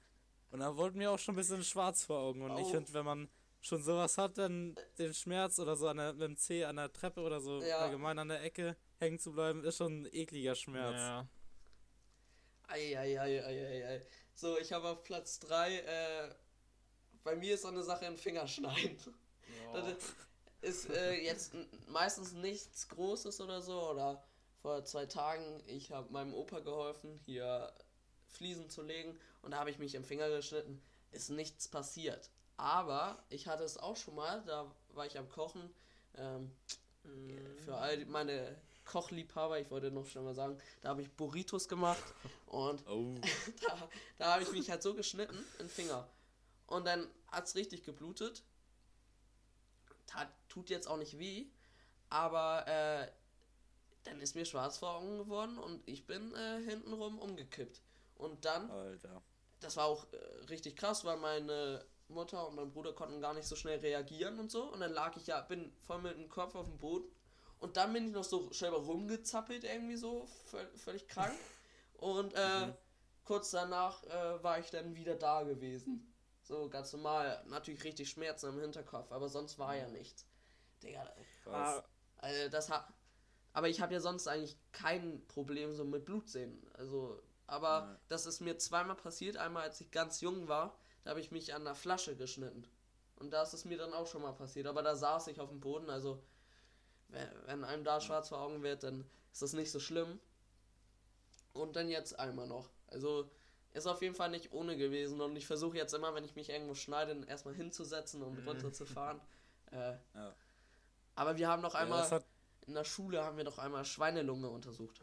Und 0.51 0.59
da 0.59 0.75
wurde 0.75 0.97
mir 0.97 1.09
auch 1.11 1.19
schon 1.19 1.33
ein 1.35 1.37
bisschen 1.37 1.63
schwarz 1.63 2.03
vor 2.03 2.19
Augen. 2.19 2.41
Und 2.41 2.57
ich 2.57 2.65
Au. 2.65 2.69
finde, 2.71 2.93
wenn 2.93 3.05
man 3.05 3.29
schon 3.61 3.81
sowas 3.81 4.17
hat, 4.17 4.37
dann 4.37 4.75
den 4.97 5.13
Schmerz 5.13 5.57
oder 5.57 5.75
so 5.77 5.87
an 5.87 5.97
der, 5.97 6.13
mit 6.13 6.21
dem 6.21 6.37
Zeh 6.37 6.65
an 6.65 6.75
der 6.75 6.91
Treppe 6.91 7.21
oder 7.21 7.39
so 7.39 7.61
Ja. 7.63 7.77
allgemein 7.77 8.19
an 8.19 8.27
der 8.27 8.43
Ecke 8.43 8.75
hängen 8.99 9.19
zu 9.19 9.31
bleiben, 9.31 9.63
ist 9.63 9.77
schon 9.77 10.01
ein 10.01 10.05
ekliger 10.11 10.53
Schmerz. 10.55 10.95
Ja. 10.97 11.27
Eieieiei. 12.67 14.01
So, 14.35 14.57
ich 14.57 14.73
habe 14.73 14.89
auf 14.89 15.03
Platz 15.03 15.39
3, 15.39 15.77
äh, 15.79 16.35
bei 17.23 17.35
mir 17.35 17.55
ist 17.55 17.63
so 17.63 17.67
eine 17.69 17.83
Sache 17.83 18.05
ein 18.05 18.17
Fingerschneiden. 18.17 18.97
Das 19.73 19.85
ist 20.61 20.89
äh, 20.91 21.13
jetzt 21.23 21.53
meistens 21.87 22.33
nichts 22.33 22.87
Großes 22.89 23.41
oder 23.41 23.61
so. 23.61 23.89
Oder 23.89 24.23
vor 24.61 24.83
zwei 24.85 25.05
Tagen, 25.05 25.61
ich 25.67 25.91
habe 25.91 26.11
meinem 26.11 26.33
Opa 26.33 26.59
geholfen, 26.59 27.19
hier 27.25 27.71
Fliesen 28.27 28.69
zu 28.69 28.81
legen. 28.81 29.17
Und 29.41 29.51
da 29.51 29.57
habe 29.59 29.71
ich 29.71 29.79
mich 29.79 29.95
im 29.95 30.03
Finger 30.03 30.29
geschnitten. 30.29 30.81
Ist 31.11 31.29
nichts 31.29 31.67
passiert. 31.67 32.29
Aber 32.57 33.23
ich 33.29 33.47
hatte 33.47 33.63
es 33.63 33.77
auch 33.77 33.97
schon 33.97 34.15
mal, 34.15 34.43
da 34.45 34.71
war 34.93 35.05
ich 35.05 35.17
am 35.17 35.29
Kochen. 35.29 35.73
Ähm, 36.15 36.51
für 37.65 37.75
all 37.75 38.05
meine 38.05 38.55
Kochliebhaber, 38.85 39.59
ich 39.59 39.69
wollte 39.71 39.91
noch 39.91 40.05
schon 40.05 40.23
mal 40.23 40.35
sagen, 40.35 40.57
da 40.81 40.89
habe 40.89 41.01
ich 41.01 41.11
Burritos 41.11 41.67
gemacht. 41.67 42.03
Und 42.45 42.87
Oh. 42.87 43.15
da, 43.67 43.89
da 44.17 44.33
habe 44.33 44.43
ich 44.43 44.51
mich 44.51 44.69
halt 44.69 44.83
so 44.83 44.93
geschnitten 44.93 45.43
im 45.59 45.67
Finger. 45.69 46.07
Und 46.67 46.85
dann 46.85 47.07
hat 47.31 47.45
es 47.45 47.55
richtig 47.55 47.83
geblutet. 47.83 48.43
Tat, 50.07 50.29
tut 50.49 50.69
jetzt 50.69 50.87
auch 50.87 50.97
nicht 50.97 51.17
weh. 51.19 51.47
Aber 52.09 52.67
äh, 52.67 53.11
dann 54.03 54.19
ist 54.19 54.35
mir 54.35 54.45
schwarz 54.45 54.77
vor 54.77 54.95
Augen 54.95 55.17
geworden 55.17 55.57
und 55.57 55.81
ich 55.87 56.05
bin 56.05 56.33
äh, 56.35 56.61
hintenrum 56.61 57.17
umgekippt. 57.19 57.81
Und 58.15 58.45
dann, 58.45 58.69
Alter. 58.69 59.21
das 59.61 59.77
war 59.77 59.85
auch 59.85 60.05
äh, 60.13 60.17
richtig 60.49 60.75
krass, 60.75 61.03
weil 61.05 61.17
meine 61.17 61.83
Mutter 62.09 62.47
und 62.47 62.55
mein 62.55 62.71
Bruder 62.71 62.93
konnten 62.93 63.21
gar 63.21 63.33
nicht 63.33 63.47
so 63.47 63.55
schnell 63.55 63.79
reagieren 63.79 64.39
und 64.39 64.51
so. 64.51 64.65
Und 64.71 64.81
dann 64.81 64.91
lag 64.93 65.15
ich 65.17 65.25
ja, 65.27 65.41
bin 65.41 65.73
voll 65.87 66.01
mit 66.01 66.15
dem 66.17 66.29
Kopf 66.29 66.53
auf 66.55 66.67
dem 66.67 66.77
Boden. 66.77 67.07
Und 67.59 67.77
dann 67.77 67.93
bin 67.93 68.07
ich 68.07 68.13
noch 68.13 68.25
so 68.25 68.51
selber 68.51 68.77
rumgezappelt, 68.77 69.63
irgendwie 69.63 69.95
so, 69.95 70.27
völ- 70.51 70.77
völlig 70.77 71.07
krank. 71.07 71.33
Und 71.97 72.33
äh, 72.35 72.67
Mhm. 72.67 72.73
kurz 73.23 73.51
danach 73.51 74.03
äh, 74.03 74.43
war 74.43 74.59
ich 74.59 74.69
dann 74.69 74.95
wieder 74.95 75.15
da 75.15 75.43
gewesen. 75.43 76.12
So 76.43 76.69
ganz 76.69 76.91
normal. 76.93 77.41
Natürlich 77.47 77.83
richtig 77.83 78.09
Schmerzen 78.09 78.47
am 78.47 78.59
Hinterkopf, 78.59 79.11
aber 79.11 79.29
sonst 79.29 79.57
war 79.57 79.75
ja 79.75 79.87
nichts. 79.87 80.25
Digga, 80.81 81.09
Krass. 81.43 81.83
Also 82.17 82.49
das 82.49 82.69
hat. 82.69 82.87
Aber 83.53 83.69
ich 83.69 83.81
habe 83.81 83.93
ja 83.93 83.99
sonst 83.99 84.27
eigentlich 84.27 84.57
kein 84.71 85.25
Problem 85.27 85.73
so 85.75 85.85
mit 85.85 86.05
Blutsehen. 86.05 86.65
Also, 86.73 87.21
aber 87.47 87.67
Ja. 87.67 87.99
das 88.09 88.25
ist 88.25 88.41
mir 88.41 88.57
zweimal 88.57 88.95
passiert. 88.95 89.37
Einmal, 89.37 89.63
als 89.63 89.79
ich 89.79 89.91
ganz 89.91 90.21
jung 90.21 90.47
war, 90.47 90.77
da 91.03 91.11
habe 91.11 91.19
ich 91.19 91.31
mich 91.31 91.53
an 91.53 91.63
der 91.63 91.75
Flasche 91.75 92.15
geschnitten. 92.15 92.67
Und 93.17 93.31
da 93.31 93.43
ist 93.43 93.53
es 93.53 93.63
mir 93.63 93.77
dann 93.77 93.93
auch 93.93 94.07
schon 94.07 94.23
mal 94.23 94.33
passiert. 94.33 94.65
Aber 94.67 94.81
da 94.81 94.95
saß 94.95 95.27
ich 95.27 95.39
auf 95.39 95.49
dem 95.49 95.59
Boden. 95.61 95.89
Also, 95.89 96.21
wenn, 97.09 97.29
wenn 97.45 97.63
einem 97.63 97.83
da 97.83 98.01
schwarz 98.01 98.29
vor 98.29 98.39
Augen 98.39 98.63
wird, 98.63 98.83
dann 98.83 99.05
ist 99.31 99.41
das 99.43 99.53
nicht 99.53 99.71
so 99.71 99.79
schlimm. 99.79 100.19
Und 101.53 101.75
dann 101.75 101.89
jetzt 101.89 102.17
einmal 102.19 102.47
noch. 102.47 102.69
Also, 102.87 103.29
ist 103.73 103.87
auf 103.87 104.01
jeden 104.01 104.15
Fall 104.15 104.29
nicht 104.29 104.51
ohne 104.51 104.77
gewesen. 104.77 105.19
Und 105.21 105.35
ich 105.35 105.45
versuche 105.47 105.77
jetzt 105.77 105.93
immer, 105.93 106.13
wenn 106.15 106.23
ich 106.23 106.35
mich 106.35 106.49
irgendwo 106.49 106.75
schneide, 106.75 107.13
dann 107.15 107.23
erstmal 107.27 107.55
hinzusetzen 107.55 108.21
und 108.21 108.39
Mhm. 108.41 108.47
runterzufahren. 108.47 109.19
Äh, 109.71 109.97
Ja. 110.13 110.35
aber 111.15 111.35
wir 111.37 111.47
haben 111.47 111.63
noch 111.63 111.73
Ja, 111.73 111.79
einmal. 111.79 112.07
hat, 112.11 112.25
In 112.67 112.75
der 112.75 112.83
Schule 112.83 113.23
haben 113.23 113.37
wir 113.37 113.43
doch 113.43 113.57
einmal 113.57 113.83
Schweinelunge 113.85 114.47
untersucht. 114.49 115.01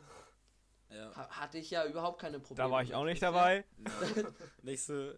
ja. 0.90 1.10
Ha 1.16 1.28
hatte 1.40 1.58
ich 1.58 1.70
ja 1.70 1.84
überhaupt 1.86 2.20
keine 2.20 2.38
Probleme. 2.38 2.68
da 2.68 2.72
war 2.72 2.82
ich 2.82 2.94
auch 2.94 3.04
nicht 3.04 3.20
dabei. 3.22 3.64
Ja. 4.16 4.24
Nicht 4.62 4.84
so. 4.84 5.12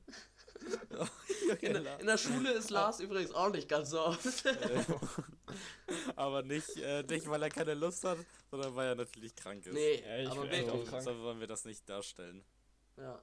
In, 1.60 1.74
der- 1.84 2.00
in 2.00 2.06
der 2.06 2.16
Schule 2.18 2.52
ist 2.52 2.70
Lars 2.70 3.00
übrigens 3.00 3.32
auch 3.32 3.50
nicht 3.50 3.68
ganz 3.68 3.90
so 3.90 4.00
oft. 4.00 4.44
Aber 6.16 6.42
nicht, 6.42 6.76
äh, 6.76 7.02
nicht, 7.02 7.28
weil 7.28 7.42
er 7.42 7.48
keine 7.50 7.74
Lust 7.74 8.04
hat, 8.04 8.18
sondern 8.50 8.74
weil 8.74 8.88
er 8.88 8.94
natürlich 8.94 9.34
krank 9.34 9.66
ist. 9.66 9.74
Nee, 9.74 10.00
Ja, 10.06 10.18
ich 10.18 10.28
aber 10.30 10.46
bin 10.46 10.70
auch 10.70 10.84
krank. 10.84 11.02
So 11.02 11.18
wollen 11.22 11.40
wir 11.40 11.46
das 11.46 11.64
nicht 11.64 11.88
darstellen. 11.88 12.44
Ja. 12.96 13.20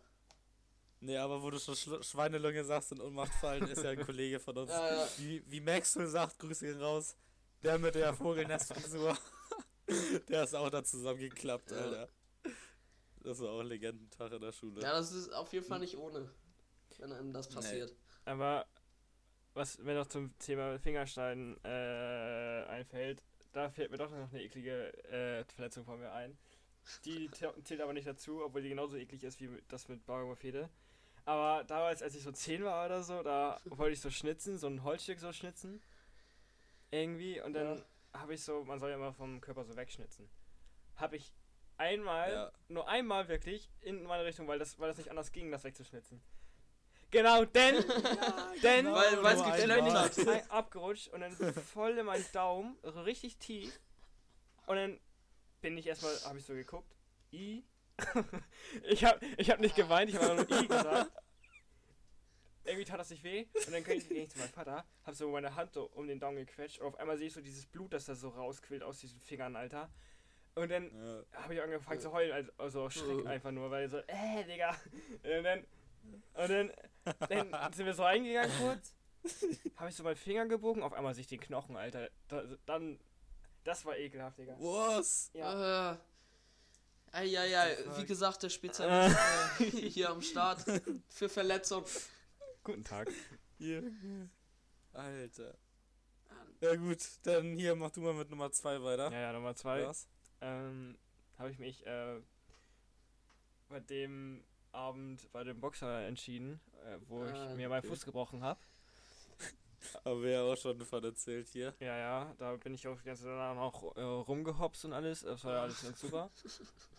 Nee, 1.01 1.17
aber 1.17 1.41
wo 1.41 1.49
du 1.49 1.59
schon 1.59 1.75
Schlu- 1.75 2.03
Schweinelunge 2.03 2.63
sagst 2.63 2.91
und 2.91 2.99
Ohnmacht 3.01 3.31
fallen, 3.35 3.63
ist 3.69 3.81
ja 3.83 3.91
ein 3.91 4.05
Kollege 4.05 4.39
von 4.39 4.57
uns. 4.57 4.69
Ja, 4.71 4.95
ja. 5.03 5.07
Wie, 5.17 5.41
wie 5.49 5.61
Maxwell 5.61 6.07
sagt, 6.07 6.37
Grüße 6.39 6.65
gehen 6.65 6.81
raus, 6.81 7.15
der 7.63 7.79
mit 7.79 7.95
der 7.95 8.13
Vogelnestfrisur, 8.13 9.17
der 10.29 10.43
ist 10.43 10.55
auch 10.55 10.69
da 10.69 10.83
zusammengeklappt, 10.83 11.71
Ja. 11.71 11.77
Alter. 11.77 12.09
Das 13.21 13.39
war 13.39 13.51
auch 13.51 13.59
ein 13.61 13.67
Legendentag 13.67 14.31
in 14.31 14.41
der 14.41 14.51
Schule. 14.51 14.81
ja, 14.81 14.91
das 14.93 15.11
ist 15.11 15.33
auf 15.33 15.51
jeden 15.53 15.65
Fall 15.65 15.79
nicht 15.79 15.97
ohne, 15.97 16.29
wenn 16.99 17.11
einem 17.11 17.33
das 17.33 17.49
passiert. 17.49 17.93
Aber 18.25 18.65
was 19.53 19.77
mir 19.79 19.93
noch 19.95 20.07
zum 20.07 20.37
Thema 20.39 20.79
Fingerstein 20.79 21.57
äh, 21.63 22.63
einfällt, 22.67 23.21
da 23.51 23.69
fällt 23.69 23.91
mir 23.91 23.97
doch 23.97 24.09
noch 24.11 24.31
eine 24.31 24.41
eklige 24.43 24.93
äh, 25.09 25.43
Verletzung 25.55 25.83
von 25.85 25.99
mir 25.99 26.11
ein. 26.13 26.37
Die 27.05 27.29
zählt 27.63 27.81
aber 27.81 27.93
nicht 27.93 28.07
dazu, 28.07 28.43
obwohl 28.43 28.61
die 28.61 28.69
genauso 28.69 28.95
eklig 28.95 29.23
ist 29.23 29.39
wie 29.41 29.47
mit- 29.47 29.63
das 29.71 29.87
mit 29.89 30.05
Bauermorphede. 30.05 30.69
Aber 31.25 31.63
damals, 31.65 32.01
als 32.01 32.15
ich 32.15 32.23
so 32.23 32.31
10 32.31 32.63
war 32.63 32.85
oder 32.85 33.03
so, 33.03 33.21
da 33.23 33.59
wollte 33.65 33.93
ich 33.93 34.01
so 34.01 34.09
schnitzen, 34.09 34.57
so 34.57 34.67
ein 34.67 34.83
Holzstück 34.83 35.19
so 35.19 35.31
schnitzen. 35.31 35.81
Irgendwie. 36.91 37.39
Und 37.41 37.53
dann 37.53 37.83
habe 38.13 38.33
ich 38.33 38.43
so, 38.43 38.63
man 38.63 38.79
soll 38.79 38.89
ja 38.89 38.95
immer 38.95 39.13
vom 39.13 39.41
Körper 39.41 39.63
so 39.63 39.75
wegschnitzen. 39.75 40.27
Habe 40.95 41.17
ich 41.17 41.31
einmal, 41.77 42.31
Ja. 42.31 42.51
nur 42.67 42.87
einmal 42.87 43.27
wirklich, 43.27 43.69
in 43.81 44.03
meine 44.03 44.25
Richtung, 44.25 44.47
weil 44.47 44.59
das, 44.59 44.79
weil 44.79 44.89
das 44.89 44.97
nicht 44.97 45.09
anders 45.09 45.31
ging, 45.31 45.51
das 45.51 45.63
wegzuschnitzen. 45.63 46.21
Genau, 47.11 47.45
denn, 47.45 47.75
denn, 48.63 48.85
genau, 48.85 48.95
Weil- 48.95 49.35
nur 49.35 49.45
geklemmt 49.45 49.71
einmal. 49.87 49.93
hat. 50.05 50.27
ein- 50.27 50.49
abgerutscht 50.51 51.07
und 51.09 51.21
dann 51.21 51.31
voll 51.53 51.97
in 51.97 52.05
meinen 52.05 52.25
Daumen, 52.33 52.77
so 52.83 53.01
richtig 53.01 53.37
tief. 53.37 53.79
Und 54.65 54.75
dann 54.75 54.99
bin 55.61 55.77
ich 55.77 55.87
erstmal, 55.87 56.13
habe 56.25 56.37
ich 56.39 56.45
so 56.45 56.53
geguckt, 56.53 56.93
I. 57.31 57.63
ich 58.89 59.03
habe 59.05 59.19
ich 59.37 59.49
hab 59.49 59.59
nicht 59.59 59.75
geweint, 59.75 60.09
ich 60.09 60.17
habe 60.17 60.35
nur 60.35 60.49
I 60.61 60.67
gesagt. 60.67 61.11
Irgendwie 62.65 62.85
tat 62.85 62.99
das 62.99 63.09
nicht 63.09 63.23
weh. 63.23 63.47
Und 63.65 63.71
dann 63.73 63.83
ging 63.83 63.97
ich, 63.97 64.07
ging 64.07 64.17
ich 64.23 64.29
zu 64.29 64.37
meinem 64.37 64.49
Vater, 64.49 64.85
habe 65.03 65.15
so 65.15 65.29
meine 65.31 65.55
Hand 65.55 65.73
so 65.73 65.85
um 65.93 66.07
den 66.07 66.19
Daumen 66.19 66.37
gequetscht 66.37 66.79
und 66.79 66.87
auf 66.87 66.99
einmal 66.99 67.17
sehe 67.17 67.27
ich 67.27 67.33
so 67.33 67.41
dieses 67.41 67.65
Blut, 67.65 67.93
das 67.93 68.05
da 68.05 68.13
so 68.15 68.29
rausquillt 68.29 68.83
aus 68.83 68.99
diesen 68.99 69.19
Fingern, 69.19 69.55
Alter. 69.55 69.89
Und 70.55 70.69
dann 70.69 70.91
Ja. 70.93 71.23
habe 71.43 71.55
ich 71.55 71.61
angefangen 71.61 71.99
zu 71.99 72.11
heulen, 72.11 72.31
also, 72.31 72.51
also 72.57 72.89
Schreck 72.89 73.25
einfach 73.25 73.51
nur, 73.51 73.71
weil 73.71 73.89
so, 73.89 73.97
äh, 73.99 74.43
Digga. 74.45 74.75
Und 75.23 75.43
dann, 75.43 75.59
und 76.33 76.49
dann, 76.49 77.51
dann 77.51 77.73
sind 77.73 77.85
wir 77.85 77.93
so 77.93 78.03
reingegangen 78.03 78.51
kurz, 78.59 78.93
habe 79.77 79.89
ich 79.89 79.95
so 79.95 80.03
meinen 80.03 80.15
Finger 80.15 80.45
gebogen, 80.47 80.83
auf 80.83 80.93
einmal 80.93 81.13
sehe 81.15 81.21
ich 81.21 81.27
den 81.27 81.39
Knochen, 81.39 81.75
Alter. 81.75 82.09
Da, 82.27 82.43
dann, 82.65 82.99
das 83.63 83.85
war 83.85 83.97
ekelhaft, 83.97 84.37
Digga. 84.37 84.55
Was? 84.59 85.31
Ja. 85.33 85.93
Äh, 85.93 85.97
Eieiei, 87.11 87.77
What 87.85 87.95
the 87.95 88.01
wie 88.01 88.05
gesagt, 88.05 88.43
der 88.43 88.49
Spezialist 88.49 89.17
äh, 89.59 89.63
hier 89.89 90.09
am 90.09 90.21
Start 90.21 90.63
für 91.09 91.29
Verletzung. 91.29 91.83
Guten 92.63 92.83
Tag. 92.83 93.09
Junge. 93.57 94.29
Alter. 94.93 95.55
Ja 96.61 96.75
gut, 96.75 96.97
dann 97.23 97.53
hier 97.53 97.75
mach 97.75 97.91
du 97.91 98.01
mal 98.01 98.13
mit 98.13 98.29
Nummer 98.29 98.51
2 98.51 98.83
weiter. 98.83 99.11
Ja, 99.11 99.19
ja, 99.19 99.33
Nummer 99.33 99.55
zwei. 99.55 99.85
Was? 99.85 100.07
Ähm, 100.41 100.97
habe 101.37 101.51
ich 101.51 101.59
mich 101.59 101.85
äh, 101.85 102.19
bei 103.69 103.79
dem 103.79 104.43
Abend 104.71 105.31
bei 105.31 105.43
dem 105.43 105.59
Boxer 105.59 106.05
entschieden, 106.05 106.59
äh, 106.85 106.97
wo 107.07 107.23
Ah, 107.23 107.29
ich 107.51 107.55
mir 107.55 107.69
meinen 107.69 107.79
okay. 107.79 107.87
Fuß 107.87 108.05
gebrochen 108.05 108.43
habe. 108.43 108.59
Aber 110.03 110.21
wir 110.21 110.31
ja 110.31 110.43
auch 110.43 110.57
schon 110.57 110.79
von 110.85 111.03
erzählt 111.03 111.47
hier. 111.47 111.73
Ja, 111.79 111.97
ja, 111.97 112.35
da 112.37 112.55
bin 112.57 112.73
ich 112.73 112.85
auch 112.87 112.97
die 112.99 113.05
ganze 113.05 113.23
Zeit 113.23 113.55
noch 113.55 113.95
äh, 113.95 114.01
rumgehopst 114.01 114.83
und 114.85 114.93
alles. 114.93 115.21
Das 115.21 115.43
war 115.45 115.53
ja 115.53 115.61
alles 115.63 115.81
ganz 115.81 115.99
super. 116.01 116.29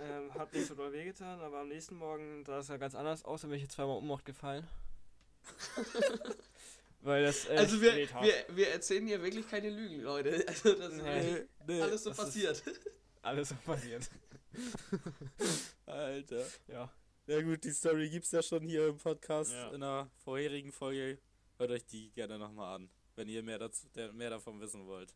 Ähm, 0.00 0.32
hat 0.34 0.52
nicht 0.52 0.66
so 0.66 0.74
doll 0.74 0.92
wehgetan, 0.92 1.40
aber 1.40 1.60
am 1.60 1.68
nächsten 1.68 1.96
Morgen 1.96 2.44
sah 2.44 2.58
es 2.60 2.68
ja 2.68 2.76
ganz 2.78 2.94
anders 2.94 3.24
aus, 3.24 3.42
da 3.42 3.48
bin 3.48 3.56
ich 3.56 3.62
jetzt 3.64 3.74
zweimal 3.74 3.98
Unmacht 3.98 4.24
gefallen. 4.24 4.66
Weil 7.02 7.24
das 7.24 7.46
äh, 7.48 7.56
Also 7.56 7.80
wir, 7.80 7.94
wir, 7.96 8.44
wir 8.50 8.68
erzählen 8.68 9.06
hier 9.06 9.22
wirklich 9.22 9.48
keine 9.48 9.70
Lügen, 9.70 10.00
Leute. 10.02 10.44
Also 10.48 10.74
das 10.74 10.92
ist 10.92 11.02
Nee. 11.02 11.04
wirklich 11.04 11.48
nee, 11.66 11.80
alles 11.82 12.02
so 12.04 12.10
ist- 12.10 12.16
passiert. 12.16 12.62
alles 13.22 13.48
so 13.50 13.54
passiert. 13.64 14.10
Alter. 15.86 16.46
Ja. 16.68 16.90
Ja 17.26 17.42
gut, 17.42 17.62
die 17.64 17.70
Story 17.70 18.10
gibt's 18.10 18.32
ja 18.32 18.42
schon 18.42 18.62
hier 18.62 18.88
im 18.88 18.96
Podcast 18.98 19.52
Ja. 19.52 19.70
in 19.70 19.80
der 19.80 20.10
vorherigen 20.24 20.72
Folge. 20.72 21.18
Hört 21.58 21.70
euch 21.70 21.84
die 21.86 22.10
gerne 22.10 22.38
nochmal 22.38 22.76
an, 22.76 22.90
wenn 23.16 23.28
ihr 23.28 23.42
mehr, 23.42 23.58
dazu, 23.58 23.86
der, 23.94 24.12
mehr 24.12 24.30
davon 24.30 24.60
wissen 24.60 24.86
wollt. 24.86 25.14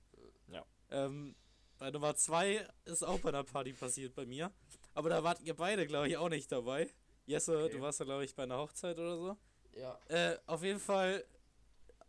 Ja. 0.49 0.65
Ähm, 0.91 1.35
bei 1.79 1.91
Nummer 1.91 2.15
2 2.15 2.67
ist 2.85 3.03
auch 3.03 3.19
bei 3.21 3.31
einer 3.31 3.45
Party 3.45 3.73
passiert 3.73 4.15
bei 4.15 4.27
mir. 4.27 4.53
Aber 4.95 5.09
da 5.09 5.23
wart 5.25 5.41
ihr 5.41 5.55
beide, 5.55 5.87
glaube 5.87 6.09
ich, 6.09 6.17
auch 6.17 6.29
nicht 6.29 6.51
dabei. 6.53 6.89
Jesse, 7.27 7.57
Okay. 7.65 7.75
du 7.77 7.81
warst 7.81 7.99
ja, 8.01 8.05
glaube 8.05 8.25
ich, 8.25 8.35
bei 8.35 8.45
einer 8.45 8.59
Hochzeit 8.59 8.99
oder 8.99 9.17
so. 9.17 9.37
Ja. 9.73 9.99
Äh, 10.09 10.39
auf 10.47 10.63
jeden 10.63 10.79
Fall 10.81 11.25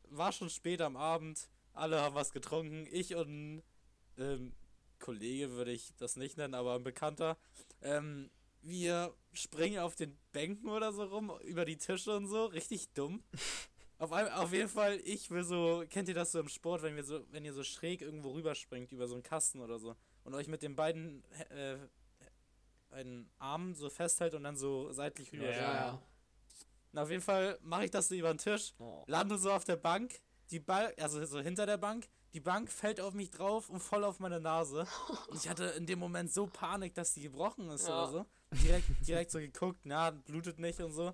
war 0.09 0.31
schon 0.31 0.49
spät 0.49 0.81
am 0.81 0.95
Abend. 0.97 1.49
Alle 1.73 2.01
haben 2.01 2.15
was 2.15 2.31
getrunken. 2.31 2.87
Ich 2.91 3.15
und 3.15 3.27
ein 3.57 3.63
ähm, 4.17 4.53
Kollege 4.99 5.51
würde 5.51 5.71
ich 5.71 5.93
das 5.97 6.15
nicht 6.15 6.37
nennen, 6.37 6.53
aber 6.53 6.75
ein 6.75 6.83
Bekannter. 6.83 7.37
Ähm, 7.81 8.29
wir 8.61 9.13
springen 9.33 9.79
auf 9.79 9.95
den 9.95 10.17
Bänken 10.31 10.69
oder 10.69 10.93
so 10.93 11.03
rum, 11.03 11.31
über 11.43 11.65
die 11.65 11.77
Tische 11.77 12.15
und 12.15 12.27
so. 12.27 12.45
Richtig 12.45 12.93
dumm. 12.93 13.23
Auf, 13.97 14.11
auf 14.11 14.51
jeden 14.51 14.67
Fall, 14.69 14.99
ich 15.05 15.31
will 15.31 15.43
so, 15.43 15.83
kennt 15.89 16.09
ihr 16.09 16.13
das 16.15 16.31
so 16.33 16.39
im 16.39 16.49
Sport, 16.49 16.81
wenn, 16.83 16.95
wir 16.95 17.03
so, 17.03 17.25
wenn 17.31 17.45
ihr 17.45 17.53
so 17.53 17.63
schräg 17.63 18.01
irgendwo 18.01 18.31
rüberspringt, 18.31 18.91
über 18.91 19.07
so 19.07 19.13
einen 19.15 19.23
Kasten 19.23 19.61
oder 19.61 19.79
so, 19.79 19.95
und 20.23 20.33
euch 20.33 20.47
mit 20.47 20.61
den 20.61 20.75
beiden 20.75 21.23
äh, 21.49 21.77
einen 22.91 23.29
Armen 23.39 23.73
so 23.75 23.89
festhält 23.89 24.33
und 24.33 24.43
dann 24.43 24.57
so 24.57 24.91
seitlich 24.91 25.31
rüber. 25.31 25.45
Ja. 25.45 25.51
Ja, 25.51 25.73
ja. 25.73 26.01
Na, 26.91 27.03
auf 27.03 27.09
jeden 27.09 27.21
Fall 27.21 27.57
mache 27.61 27.85
ich 27.85 27.91
das 27.91 28.07
so 28.09 28.15
über 28.15 28.33
den 28.33 28.37
Tisch, 28.37 28.73
Oh. 28.79 29.03
lande 29.07 29.37
so 29.37 29.51
auf 29.51 29.63
der 29.65 29.75
Bank, 29.77 30.13
die 30.51 30.59
Ball, 30.59 30.93
also 30.99 31.23
so 31.25 31.39
hinter 31.39 31.65
der 31.65 31.77
Bank, 31.77 32.07
die 32.33 32.39
Bank 32.41 32.69
fällt 32.71 32.99
auf 32.99 33.13
mich 33.13 33.31
drauf 33.31 33.69
und 33.69 33.79
voll 33.79 34.03
auf 34.03 34.19
meine 34.19 34.39
Nase. 34.41 34.85
Und 35.29 35.37
ich 35.41 35.47
hatte 35.49 35.65
in 35.77 35.85
dem 35.85 35.99
Moment 35.99 36.33
so 36.33 36.47
Panik, 36.47 36.93
dass 36.93 37.13
die 37.13 37.21
gebrochen 37.21 37.69
ist 37.69 37.87
Ja. 37.87 38.03
oder 38.03 38.11
so. 38.11 38.25
Direkt, 38.63 39.07
direkt 39.07 39.31
so 39.31 39.39
geguckt, 39.39 39.79
na, 39.83 40.11
blutet 40.11 40.59
nicht 40.59 40.79
und 40.81 40.91
so. 40.91 41.13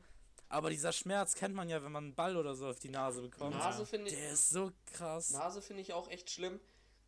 Aber 0.52 0.70
dieser 0.70 0.92
Schmerz 0.92 1.34
kennt 1.36 1.56
man 1.56 1.70
ja, 1.70 1.82
wenn 1.84 1.92
man 1.92 2.04
einen 2.06 2.16
Ball 2.16 2.36
oder 2.36 2.56
so 2.56 2.68
auf 2.68 2.80
die 2.80 2.90
Nase 2.90 3.22
bekommt. 3.22 3.56
Nase 3.56 3.86
finde 3.86 4.10
ich, 4.10 4.16
Der 4.16 4.32
ist 4.32 4.50
so 4.50 4.72
krass. 4.94 5.30
Nase 5.32 5.62
finde 5.62 5.82
ich 5.82 5.94
auch 5.94 6.10
echt 6.10 6.30
schlimm. 6.30 6.60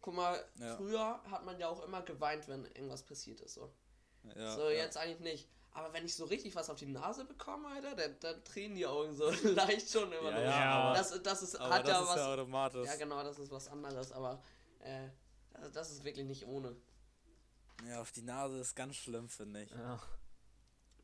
Guck 0.02 0.16
mal, 0.16 0.44
Ja. 0.60 0.76
früher 0.78 1.22
hat 1.30 1.44
man 1.46 1.60
ja 1.60 1.68
auch 1.68 1.84
immer 1.84 2.02
geweint, 2.02 2.48
wenn 2.48 2.66
irgendwas 2.66 3.04
passiert 3.04 3.42
ist. 3.42 3.56
So, 3.56 3.72
Ja, 4.36 4.56
so 4.56 4.64
ja. 4.70 4.84
jetzt 4.84 4.98
eigentlich 4.98 5.20
nicht. 5.20 5.50
Aber 5.72 5.92
wenn 5.92 6.06
ich 6.06 6.16
so 6.16 6.26
richtig 6.26 6.56
was 6.56 6.70
auf 6.70 6.78
die 6.78 6.86
Nase 6.86 7.26
bekomme, 7.26 7.68
Alter, 7.68 7.96
dann, 7.96 8.16
dann 8.20 8.44
tränen 8.46 8.76
die 8.76 8.86
Augen 8.86 9.14
so 9.16 9.30
leicht 9.44 9.90
schon 9.90 10.12
immer 10.12 10.32
Ja, 10.32 10.42
ja, 10.42 10.72
aber, 10.76 10.98
Das, 10.98 11.22
das 11.24 11.44
ist, 11.44 11.56
aber 11.56 11.74
hat 11.76 11.82
das 11.88 11.90
ja 11.90 12.02
ist 12.02 12.08
was. 12.10 12.16
ja 12.18 12.34
automatisch. 12.34 12.86
Ja, 12.88 12.96
genau, 12.96 13.24
das 13.24 13.40
ist 13.40 13.52
was 13.52 13.68
anderes, 13.68 14.12
aber 14.12 14.42
äh, 14.80 15.10
das 15.74 15.92
ist 15.92 16.04
wirklich 16.04 16.26
nicht 16.28 16.46
ohne. 16.46 16.76
Ja, 17.90 18.02
auf 18.02 18.12
die 18.12 18.22
Nase 18.22 18.60
ist 18.60 18.76
ganz 18.76 18.96
schlimm, 18.96 19.28
finde 19.30 19.64
ich. 19.64 19.72
Ja. 19.72 20.00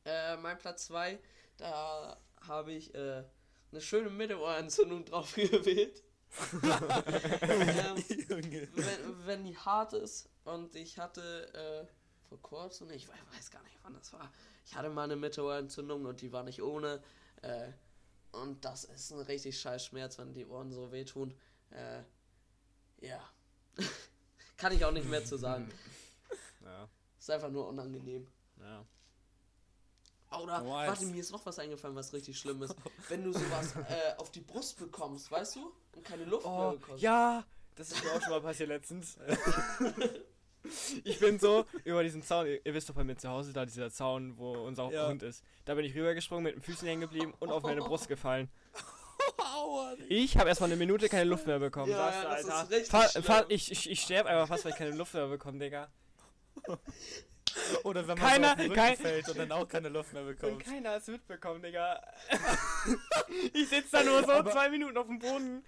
Äh, 0.06 0.38
mein 0.38 0.58
Platz 0.58 0.86
2, 0.86 1.20
da 1.58 2.18
habe 2.48 2.72
ich 2.72 2.94
äh, 2.94 3.24
eine 3.72 3.82
schöne 3.82 4.10
Mittelohrentzündung 4.10 5.06
drauf 5.06 5.34
gewählt. 5.36 6.04
ähm, 6.54 8.04
wenn, 8.76 9.26
wenn 9.26 9.46
die 9.46 9.58
hart 9.58 9.94
ist 9.94 10.30
und 10.44 10.76
ich 10.76 11.00
hatte 11.00 11.54
äh, 11.54 12.28
vor 12.28 12.42
kurzem, 12.42 12.92
ich 12.92 13.08
weiß, 13.08 13.18
weiß 13.36 13.50
gar 13.50 13.64
nicht 13.64 13.80
wann 13.82 13.94
das 13.94 14.14
war, 14.14 14.32
ich 14.66 14.76
hatte 14.76 14.90
mal 14.90 15.04
eine 15.04 15.16
Mittelohrentzündung 15.16 16.06
und 16.06 16.22
die 16.22 16.32
war 16.32 16.44
nicht 16.44 16.62
ohne. 16.62 17.02
Äh, 17.42 17.72
und 18.32 18.64
das 18.64 18.84
ist 18.84 19.12
ein 19.12 19.22
richtig 19.22 19.60
scheiß 19.60 19.86
Schmerz, 19.86 20.20
wenn 20.20 20.34
die 20.34 20.46
Ohren 20.46 20.72
so 20.72 20.92
wehtun. 20.92 21.36
Äh, 21.72 22.04
ja. 23.02 23.20
Kann 24.58 24.74
ich 24.74 24.86
auch 24.86 24.92
nicht 24.92 25.10
mehr 25.10 25.26
zu 25.26 25.38
sagen. 25.38 25.72
Ja. 26.64 26.88
Ist 27.18 27.32
einfach 27.32 27.50
nur 27.50 27.68
unangenehm. 27.68 28.28
Ja. 28.60 28.86
Oder, 30.32 30.62
Nice. 30.62 30.88
warte, 30.90 31.06
mir 31.08 31.20
ist 31.20 31.32
noch 31.32 31.46
was 31.46 31.58
eingefallen, 31.60 31.96
was 31.96 32.14
richtig 32.14 32.38
schlimm 32.38 32.62
ist. 32.62 32.76
Wenn 33.10 33.24
du 33.24 33.34
sowas 33.34 33.74
äh, 33.90 34.16
auf 34.18 34.30
die 34.32 34.42
Brust 34.42 34.78
bekommst, 34.78 35.32
weißt 35.32 35.56
du? 35.56 35.72
Und 35.96 36.06
keine 36.06 36.26
Luft 36.26 36.46
mehr 36.46 36.54
Oh, 36.54 36.72
bekommst. 36.72 37.02
ja, 37.02 37.44
das 37.76 37.92
ist 37.92 38.04
mir 38.04 38.12
auch 38.12 38.22
schon 38.22 38.32
mal 38.32 38.42
passiert 38.42 38.70
letztens. 38.70 39.18
ich 41.04 41.20
bin 41.20 41.40
so 41.40 41.66
über 41.84 42.04
diesen 42.04 42.22
Zaun, 42.22 42.46
ihr, 42.46 42.64
ihr 42.66 42.74
wisst 42.74 42.90
doch 42.90 42.96
bei 42.96 43.04
mir 43.04 43.16
zu 43.18 43.30
Hause, 43.30 43.54
da 43.54 43.66
dieser 43.66 43.90
Zaun, 43.92 44.38
wo 44.38 44.52
unser 44.54 44.92
Ja. 44.92 45.08
Hund 45.08 45.24
ist. 45.24 45.44
Da 45.66 45.74
bin 45.74 45.86
ich 45.86 45.96
rübergesprungen, 45.96 46.44
mit 46.44 46.56
den 46.56 46.62
Füßen 46.62 46.88
hängen 46.88 47.02
geblieben 47.02 47.34
und 47.40 47.50
auf 47.50 47.64
meine 47.64 47.82
Brust 47.82 48.08
gefallen. 48.08 48.50
Ich 50.08 50.38
habe 50.38 50.50
erstmal 50.50 50.70
eine 50.70 50.78
Minute 50.78 51.10
keine 51.10 51.26
Luft 51.26 51.46
mehr 51.46 51.60
bekommen. 51.60 51.92
Ja, 51.92 52.10
ja, 52.12 52.24
das 52.30 52.42
ist 52.42 52.50
Alter. 52.50 52.70
richtig 52.72 53.12
schlimm. 53.12 53.24
fa 53.24 53.46
ich 53.50 53.72
ich, 53.72 53.90
ich 53.90 54.02
sterbe 54.02 54.30
einfach 54.30 54.48
fast, 54.48 54.64
weil 54.66 54.72
ich 54.72 54.78
keine 54.78 54.96
Luft 54.96 55.14
mehr 55.14 55.28
bekomme, 55.28 55.60
Digga. 55.60 55.90
Oder 57.84 58.02
wenn 58.08 58.18
man 58.18 58.28
Keiner- 58.30 58.48
so 58.48 58.52
auf 58.54 58.58
den 58.58 58.72
Rücken 58.72 58.76
kein- 58.82 58.98
fällt 58.98 59.30
und 59.30 59.38
dann 59.38 59.52
auch 59.52 59.68
keine 59.68 59.90
Luft 59.90 60.14
mehr 60.14 60.24
Und 60.24 60.28
bekommt. 60.40 60.64
keiner 60.66 60.92
hat's 60.92 61.08
mitbekommen, 61.08 61.62
Digga. 61.62 62.02
ich 63.54 63.70
sitze 63.70 63.90
da 63.92 64.04
nur 64.04 64.24
so 64.24 64.32
Aber- 64.32 64.52
zwei 64.52 64.70
Minuten 64.70 64.98
auf 64.98 65.08
dem 65.08 65.20
Boden. 65.20 65.64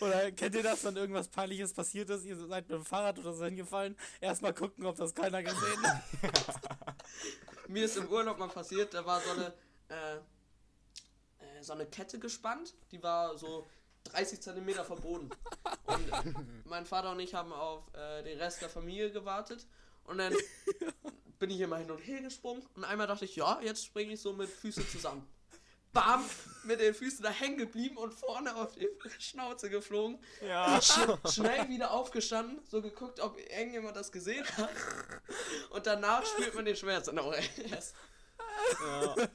Oder 0.00 0.30
kennt 0.32 0.54
ihr 0.54 0.62
das, 0.62 0.84
wenn 0.84 0.96
irgendwas 0.96 1.28
Peinliches 1.28 1.72
passiert 1.74 2.08
ist, 2.10 2.24
ihr 2.24 2.36
seid 2.36 2.68
mit 2.68 2.78
dem 2.78 2.84
Fahrrad 2.84 3.18
oder 3.18 3.32
so 3.32 3.44
hingefallen, 3.44 3.96
erstmal 4.20 4.54
gucken, 4.54 4.86
ob 4.86 4.96
das 4.96 5.14
keiner 5.14 5.42
gesehen 5.42 5.82
hat. 5.82 6.02
Mir 7.68 7.84
ist 7.84 7.96
im 7.96 8.08
Urlaub 8.08 8.38
mal 8.38 8.48
passiert, 8.48 8.94
da 8.94 9.04
war 9.04 9.20
so 9.20 9.30
eine, 9.32 9.52
äh, 9.88 10.16
äh, 10.16 11.62
so 11.62 11.72
eine 11.72 11.86
Kette 11.86 12.18
gespannt, 12.18 12.74
die 12.92 13.02
war 13.02 13.36
so 13.36 13.66
30 14.04 14.40
Zentimeter 14.40 14.84
vom 14.84 15.00
Boden. 15.00 15.30
Und 15.84 16.64
mein 16.64 16.86
Vater 16.86 17.12
und 17.12 17.20
ich 17.20 17.34
haben 17.34 17.52
auf 17.52 17.82
äh, 17.94 18.22
den 18.22 18.38
Rest 18.38 18.62
der 18.62 18.68
Familie 18.68 19.10
gewartet 19.10 19.66
und 20.04 20.18
dann 20.18 20.34
bin 21.38 21.50
ich 21.50 21.60
immer 21.60 21.78
hin 21.78 21.90
und 21.90 21.98
her 21.98 22.20
gesprungen 22.20 22.66
und 22.74 22.84
einmal 22.84 23.06
dachte 23.06 23.24
ich, 23.24 23.36
ja, 23.36 23.60
jetzt 23.62 23.84
springe 23.84 24.12
ich 24.12 24.20
so 24.20 24.32
mit 24.32 24.48
Füßen 24.48 24.86
zusammen. 24.88 25.26
Bam, 25.92 26.24
mit 26.62 26.78
den 26.80 26.94
Füßen 26.94 27.24
da 27.24 27.30
hängen 27.30 27.58
geblieben 27.58 27.96
und 27.96 28.14
vorne 28.14 28.54
auf 28.54 28.74
die 28.74 28.88
Schnauze 29.18 29.68
geflogen. 29.68 30.22
Ja. 30.40 30.80
Sch 30.80 31.00
schnell 31.32 31.68
wieder 31.68 31.90
aufgestanden, 31.90 32.60
so 32.64 32.80
geguckt, 32.80 33.18
ob 33.18 33.36
irgendjemand 33.36 33.96
das 33.96 34.12
gesehen 34.12 34.46
hat. 34.56 34.70
Und 35.70 35.86
danach 35.86 36.24
spürt 36.24 36.54
man 36.54 36.64
den 36.64 36.76
Schmerz 36.76 37.08
in 37.08 37.16
der 37.16 37.24
Ohren. 37.24 37.42
erst. 37.72 37.96
ja. 38.80 39.14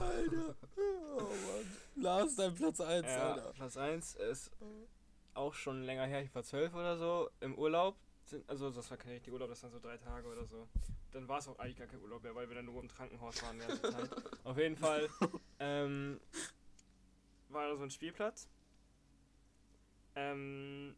Alter. 0.00 0.56
Oh 1.16 1.20
Mann. 1.20 1.61
Lars, 1.96 2.36
dein 2.36 2.54
Platz 2.54 2.80
1, 2.80 3.06
Ja, 3.06 3.32
Alter. 3.32 3.52
Platz 3.52 3.76
1 3.76 4.14
ist 4.16 4.50
auch 5.34 5.54
schon 5.54 5.82
länger 5.82 6.06
her, 6.06 6.22
ich 6.22 6.34
war 6.34 6.42
zwölf 6.42 6.74
oder 6.74 6.96
so, 6.96 7.30
im 7.40 7.56
Urlaub. 7.56 7.96
Sind, 8.24 8.48
also 8.48 8.70
das 8.70 8.90
war 8.90 8.96
kein 8.96 9.12
richtiger 9.12 9.34
Urlaub, 9.34 9.48
das 9.48 9.62
waren 9.62 9.72
so 9.72 9.80
drei 9.80 9.96
Tage 9.96 10.28
oder 10.28 10.44
so. 10.46 10.68
Dann 11.10 11.28
war 11.28 11.38
es 11.38 11.48
auch 11.48 11.58
eigentlich 11.58 11.76
gar 11.76 11.86
kein 11.86 12.00
Urlaub 12.00 12.22
mehr, 12.22 12.34
weil 12.34 12.48
wir 12.48 12.56
dann 12.56 12.66
nur 12.66 12.80
im 12.80 12.88
Krankenhaus 12.88 13.42
waren. 13.42 13.60
Auf 14.44 14.56
jeden 14.56 14.76
Fall 14.76 15.08
ähm, 15.58 16.20
war 17.48 17.68
da 17.68 17.76
so 17.76 17.82
ein 17.82 17.90
Spielplatz. 17.90 18.48
Ähm, 20.14 20.94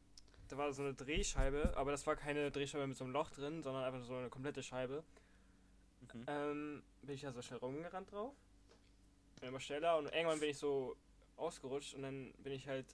da 0.49 0.59
war 0.59 0.73
so 0.73 0.83
eine 0.83 0.95
Drehscheibe, 0.95 1.77
aber 1.77 1.93
das 1.93 2.07
war 2.07 2.17
keine 2.17 2.51
Drehscheibe 2.51 2.87
mit 2.87 2.97
so 2.97 3.05
einem 3.05 3.13
Loch 3.13 3.31
drin, 3.31 3.63
sondern 3.63 3.85
einfach 3.85 4.03
so 4.03 4.15
eine 4.15 4.29
komplette 4.29 4.63
Scheibe. 4.63 5.03
Mhm. 6.13 6.25
Ähm, 6.27 6.83
bin 7.03 7.15
ich 7.15 7.23
da 7.23 7.33
so 7.33 7.43
schnell 7.43 7.59
rumgerannt 7.59 8.13
drauf. 8.13 8.35
Bin 9.41 9.49
immer 9.51 9.61
schneller 9.61 9.99
und 9.99 10.07
irgendwann 10.07 10.41
bin 10.41 10.51
ich 10.51 10.59
so 10.59 10.97
ausgerutscht 11.37 11.95
und 11.95 12.03
dann 12.03 12.33
bin 12.39 12.53
ich 12.53 12.69
halt 12.69 12.87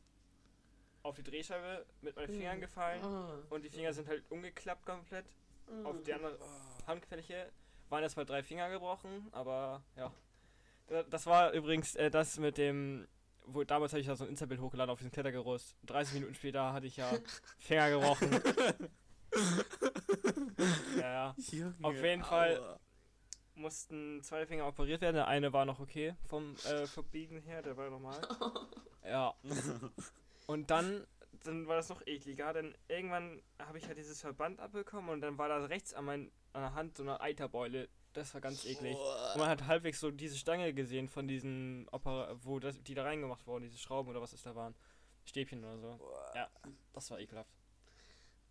auf 1.03 1.17
die 1.17 1.23
Drehscheibe 1.23 1.87
mit 2.03 2.17
meinen 2.17 2.29
Fingern 2.29 2.61
gefallen 2.61 3.03
Ah. 3.05 3.39
und 3.51 3.63
die 3.65 3.71
Finger 3.71 3.93
sind 3.93 4.09
halt 4.09 4.25
umgeklappt 4.31 4.85
komplett 4.85 5.27
auf 5.85 6.03
die 6.03 6.13
andere 6.13 6.37
Oh. 6.41 6.87
Handfläche. 6.87 7.51
Waren 7.89 8.03
erstmal 8.03 8.27
drei 8.27 8.43
Finger 8.43 8.69
gebrochen, 8.71 9.29
aber 9.33 9.83
ja. 9.97 10.13
Da- 10.89 11.03
Das 11.05 11.27
war 11.27 11.53
übrigens 11.53 11.95
äh, 11.97 12.11
das 12.11 12.39
mit 12.39 12.59
dem, 12.59 13.07
wo 13.47 13.63
damals 13.65 13.93
hatte 13.93 14.01
ich 14.01 14.07
ja 14.09 14.17
so 14.17 14.25
ein 14.25 14.31
Insta-Bild 14.31 14.61
hochgeladen 14.61 14.91
auf 14.93 14.99
diesem 14.99 15.13
Klettergerüst. 15.13 15.77
30 15.87 16.15
Minuten 16.15 16.35
später 16.35 16.73
hatte 16.73 16.87
ich 16.87 16.97
ja 16.97 17.11
Finger 17.59 17.91
gebrochen. 17.91 18.31
ja, 20.99 21.03
ja. 21.03 21.35
Junge, 21.53 21.75
Auf 21.83 21.95
jeden 21.95 22.23
Fall. 22.25 22.79
Mussten 23.55 24.23
zwei 24.23 24.47
Finger 24.47 24.67
operiert 24.67 25.01
werden. 25.01 25.17
Der 25.17 25.29
eine 25.29 25.53
war 25.53 25.65
noch 25.65 25.81
okay 25.81 26.15
vom 26.27 26.55
äh, 26.67 26.87
Verbiegen 26.87 27.41
her, 27.43 27.63
der 27.63 27.77
war 27.77 27.91
normal. 27.91 28.21
ja. 29.05 29.35
Und 30.47 30.71
dann, 30.71 31.07
dann 31.45 31.67
war 31.67 31.77
das 31.77 31.89
noch 31.89 32.05
ekliger, 32.07 32.53
denn 32.53 32.75
irgendwann 32.89 33.41
habe 33.59 33.79
ich 33.79 33.87
halt 33.87 33.99
dieses 33.99 34.21
Verband 34.21 34.59
abbekommen 34.59 35.11
und 35.11 35.21
dann 35.21 35.39
war 35.39 35.49
da 35.49 35.65
rechts 35.65 35.95
an, 35.95 36.05
mein, 36.05 36.33
an 36.53 36.63
der 36.63 36.75
Hand 36.75 36.97
so 36.97 37.05
eine 37.05 37.21
Eiterbeule. 37.21 37.89
Das 38.15 38.35
war 38.35 38.41
ganz 38.41 38.65
eklig. 38.65 38.97
Und 38.97 39.39
man 39.39 39.49
hat 39.49 39.69
halbwegs 39.69 40.01
so 40.01 40.11
diese 40.11 40.37
Stange 40.37 40.75
gesehen 40.75 41.09
von 41.09 41.29
diesen 41.29 41.87
Opera 41.93 42.35
wo 42.43 42.59
das, 42.59 42.83
die 42.83 42.95
da 42.95 43.05
reingemacht 43.05 43.47
wurden, 43.47 43.63
diese 43.63 43.79
Schrauben 43.79 44.11
oder 44.11 44.21
was 44.21 44.33
es 44.33 44.43
da 44.43 44.57
waren. 44.57 44.75
Stäbchen 45.25 45.63
oder 45.63 45.79
so. 45.79 46.01
Ja, 46.35 46.49
das 46.93 47.09
war 47.13 47.21
ekelhaft. 47.21 47.60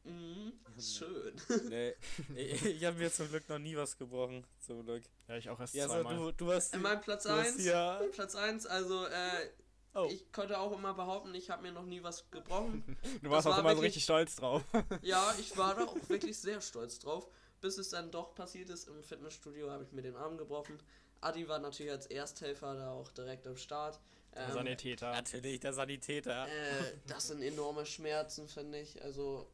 Mhm. 0.03 0.53
Schön. 0.79 1.33
Nee, 1.69 1.93
ich, 2.35 2.65
ich 2.65 2.85
habe 2.85 2.97
mir 2.97 3.11
zum 3.11 3.27
Glück 3.29 3.47
noch 3.49 3.59
nie 3.59 3.75
was 3.75 3.97
gebrochen. 3.97 4.45
Zum 4.65 4.83
Glück. 4.83 5.03
Ja, 5.27 5.35
ich 5.37 5.49
auch 5.49 5.59
erst 5.59 5.73
Ja, 5.73 5.87
so, 5.87 5.95
zweimal. 5.95 6.15
du, 6.15 6.31
du 6.31 6.51
hast. 6.53 6.73
In 6.73 6.81
meinem 6.81 7.01
Platz 7.01 7.23
du 7.23 7.29
hast 7.29 7.47
1. 7.55 7.61
hier. 7.61 8.09
Platz 8.13 8.35
1, 8.35 8.65
also 8.65 9.05
äh, 9.05 9.49
Oh. 9.95 10.07
ich 10.11 10.31
konnte 10.31 10.59
auch 10.59 10.71
immer 10.77 10.93
behaupten, 10.93 11.33
ich 11.33 11.49
habe 11.49 11.63
mir 11.63 11.71
noch 11.71 11.83
nie 11.85 12.03
was 12.03 12.29
gebrochen. 12.29 12.83
du 13.23 13.29
warst 13.31 13.47
das 13.47 13.53
auch 13.53 13.57
war 13.57 13.59
immer 13.61 13.69
so 13.71 13.77
wirklich- 13.77 13.85
richtig 13.87 14.03
stolz 14.03 14.35
drauf. 14.35 14.61
Ja, 15.01 15.33
ich 15.39 15.57
war 15.57 15.73
da 15.75 15.85
auch 15.85 15.97
wirklich 16.09 16.37
sehr 16.37 16.61
stolz 16.61 16.99
drauf. 16.99 17.27
Bis 17.59 17.77
es 17.79 17.89
dann 17.89 18.11
doch 18.11 18.35
passiert 18.35 18.69
ist, 18.69 18.87
im 18.87 19.03
Fitnessstudio 19.03 19.71
habe 19.71 19.83
ich 19.83 19.91
mir 19.91 20.03
den 20.03 20.15
Arm 20.15 20.37
gebrochen. 20.37 20.77
Adi 21.21 21.47
war 21.49 21.57
natürlich 21.59 21.91
als 21.91 22.05
Ersthelfer 22.05 22.75
da 22.75 22.91
auch 22.91 23.11
direkt 23.11 23.47
am 23.47 23.57
Start. 23.57 23.99
Ähm, 24.35 24.53
Sanitäter. 24.53 25.11
Natürlich, 25.11 25.59
der 25.59 25.73
Sanitäter. 25.73 26.47
äh, 26.47 26.93
das 27.07 27.27
sind 27.27 27.41
enorme 27.41 27.85
Schmerzen, 27.85 28.47
finde 28.47 28.79
ich. 28.79 29.01
Also 29.03 29.49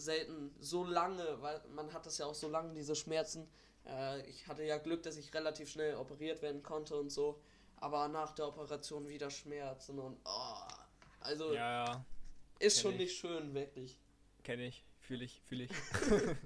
selten 0.00 0.54
so 0.58 0.84
lange, 0.84 1.40
weil 1.42 1.60
man 1.74 1.92
hat 1.92 2.06
das 2.06 2.18
ja 2.18 2.26
auch 2.26 2.34
so 2.34 2.48
lange, 2.48 2.74
diese 2.74 2.94
Schmerzen. 2.96 3.48
Äh, 3.86 4.28
ich 4.28 4.46
hatte 4.48 4.64
ja 4.64 4.78
Glück, 4.78 5.02
dass 5.02 5.16
ich 5.16 5.32
relativ 5.34 5.70
schnell 5.70 5.94
operiert 5.96 6.42
werden 6.42 6.62
konnte 6.62 6.96
und 6.96 7.10
so. 7.10 7.40
Aber 7.76 8.08
nach 8.08 8.32
der 8.34 8.48
Operation 8.48 9.08
wieder 9.08 9.30
Schmerzen 9.30 9.98
und 9.98 10.18
oh, 10.24 10.54
also 11.20 11.52
Ja, 11.54 11.84
ja. 11.86 12.04
ist 12.58 12.74
kenn 12.76 12.82
schon 12.82 12.92
ich. 12.92 12.98
nicht 12.98 13.16
schön, 13.18 13.54
wirklich. 13.54 13.98
Kenne 14.42 14.66
ich, 14.66 14.84
fühle 14.98 15.24
ich, 15.24 15.40
fühle 15.42 15.64
ich. 15.64 15.70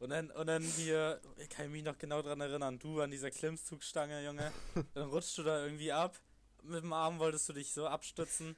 Und 0.00 0.10
dann, 0.10 0.32
und 0.32 0.48
dann 0.48 0.64
hier, 0.64 1.20
ich 1.36 1.48
kann 1.48 1.70
mich 1.70 1.84
noch 1.84 1.96
genau 1.96 2.22
dran 2.22 2.40
erinnern, 2.40 2.76
du 2.80 3.00
an 3.00 3.12
dieser 3.12 3.30
Klimmzugstange, 3.30 4.24
Junge. 4.24 4.50
Dann 4.94 5.08
rutschst 5.10 5.38
du 5.38 5.44
da 5.44 5.62
irgendwie 5.64 5.92
ab. 5.92 6.18
Mit 6.64 6.82
dem 6.82 6.92
Arm 6.92 7.20
wolltest 7.20 7.48
du 7.48 7.52
dich 7.52 7.72
so 7.72 7.86
abstützen. 7.86 8.56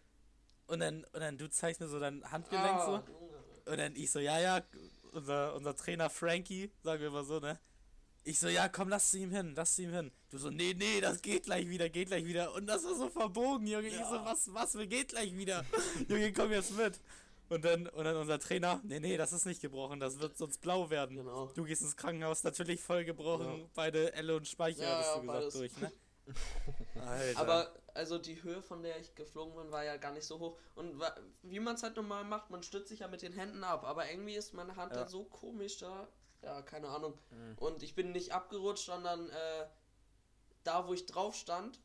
Und 0.68 0.80
dann, 0.80 1.04
und 1.04 1.20
dann 1.20 1.36
du 1.36 1.50
zeigst 1.50 1.82
mir 1.82 1.86
so 1.88 2.00
dein 2.00 2.24
Handgelenk 2.32 2.66
Ah, 2.66 2.86
so. 2.86 3.23
Und 3.66 3.78
dann 3.78 3.94
ich 3.96 4.10
so, 4.10 4.18
ja, 4.18 4.38
ja, 4.40 4.62
unser, 5.12 5.54
unser 5.54 5.74
Trainer 5.76 6.10
Frankie, 6.10 6.70
sagen 6.82 7.00
wir 7.02 7.10
mal 7.10 7.24
so, 7.24 7.38
ne? 7.40 7.58
Ich 8.26 8.38
so, 8.38 8.48
ja, 8.48 8.68
komm, 8.68 8.88
lass 8.88 9.10
sie 9.10 9.22
ihm 9.22 9.30
hin, 9.30 9.52
lass 9.54 9.76
sie 9.76 9.84
ihm 9.84 9.92
hin. 9.92 10.10
Du 10.30 10.38
so, 10.38 10.48
nee, 10.50 10.74
nee, 10.74 11.00
das 11.00 11.20
geht 11.20 11.44
gleich 11.44 11.68
wieder, 11.68 11.90
geht 11.90 12.08
gleich 12.08 12.24
wieder. 12.24 12.54
Und 12.54 12.66
das 12.66 12.82
war 12.84 12.94
so 12.94 13.08
verbogen, 13.10 13.66
Junge. 13.66 13.88
Ich 13.88 13.96
so, 13.96 14.24
was, 14.24 14.52
was, 14.54 14.74
wir 14.76 14.86
geht 14.86 15.08
gleich 15.10 15.36
wieder. 15.36 15.64
Junge, 16.08 16.32
komm 16.32 16.50
jetzt 16.52 16.74
mit. 16.76 16.98
Und 17.50 17.64
dann, 17.66 17.86
und 17.88 18.04
dann 18.04 18.16
unser 18.16 18.38
Trainer, 18.38 18.80
nee, 18.82 18.98
nee, 18.98 19.18
das 19.18 19.32
ist 19.34 19.44
nicht 19.44 19.60
gebrochen, 19.60 20.00
das 20.00 20.18
wird 20.18 20.38
sonst 20.38 20.62
blau 20.62 20.88
werden. 20.88 21.16
Genau. 21.16 21.48
Du 21.54 21.64
gehst 21.64 21.82
ins 21.82 21.96
Krankenhaus, 21.96 22.42
natürlich 22.42 22.80
voll 22.80 23.04
gebrochen, 23.04 23.58
Ja. 23.60 23.66
beide 23.74 24.14
Elle 24.14 24.36
und 24.36 24.48
Speicher, 24.48 24.82
Ja, 24.82 24.96
hattest 24.96 25.10
ja, 25.10 25.14
du 25.16 25.20
gesagt, 25.26 25.38
beides. 25.40 25.54
durch, 25.54 25.76
ne? 25.76 25.92
Alter. 27.06 27.40
Aber 27.40 27.74
also 27.94 28.18
die 28.18 28.42
Höhe, 28.42 28.60
von 28.62 28.82
der 28.82 28.98
ich 29.00 29.14
geflogen 29.14 29.54
bin, 29.56 29.70
war 29.70 29.84
ja 29.84 29.96
gar 29.96 30.12
nicht 30.12 30.26
so 30.26 30.40
hoch. 30.40 30.58
Und 30.74 31.00
wie 31.42 31.60
man 31.60 31.76
es 31.76 31.82
halt 31.82 31.96
normal 31.96 32.24
macht, 32.24 32.50
man 32.50 32.62
stützt 32.62 32.88
sich 32.88 33.00
ja 33.00 33.08
mit 33.08 33.22
den 33.22 33.32
Händen 33.32 33.62
ab. 33.64 33.84
Aber 33.84 34.10
irgendwie 34.10 34.34
ist 34.34 34.52
meine 34.52 34.76
Hand 34.76 34.92
Ja. 34.92 35.00
dann 35.00 35.08
so 35.08 35.24
komisch 35.24 35.78
da. 35.78 36.08
Ja, 36.42 36.60
keine 36.62 36.88
Ahnung. 36.88 37.16
Mhm. 37.30 37.56
Und 37.58 37.82
ich 37.82 37.94
bin 37.94 38.12
nicht 38.12 38.32
abgerutscht, 38.32 38.84
sondern 38.86 39.30
äh, 39.30 39.66
da, 40.64 40.86
wo 40.86 40.92
ich 40.92 41.06
drauf 41.06 41.34
stand, 41.34 41.80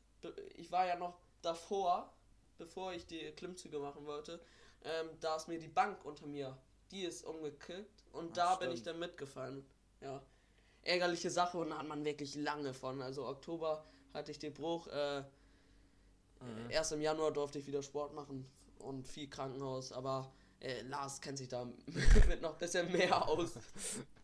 ich 0.55 0.71
war 0.71 0.85
ja 0.85 0.97
noch 0.97 1.17
davor, 1.41 2.11
bevor 2.57 2.91
ich 2.93 3.05
die 3.05 3.31
Klimmzüge 3.31 3.79
machen 3.79 4.05
wollte, 4.05 4.41
ähm, 4.83 5.09
da 5.21 5.35
ist 5.35 5.47
mir 5.47 5.59
die 5.59 5.67
Bank 5.69 6.03
unter 6.03 6.25
mir, 6.27 6.57
die 6.91 7.03
ist 7.03 7.23
umgekippt 7.23 8.03
und 8.11 8.31
Ach, 8.31 8.33
da 8.35 8.55
bin 8.55 8.71
ich 8.71 8.79
stimmt. 8.79 8.95
dann 8.95 8.99
mitgefallen. 8.99 9.65
Ja. 10.01 10.21
Ärgerliche 10.81 11.29
Sache 11.29 11.57
und 11.57 11.69
da 11.69 11.77
hat 11.79 11.87
man 11.87 12.03
wirklich 12.03 12.35
lange 12.35 12.73
von. 12.73 13.01
Also 13.01 13.27
Oktober 13.27 13.85
hatte 14.13 14.31
ich 14.31 14.39
den 14.39 14.53
Bruch, 14.53 14.87
äh, 14.87 15.23
Mhm. 16.41 16.69
erst 16.69 16.91
im 16.91 17.01
Januar 17.01 17.31
durfte 17.31 17.59
ich 17.59 17.67
wieder 17.67 17.83
Sport 17.83 18.13
machen 18.13 18.45
und 18.79 19.07
viel 19.07 19.29
Krankenhaus, 19.29 19.91
aber 19.91 20.31
äh, 20.61 20.81
Lars 20.83 21.19
kennt 21.21 21.37
sich 21.37 21.47
da 21.47 21.65
mit 22.27 22.41
noch 22.41 22.53
ein 22.53 22.57
bisschen 22.59 22.91
mehr 22.91 23.27
aus. 23.27 23.51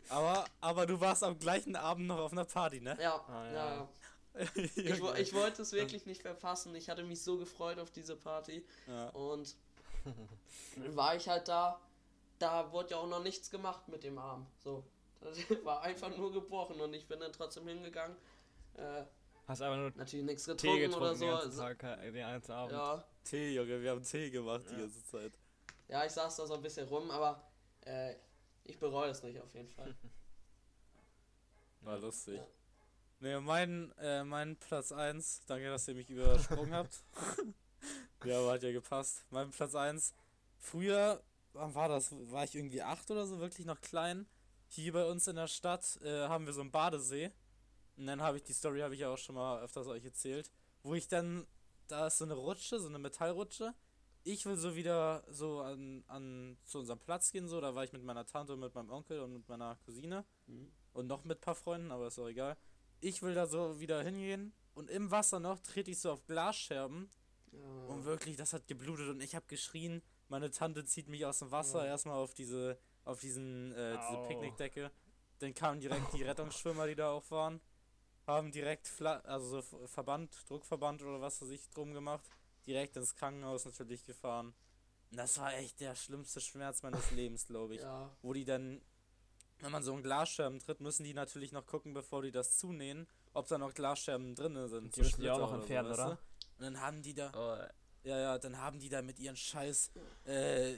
aber, 0.10 0.46
aber 0.62 0.86
du 0.86 1.00
warst 1.00 1.24
am 1.24 1.38
gleichen 1.40 1.76
Abend 1.76 2.08
noch 2.08 2.20
auf 2.20 2.32
einer 2.32 2.46
Party, 2.46 2.82
ne? 2.82 2.98
Ja, 3.02 3.16
Ah, 3.28 3.52
ja. 3.52 3.76
ja. 3.76 3.90
Ich, 4.56 4.78
ich 4.78 5.34
wollte 5.34 5.62
es 5.62 5.72
wirklich 5.72 6.06
nicht 6.06 6.22
verpassen. 6.22 6.76
Ich 6.76 6.90
hatte 6.90 7.04
mich 7.04 7.22
so 7.24 7.38
gefreut 7.38 7.80
auf 7.80 7.90
diese 7.92 8.18
Party. 8.18 8.66
ja. 8.88 9.08
Und 9.12 9.56
dann 10.76 10.96
war 10.96 11.16
ich 11.16 11.28
halt 11.30 11.48
da. 11.48 11.80
Da 12.38 12.70
wurde 12.74 12.92
ja 12.92 12.98
auch 12.98 13.08
noch 13.08 13.24
nichts 13.24 13.50
gemacht 13.50 13.88
mit 13.88 14.04
dem 14.04 14.18
Arm. 14.18 14.46
So. 14.62 14.84
Das 15.22 15.38
war 15.64 15.82
einfach 15.84 16.16
nur 16.18 16.34
gebrochen 16.34 16.82
und 16.82 16.94
ich 16.94 17.08
bin 17.08 17.22
dann 17.22 17.32
trotzdem 17.32 17.66
hingegangen. 17.68 18.18
Äh, 18.76 19.04
Hast 19.48 19.62
einfach 19.62 19.78
nur 19.78 19.92
natürlich 19.96 20.26
nichts 20.26 20.46
getrunken, 20.46 20.80
getrunken 20.80 21.04
oder 21.04 21.12
den 21.14 21.20
so. 21.20 21.62
ganzen 21.62 21.78
Tag, 21.80 21.84
äh, 21.84 22.12
den 22.12 22.22
ganzen 22.22 22.52
Abend. 22.52 22.72
Ja, 22.74 23.06
Tee, 23.24 23.54
Junge, 23.56 23.82
wir 23.82 23.92
haben 23.92 24.04
Tee 24.04 24.30
gemacht 24.32 24.64
die 24.70 24.74
Ja. 24.74 24.80
ganze 24.80 25.04
Zeit. 25.06 25.34
ja, 25.88 26.06
ich 26.06 26.12
saß 26.12 26.36
da 26.36 26.46
so 26.48 26.54
ein 26.56 26.62
bisschen 26.62 26.88
rum, 26.88 27.12
aber 27.12 27.48
äh, 27.86 28.16
ich 28.64 28.80
bereue 28.80 29.10
es 29.12 29.22
nicht 29.22 29.40
auf 29.40 29.54
jeden 29.54 29.70
Fall. 29.70 29.96
War 31.82 32.00
lustig. 32.00 32.38
Ja. 32.38 32.48
Ne, 33.20 33.40
mein, 33.42 33.92
äh, 34.00 34.24
mein 34.24 34.56
Platz 34.58 34.92
1, 34.92 35.44
danke, 35.46 35.70
dass 35.70 35.88
ihr 35.88 35.96
mich 35.96 36.10
übersprungen 36.10 36.74
habt. 36.74 37.04
ja, 38.26 38.40
aber 38.40 38.54
hat 38.54 38.64
ja 38.64 38.72
gepasst. 38.72 39.24
Mein 39.30 39.52
Platz 39.52 39.76
1, 39.76 40.14
früher, 40.58 41.22
wann 41.54 41.74
war 41.76 41.88
das? 41.88 42.12
War 42.32 42.44
ich 42.44 42.56
irgendwie 42.56 42.82
8 42.82 43.10
oder 43.12 43.26
so, 43.26 43.40
wirklich 43.40 43.66
noch 43.66 43.80
klein. 43.82 44.28
Hier 44.68 44.92
bei 44.92 45.06
uns 45.06 45.28
in 45.28 45.36
der 45.38 45.48
Stadt 45.48 46.00
äh, 46.04 46.28
haben 46.28 46.46
wir 46.46 46.54
so 46.54 46.62
einen 46.62 46.72
Badesee. 46.72 47.32
Und 47.98 48.08
dann 48.08 48.22
habe 48.22 48.38
ich 48.38 48.44
die 48.44 48.54
Story, 48.54 48.82
habe 48.82 48.94
ich 48.94 49.02
ja 49.02 49.10
auch 49.10 49.18
schon 49.18 49.36
mal 49.36 49.62
öfters 49.64 49.88
euch 49.88 50.04
erzählt. 50.04 50.52
Wo 50.84 50.94
ich 50.96 51.08
dann, 51.08 51.48
da 51.88 52.08
ist 52.08 52.18
so 52.18 52.26
eine 52.26 52.34
Rutsche, 52.34 52.80
so 52.80 52.88
eine 52.88 53.00
Metallrutsche. 53.00 53.74
ich 54.28 54.44
will 54.48 54.58
so 54.58 54.76
wieder 54.76 55.24
so 55.30 55.60
an, 55.60 56.04
an 56.08 56.58
zu 56.66 56.80
unserem 56.80 56.98
Platz 57.00 57.32
gehen, 57.32 57.48
so, 57.48 57.62
da 57.62 57.76
war 57.76 57.84
ich 57.84 57.94
mit 57.94 58.04
meiner 58.04 58.26
Tante 58.26 58.54
und 58.54 58.60
mit 58.60 58.74
meinem 58.74 58.90
Onkel 58.90 59.20
und 59.20 59.34
mit 59.34 59.48
meiner 59.48 59.76
Cousine 59.86 60.26
Mhm. 60.48 60.72
und 60.94 61.06
noch 61.08 61.24
mit 61.26 61.38
ein 61.38 61.42
paar 61.42 61.54
Freunden, 61.56 61.92
aber 61.92 62.08
ist 62.08 62.18
auch 62.18 62.28
egal. 62.28 62.58
Ich 63.02 63.22
will 63.22 63.36
da 63.36 63.46
so 63.46 63.80
wieder 63.80 64.02
hingehen 64.02 64.52
und 64.74 64.90
im 64.90 65.12
Wasser 65.12 65.40
noch 65.40 65.60
trete 65.60 65.92
ich 65.92 66.00
so 66.00 66.12
auf 66.12 66.26
Glasscherben 66.26 67.08
Ja. 67.52 67.60
und 67.88 68.06
wirklich, 68.06 68.36
das 68.36 68.52
hat 68.54 68.66
geblutet 68.68 69.10
und 69.10 69.22
ich 69.22 69.36
habe 69.36 69.46
geschrien. 69.48 70.02
Meine 70.28 70.50
Tante 70.50 70.84
zieht 70.86 71.08
mich 71.08 71.24
aus 71.26 71.38
dem 71.40 71.52
Wasser 71.52 71.84
Ja. 71.84 71.92
erstmal 71.92 72.16
auf 72.18 72.34
diese, 72.34 72.80
auf 73.04 73.20
diesen, 73.20 73.74
äh, 73.74 73.96
diese. 74.10 74.28
Picknickdecke. 74.28 74.92
Dann 75.38 75.54
kamen 75.54 75.80
direkt 75.82 76.14
die 76.14 76.24
Rettungsschwimmer, 76.64 76.88
die 76.88 76.96
da 76.96 77.12
auch 77.12 77.30
waren, 77.30 77.62
haben 78.28 78.52
direkt, 78.52 78.88
Fla 78.88 79.20
also 79.20 79.48
so 79.48 79.60
F- 79.60 79.92
Verband, 79.92 80.36
Druckverband 80.50 81.02
oder 81.04 81.22
was 81.22 81.42
weiß 81.42 81.50
ich 81.50 81.70
drum 81.70 81.94
gemacht, 81.94 82.24
direkt 82.66 82.96
ins 82.98 83.16
Krankenhaus 83.16 83.66
natürlich 83.66 84.06
gefahren. 84.06 84.54
Und 85.12 85.18
das 85.18 85.38
war 85.40 85.54
echt 85.54 85.80
der 85.80 85.96
schlimmste 85.96 86.42
Schmerz 86.42 86.82
meines 86.84 87.12
Lebens, 87.12 87.46
glaube 87.46 87.76
ich. 87.76 87.82
ja. 87.82 88.12
Wo 88.22 88.34
die 88.34 88.46
dann, 88.46 88.82
wenn 89.60 89.72
man 89.72 89.84
so 89.84 89.94
einen 89.94 90.04
Glasscherben 90.04 90.60
tritt, 90.60 90.82
müssen 90.82 91.04
die 91.04 91.14
natürlich 91.14 91.52
noch 91.52 91.66
gucken, 91.66 91.94
bevor 91.94 92.22
die 92.24 92.32
das 92.32 92.58
zunähen, 92.58 93.08
ob 93.34 93.48
da 93.48 93.58
noch 93.58 93.74
Glasscherben 93.74 94.34
drin 94.36 94.68
sind. 94.68 94.96
Die 94.96 95.02
müssen 95.02 95.22
die 95.22 95.30
auch 95.30 95.40
noch 95.40 95.50
oder 95.50 95.62
entfernen, 95.62 95.90
weißt 95.90 96.00
oder? 96.00 96.10
du? 96.16 96.56
Und 96.58 96.62
dann 96.64 96.82
haben 96.82 97.02
die 97.02 97.14
da, 97.14 97.32
Oh, 97.34 98.08
ja, 98.08 98.20
ja, 98.20 98.38
dann 98.40 98.58
haben 98.58 98.80
die 98.80 98.90
da 98.90 99.02
mit 99.02 99.20
ihren 99.20 99.36
Scheiß, 99.38 99.92
äh, 100.26 100.78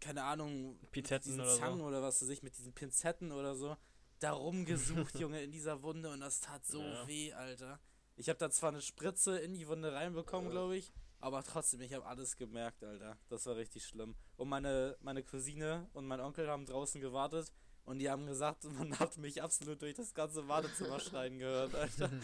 keine 0.00 0.22
Ahnung, 0.22 0.78
mit 0.80 0.90
Pinzetten 0.92 1.30
diesen 1.30 1.40
oder 1.40 1.52
so. 1.52 1.58
Zangen 1.58 1.80
oder 1.80 2.02
was 2.02 2.22
weiß 2.22 2.28
ich, 2.28 2.42
mit 2.42 2.56
diesen 2.56 2.72
Pinzetten 2.72 3.32
oder 3.32 3.54
so, 3.54 3.76
da 4.18 4.32
rumgesucht, 4.32 5.18
Junge, 5.18 5.42
in 5.42 5.50
dieser 5.52 5.82
Wunde 5.82 6.10
und 6.10 6.20
das 6.20 6.40
tat 6.40 6.64
so 6.66 6.82
Ja. 6.82 7.06
weh, 7.06 7.32
Alter. 7.32 7.78
Ich 8.16 8.28
habe 8.28 8.38
da 8.38 8.50
zwar 8.50 8.70
eine 8.70 8.82
Spritze 8.82 9.38
in 9.38 9.54
die 9.54 9.68
Wunde 9.68 9.92
reinbekommen, 9.92 10.50
glaube 10.50 10.76
ich, 10.76 10.92
aber 11.20 11.42
trotzdem, 11.44 11.80
ich 11.82 11.94
habe 11.94 12.04
alles 12.06 12.36
gemerkt, 12.36 12.82
Alter. 12.82 13.16
Das 13.28 13.46
war 13.46 13.56
richtig 13.56 13.84
schlimm. 13.86 14.16
Und 14.36 14.48
meine, 14.48 14.96
meine 15.00 15.22
Cousine 15.22 15.88
und 15.92 16.06
mein 16.06 16.20
Onkel 16.20 16.48
haben 16.48 16.66
draußen 16.66 17.00
gewartet 17.00 17.52
und 17.84 18.00
die 18.00 18.10
haben 18.10 18.26
gesagt, 18.26 18.64
man 18.72 18.98
hat 18.98 19.16
mich 19.18 19.40
absolut 19.42 19.80
durch 19.82 19.94
das 19.94 20.14
ganze 20.14 20.48
Wartezimmer 20.48 20.98
schreien 21.00 21.38
gehört, 21.38 21.74
Alter. 21.74 22.10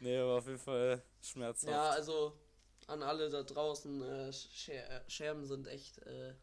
Nee, 0.00 0.16
aber 0.16 0.38
auf 0.38 0.46
jeden 0.46 0.60
Fall 0.60 1.02
schmerzhaft. 1.20 1.72
ja, 1.72 1.90
also 1.90 2.32
an 2.86 3.02
alle 3.02 3.28
da 3.30 3.42
draußen, 3.42 4.00
äh, 4.02 4.32
Scher 4.32 4.88
äh, 5.04 5.10
Scherben 5.10 5.44
sind 5.44 5.66
echt 5.66 5.98
äh, 5.98 6.34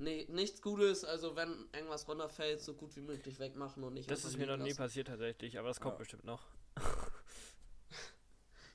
nee, 0.00 0.26
nichts 0.28 0.60
Gutes. 0.62 1.04
Also 1.04 1.36
wenn 1.36 1.68
irgendwas 1.72 2.08
runterfällt, 2.08 2.60
so 2.60 2.74
gut 2.74 2.94
wie 2.96 3.00
möglich 3.00 3.38
wegmachen 3.38 3.84
und 3.84 3.94
nicht 3.94 4.10
Das 4.10 4.24
ist 4.24 4.36
mir 4.36 4.46
noch 4.46 4.56
nie 4.56 4.74
passiert 4.74 5.08
tatsächlich, 5.08 5.58
aber 5.58 5.68
das 5.68 5.80
kommt 5.80 5.94
Ja. 5.94 5.98
bestimmt 5.98 6.24
noch. 6.24 6.42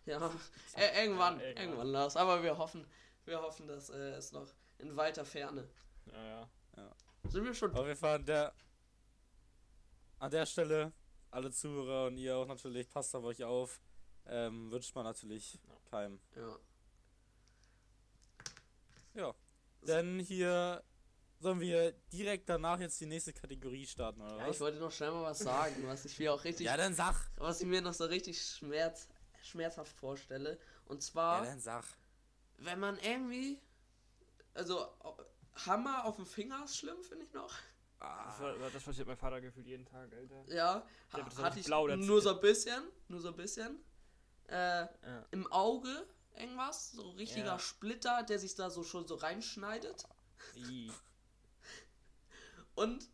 Ja, 0.07 0.31
äh, 0.75 1.03
irgendwann, 1.03 1.39
Ja, 1.39 1.45
irgendwann. 1.47 1.63
irgendwann, 1.65 1.87
Lars. 1.87 2.15
Aber 2.15 2.43
wir 2.43 2.55
hoffen, 2.59 2.85
wir 3.25 3.41
hoffen, 3.41 3.67
dass 3.67 3.89
äh, 3.89 4.11
es 4.11 4.31
noch 4.33 4.47
in 4.77 4.95
weiter 4.95 5.25
Ferne. 5.25 5.67
Ja, 6.05 6.47
ja. 6.77 6.95
Sind 7.27 7.43
wir 7.43 7.55
schon? 7.55 7.73
Auf 7.75 7.87
jeden 7.87 7.97
Fall 7.97 8.17
an 8.17 8.25
der, 8.27 8.53
an 10.19 10.29
der 10.29 10.45
Stelle, 10.45 10.93
alle 11.31 11.49
Zuhörer 11.49 12.05
und 12.05 12.17
ihr 12.17 12.37
auch 12.37 12.45
natürlich, 12.45 12.87
passt 12.87 13.15
auf 13.15 13.23
euch 13.23 13.43
auf. 13.43 13.81
Ähm, 14.27 14.69
wünscht 14.71 14.93
man 14.93 15.05
natürlich 15.05 15.59
keinem. 15.89 16.19
Ja. 16.35 16.59
Ja. 19.15 19.35
Denn 19.81 20.19
hier 20.19 20.83
sollen 21.39 21.59
wir 21.59 21.91
direkt 22.11 22.49
danach 22.49 22.79
jetzt 22.79 22.99
die 23.01 23.05
nächste 23.05 23.33
Kategorie 23.33 23.85
starten, 23.85 24.21
oder 24.21 24.37
ja, 24.37 24.47
was? 24.47 24.55
ich 24.55 24.61
wollte 24.61 24.79
noch 24.79 24.91
schnell 24.91 25.11
mal 25.11 25.23
was 25.23 25.39
sagen, 25.39 25.85
was 25.87 26.05
ich 26.05 26.17
mir 26.19 26.33
auch 26.33 26.43
richtig, 26.43 26.65
ja, 26.65 26.77
dann 26.77 26.93
sag. 26.93 27.15
was 27.37 27.61
ich 27.61 27.67
mir 27.67 27.81
noch 27.81 27.93
so 27.93 28.05
richtig 28.05 28.41
schmerz, 28.41 29.07
schmerzhaft 29.43 29.91
vorstelle. 29.97 30.59
Und 30.85 30.97
Ja, 31.03 31.11
zwar, 31.11 31.43
dann 31.45 31.59
sag. 31.59 31.83
wenn 32.57 32.79
man 32.79 32.97
irgendwie, 32.99 33.59
also 34.53 34.87
Hammer 35.65 36.05
auf 36.05 36.15
dem 36.17 36.25
Finger 36.25 36.63
ist 36.65 36.77
schlimm, 36.77 37.01
finde 37.03 37.25
ich 37.25 37.33
noch. 37.33 37.53
Das, 37.99 38.39
Ah, 38.39 38.39
war, 38.59 38.69
das 38.69 38.83
passiert 38.83 39.07
mein 39.07 39.17
Vater 39.17 39.39
gefühlt 39.41 39.65
jeden 39.67 39.85
Tag, 39.85 40.13
Alter. 40.13 40.43
Ja, 40.53 40.85
ha 41.13 41.43
hatte 41.43 41.59
ich 41.59 41.65
blau, 41.65 41.87
nur 41.87 42.21
so 42.21 42.35
ein 42.35 42.41
bisschen, 42.41 42.83
nur 43.07 43.19
so 43.21 43.29
ein 43.29 43.35
bisschen. 43.35 43.79
Äh, 44.47 44.81
Ja. 44.81 44.87
im 45.31 45.51
Auge 45.51 46.05
irgendwas, 46.35 46.91
so 46.91 47.09
richtiger 47.11 47.45
Ja. 47.53 47.59
Splitter, 47.59 48.21
der 48.23 48.37
sich 48.37 48.53
da 48.53 48.69
so 48.69 48.83
schon 48.83 49.07
so 49.07 49.15
reinschneidet. 49.15 50.05
Und 52.75 53.09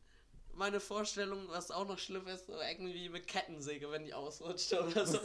meine 0.53 0.79
Vorstellung, 0.79 1.47
was 1.49 1.71
auch 1.71 1.87
noch 1.87 1.97
schlimm 1.97 2.27
ist, 2.27 2.47
so 2.47 2.53
irgendwie 2.59 3.09
mit 3.09 3.27
Kettensäge, 3.27 3.89
wenn 3.91 4.03
die 4.05 4.13
ausrutscht 4.13 4.73
oder 4.73 5.05
so. 5.05 5.19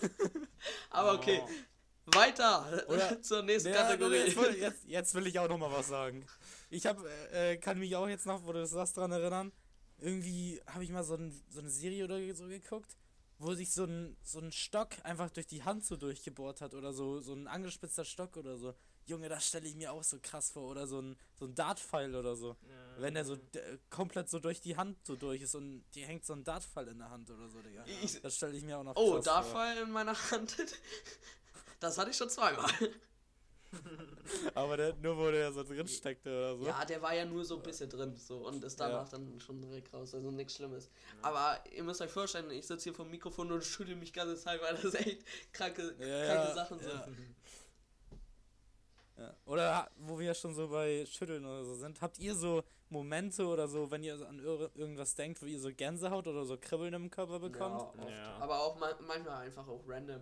Aber 0.90 1.14
okay, 1.14 1.42
Oh. 1.44 2.16
weiter 2.16 2.84
Oder- 2.88 3.20
zur 3.22 3.42
nächsten 3.42 3.70
Ja, 3.70 3.82
Kategorie. 3.82 4.16
Jetzt, 4.18 4.36
will- 4.36 4.54
jetzt, 4.60 4.84
jetzt 4.86 5.14
will 5.14 5.26
ich 5.26 5.38
auch 5.38 5.48
noch 5.48 5.58
mal 5.58 5.72
was 5.72 5.88
sagen. 5.88 6.24
Ich 6.70 6.86
hab, 6.86 7.04
äh, 7.32 7.56
kann 7.58 7.78
mich 7.78 7.96
auch 7.96 8.08
jetzt 8.08 8.26
noch, 8.26 8.44
wo 8.44 8.52
du 8.52 8.60
das 8.60 8.70
sagst, 8.70 8.96
dran 8.96 9.10
erinnern. 9.12 9.52
Irgendwie 9.98 10.60
habe 10.66 10.84
ich 10.84 10.90
mal 10.90 11.02
so, 11.04 11.14
ein, 11.14 11.32
so 11.48 11.60
eine 11.60 11.70
Serie 11.70 12.04
oder 12.04 12.18
so 12.34 12.46
geguckt, 12.46 12.96
wo 13.38 13.54
sich 13.54 13.72
so 13.72 13.84
ein, 13.84 14.16
so 14.22 14.38
ein 14.40 14.52
Stock 14.52 14.90
einfach 15.04 15.30
durch 15.30 15.46
die 15.46 15.64
Hand 15.64 15.84
so 15.84 15.96
durchgebohrt 15.96 16.60
hat 16.60 16.74
oder 16.74 16.92
so, 16.92 17.20
so 17.20 17.32
ein 17.34 17.46
angespitzter 17.48 18.04
Stock 18.04 18.36
oder 18.36 18.56
so. 18.56 18.74
Junge, 19.06 19.28
das 19.28 19.46
stelle 19.46 19.66
ich 19.68 19.74
mir 19.74 19.92
auch 19.92 20.02
so 20.02 20.18
krass 20.20 20.50
vor. 20.50 20.70
Oder 20.70 20.86
so 20.86 21.00
ein, 21.00 21.16
so 21.38 21.46
ein 21.46 21.54
Dartpfeil 21.54 22.14
oder 22.14 22.34
so. 22.36 22.48
Ja. 22.68 23.00
Wenn 23.02 23.14
der 23.14 23.24
so 23.24 23.36
d- 23.36 23.78
komplett 23.90 24.28
so 24.28 24.38
durch 24.38 24.60
die 24.60 24.76
Hand 24.76 24.98
so 25.06 25.16
durch 25.16 25.42
ist 25.42 25.54
und 25.54 25.84
die 25.94 26.02
hängt 26.04 26.24
so 26.26 26.32
ein 26.32 26.42
Dartpfeil 26.44 26.88
in 26.88 26.98
der 26.98 27.10
Hand 27.10 27.30
oder 27.30 27.48
so, 27.48 27.60
Digga. 27.60 27.84
Ich- 28.02 28.20
Das 28.20 28.36
stelle 28.36 28.56
ich 28.56 28.64
mir 28.64 28.78
auch 28.78 28.84
noch 28.84 28.96
Oh, 28.96 29.14
krass 29.14 29.24
vor. 29.24 29.34
Dartpfeil 29.34 29.78
in 29.84 29.90
meiner 29.90 30.30
Hand. 30.30 30.56
Das 31.78 31.98
hatte 31.98 32.10
ich 32.10 32.16
schon 32.16 32.30
zweimal. 32.30 32.70
Aber 34.54 34.76
der, 34.76 34.94
nur 34.96 35.16
wo 35.16 35.30
der 35.30 35.52
so 35.52 35.62
drin 35.62 35.86
steckte 35.86 36.30
oder 36.30 36.56
so. 36.56 36.66
Ja, 36.66 36.84
der 36.84 37.02
war 37.02 37.14
ja 37.14 37.24
nur 37.24 37.44
so 37.44 37.56
ein 37.56 37.62
bisschen 37.62 37.88
drin 37.90 38.16
so 38.16 38.38
und 38.46 38.64
ist 38.64 38.80
danach 38.80 39.08
dann 39.08 39.38
schon 39.40 39.60
direkt 39.60 39.92
raus, 39.92 40.14
also 40.14 40.30
nichts 40.30 40.54
Schlimmes. 40.56 40.88
Aber 41.22 41.62
ihr 41.70 41.82
müsst 41.84 42.00
euch 42.00 42.10
vorstellen, 42.10 42.50
ich 42.50 42.66
sitze 42.66 42.84
hier 42.84 42.94
vom 42.94 43.10
Mikrofon 43.10 43.52
und 43.52 43.62
schüttel 43.64 43.94
mich 43.96 44.12
ganze 44.12 44.36
Zeit, 44.36 44.60
weil 44.62 44.74
das 44.76 44.94
echt 44.94 45.18
kranke, 45.52 45.82
Ja, 45.98 46.34
kranke 46.34 46.48
ja, 46.48 46.54
Sachen 46.54 46.78
sind. 46.78 47.02
ja. 49.18 49.34
Oder 49.46 49.90
wo 49.96 50.18
wir 50.18 50.34
schon 50.34 50.54
so 50.54 50.68
bei 50.68 51.06
Schütteln 51.06 51.44
oder 51.44 51.64
so 51.64 51.74
sind, 51.74 52.00
habt 52.00 52.18
ihr 52.18 52.34
so 52.34 52.62
Momente 52.90 53.46
oder 53.46 53.66
so, 53.66 53.90
wenn 53.90 54.02
ihr 54.02 54.18
so 54.18 54.26
an 54.26 54.38
ir 54.38 54.70
irgendwas 54.74 55.14
denkt, 55.14 55.40
wo 55.42 55.46
ihr 55.46 55.58
so 55.58 55.70
Gänsehaut 55.72 56.26
oder 56.26 56.44
so 56.44 56.56
Kribbeln 56.56 56.94
im 56.94 57.10
Körper 57.10 57.40
bekommt? 57.40 57.80
Ja, 57.80 57.88
oft. 57.88 58.10
Ja. 58.10 58.36
Aber 58.38 58.60
auch 58.60 58.78
ma 58.78 58.94
manchmal 59.06 59.46
einfach 59.46 59.66
auch 59.66 59.82
random. 59.86 60.20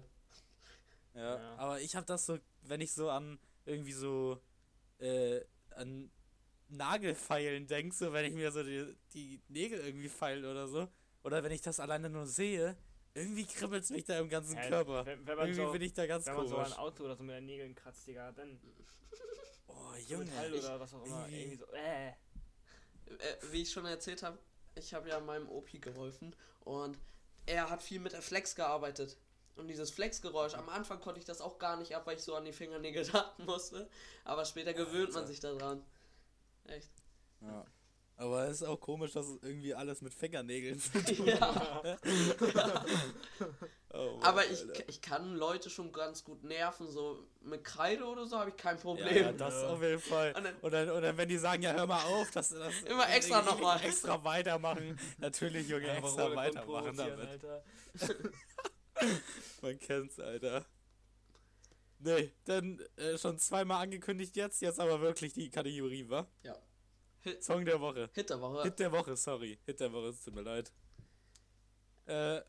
Ja. 1.14 1.38
Ja. 1.38 1.56
Aber 1.56 1.80
ich 1.80 1.96
hab 1.96 2.06
das 2.06 2.26
so, 2.26 2.38
wenn 2.62 2.80
ich 2.80 2.92
so 2.92 3.10
an 3.10 3.38
irgendwie 3.66 3.92
so 3.92 4.40
äh, 4.98 5.40
an 5.70 6.10
Nagelfeilen 6.68 7.66
denke, 7.66 7.94
so 7.94 8.12
wenn 8.12 8.24
ich 8.24 8.34
mir 8.34 8.52
so 8.52 8.62
die, 8.62 8.96
die 9.12 9.42
Nägel 9.48 9.80
irgendwie 9.80 10.08
feilen 10.08 10.44
oder 10.44 10.68
so, 10.68 10.88
oder 11.22 11.42
wenn 11.42 11.52
ich 11.52 11.62
das 11.62 11.80
alleine 11.80 12.10
nur 12.10 12.26
sehe, 12.26 12.76
irgendwie 13.14 13.44
kribbelt's 13.46 13.90
mich 13.90 14.04
da 14.04 14.18
im 14.18 14.28
ganzen 14.28 14.56
Ja, 14.56 14.68
Körper. 14.68 15.06
Wenn, 15.06 15.26
wenn 15.26 15.36
man 15.36 15.46
Irgendwie 15.48 15.66
so, 15.66 15.72
bin 15.72 15.82
ich 15.82 15.92
da 15.94 16.06
ganz 16.06 16.26
wenn 16.26 16.34
man 16.34 16.48
so 16.48 16.54
komisch. 16.56 16.72
ein 16.72 16.78
Auto 16.78 17.04
oder 17.04 17.16
so 17.16 17.22
mit 17.22 17.36
den 17.36 17.46
Nägeln 17.46 17.74
kratzt, 17.74 18.06
Digga, 18.06 18.32
dann 18.32 18.60
oh, 19.68 19.94
Junge. 20.08 20.24
Metall 20.26 20.54
Ich, 20.54 20.64
oder 20.64 20.80
was 20.80 20.94
auch 20.94 21.04
immer. 21.04 21.20
irgendwie- 21.28 21.40
Irgendwie 21.42 21.56
so, 21.56 21.66
äh. 21.72 22.08
Äh, 22.08 22.14
wie 23.52 23.62
ich 23.62 23.70
schon 23.70 23.84
erzählt 23.86 24.22
habe, 24.22 24.38
ich 24.74 24.94
habe 24.94 25.08
ja 25.08 25.20
meinem 25.20 25.48
Opi 25.48 25.78
geholfen 25.78 26.34
und 26.60 26.98
er 27.46 27.68
hat 27.70 27.82
viel 27.82 28.00
mit 28.00 28.12
der 28.12 28.22
Flex 28.22 28.54
gearbeitet. 28.54 29.16
Und 29.56 29.68
dieses 29.68 29.90
Flex-Geräusch, 29.92 30.54
am 30.54 30.68
Anfang 30.68 31.00
konnte 31.00 31.20
ich 31.20 31.26
das 31.26 31.40
auch 31.40 31.58
gar 31.58 31.76
nicht 31.76 31.94
ab, 31.94 32.06
weil 32.06 32.16
ich 32.16 32.22
so 32.24 32.34
an 32.34 32.44
die 32.44 32.52
Fingernägel 32.52 33.04
dachten 33.12 33.44
musste. 33.44 33.88
Aber 34.24 34.44
später 34.44 34.72
gewöhnt 34.74 35.10
man 35.12 35.18
Alter. 35.22 35.26
sich 35.28 35.38
daran. 35.40 35.84
Echt. 36.64 36.90
ja. 37.42 37.64
Aber 38.16 38.44
es 38.44 38.60
ist 38.60 38.62
auch 38.68 38.78
komisch, 38.80 39.12
dass 39.12 39.26
es 39.26 39.42
irgendwie 39.42 39.74
alles 39.74 40.00
mit 40.00 40.14
Fingernägeln 40.14 40.78
zu 40.78 40.92
tun 41.04 41.26
Ja. 41.26 41.82
Oh, 43.96 44.16
Mann, 44.16 44.22
Aber 44.24 44.44
ich, 44.50 44.60
Alter. 44.60 44.88
ich 44.88 45.00
kann 45.00 45.36
Leute 45.36 45.70
schon 45.70 45.92
ganz 45.92 46.24
gut 46.24 46.42
nerven, 46.42 46.88
so 46.90 47.28
mit 47.42 47.62
Kreide 47.62 48.04
oder 48.04 48.26
so 48.26 48.36
habe 48.36 48.50
ich 48.50 48.56
kein 48.56 48.74
Ja, 48.76 48.82
Problem. 48.82 49.16
ja, 49.16 49.30
das 49.32 49.54
Ja. 49.54 49.68
auf 49.68 49.80
jeden 49.82 50.00
Fall. 50.00 50.34
Und 50.36 50.42
dann- 50.44 50.56
Und 50.62 50.72
dann, 50.72 50.90
und 50.90 51.02
dann, 51.02 51.16
wenn 51.16 51.28
die 51.28 51.38
sagen, 51.38 51.62
ja, 51.62 51.74
hör 51.74 51.86
mal 51.86 52.02
auf, 52.02 52.28
dass 52.32 52.48
das 52.48 52.74
Immer 52.86 53.08
extra 53.10 53.36
irgendwie 53.38 53.54
noch 53.54 53.60
mal. 53.60 53.80
extra 53.84 54.24
weitermachen. 54.24 54.98
Natürlich, 55.18 55.68
Junge, 55.68 55.88
Einfach 55.92 56.08
extra 56.08 56.34
weitermachen 56.34 56.96
damit. 56.96 57.28
Alter. 57.28 57.64
Man 59.62 59.78
kennt's, 59.78 60.18
Alter. 60.18 60.64
Nee, 62.00 62.32
dann 62.46 62.80
äh, 62.96 63.16
schon 63.16 63.38
zweimal 63.38 63.80
angekündigt 63.82 64.34
jetzt, 64.34 64.60
jetzt 64.60 64.80
aber 64.80 65.00
wirklich 65.00 65.34
die 65.34 65.50
Kategorie, 65.50 66.08
wa? 66.08 66.26
Ja. 66.42 66.56
Hit, 67.24 67.42
Song 67.42 67.64
der 67.64 67.80
Woche. 67.80 68.10
Hit 68.14 68.30
der 68.30 68.40
Woche. 68.40 68.62
Hit 68.62 68.78
der 68.78 68.92
Woche, 68.92 69.16
sorry. 69.16 69.58
Hit 69.64 69.80
der 69.80 69.92
Woche, 69.92 70.08
es 70.08 70.22
tut 70.22 70.34
mir 70.34 70.42
leid. 70.42 70.70
Äh, 72.06 72.40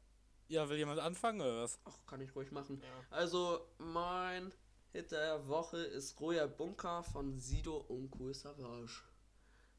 ja, 0.47 0.67
will 0.69 0.77
jemand 0.77 0.99
anfangen 0.99 1.41
oder 1.41 1.63
was? 1.63 1.79
Ach, 1.85 1.97
kann 2.05 2.21
ich 2.21 2.35
ruhig 2.35 2.51
machen. 2.51 2.81
Ja. 2.81 3.17
Also, 3.17 3.65
mein 3.77 4.53
Hit 4.91 5.11
der 5.11 5.47
Woche 5.47 5.77
ist 5.77 6.19
Roya 6.19 6.45
Bunker 6.45 7.03
von 7.03 7.39
Sido 7.39 7.77
und 7.77 8.13
Cool 8.19 8.33
Savage. 8.33 9.01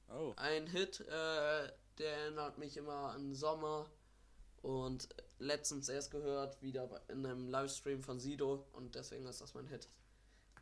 Oh. 0.09 0.33
Ein 0.37 0.67
Hit, 0.67 1.01
äh, 1.01 1.69
der 1.99 2.17
erinnert 2.17 2.59
mich 2.59 2.77
immer 2.77 3.11
an 3.13 3.35
Sommer 3.35 3.91
und 4.63 5.09
letztens 5.39 5.89
erst 5.89 6.11
gehört, 6.11 6.61
wieder 6.63 6.87
bei- 6.87 7.01
in 7.09 7.25
einem 7.27 7.49
Livestream 7.49 8.03
von 8.03 8.19
Sido 8.19 8.67
und 8.73 8.95
deswegen 8.95 9.27
ist 9.27 9.41
das 9.41 9.55
mein 9.55 9.67
Hit. 9.67 9.89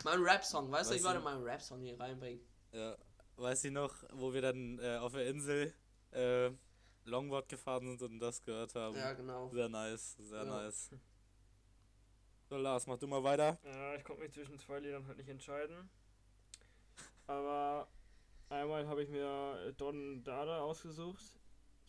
Mein 0.05 0.21
Rap-Song, 0.23 0.71
weißt 0.73 0.91
du, 0.91 0.95
Weiß 0.95 1.01
ich 1.01 1.07
wollte 1.07 1.21
meinen 1.21 1.43
Rap-Song 1.45 1.81
hier 1.81 1.99
reinbringen. 1.99 2.45
Ja, 2.73 2.97
weiß 3.37 3.65
ich 3.65 3.73
noch, 3.73 3.95
wo 4.13 4.33
wir 4.33 4.43
dann 4.43 4.79
äh, 4.79 4.97
auf 4.99 5.13
der 5.13 5.27
Insel 5.29 5.73
äh, 6.13 6.51
Longboard 7.05 7.49
gefahren 7.49 7.87
sind 7.87 8.03
und 8.03 8.19
das 8.21 8.43
gehört 8.43 8.75
haben. 8.75 8.97
Ja, 8.97 9.13
genau. 9.13 9.49
Sehr 9.51 9.69
nice, 9.69 10.17
sehr 10.19 10.45
Ja. 10.45 10.63
nice. 10.63 10.91
So, 12.49 12.57
Lars, 12.57 12.87
mach 12.87 12.99
du 12.99 13.07
mal 13.07 13.23
weiter. 13.23 13.59
Ja, 13.65 13.95
ich 13.97 14.05
konnte 14.05 14.23
mich 14.23 14.33
zwischen 14.33 14.59
zwei 14.59 14.79
Liedern 14.79 15.07
halt 15.07 15.17
nicht 15.19 15.29
entscheiden. 15.29 15.89
Aber 17.27 17.89
einmal 18.51 18.87
habe 18.87 19.03
ich 19.03 19.09
mir 19.09 19.73
Don 19.77 20.23
Dada 20.23 20.61
ausgesucht. 20.61 21.25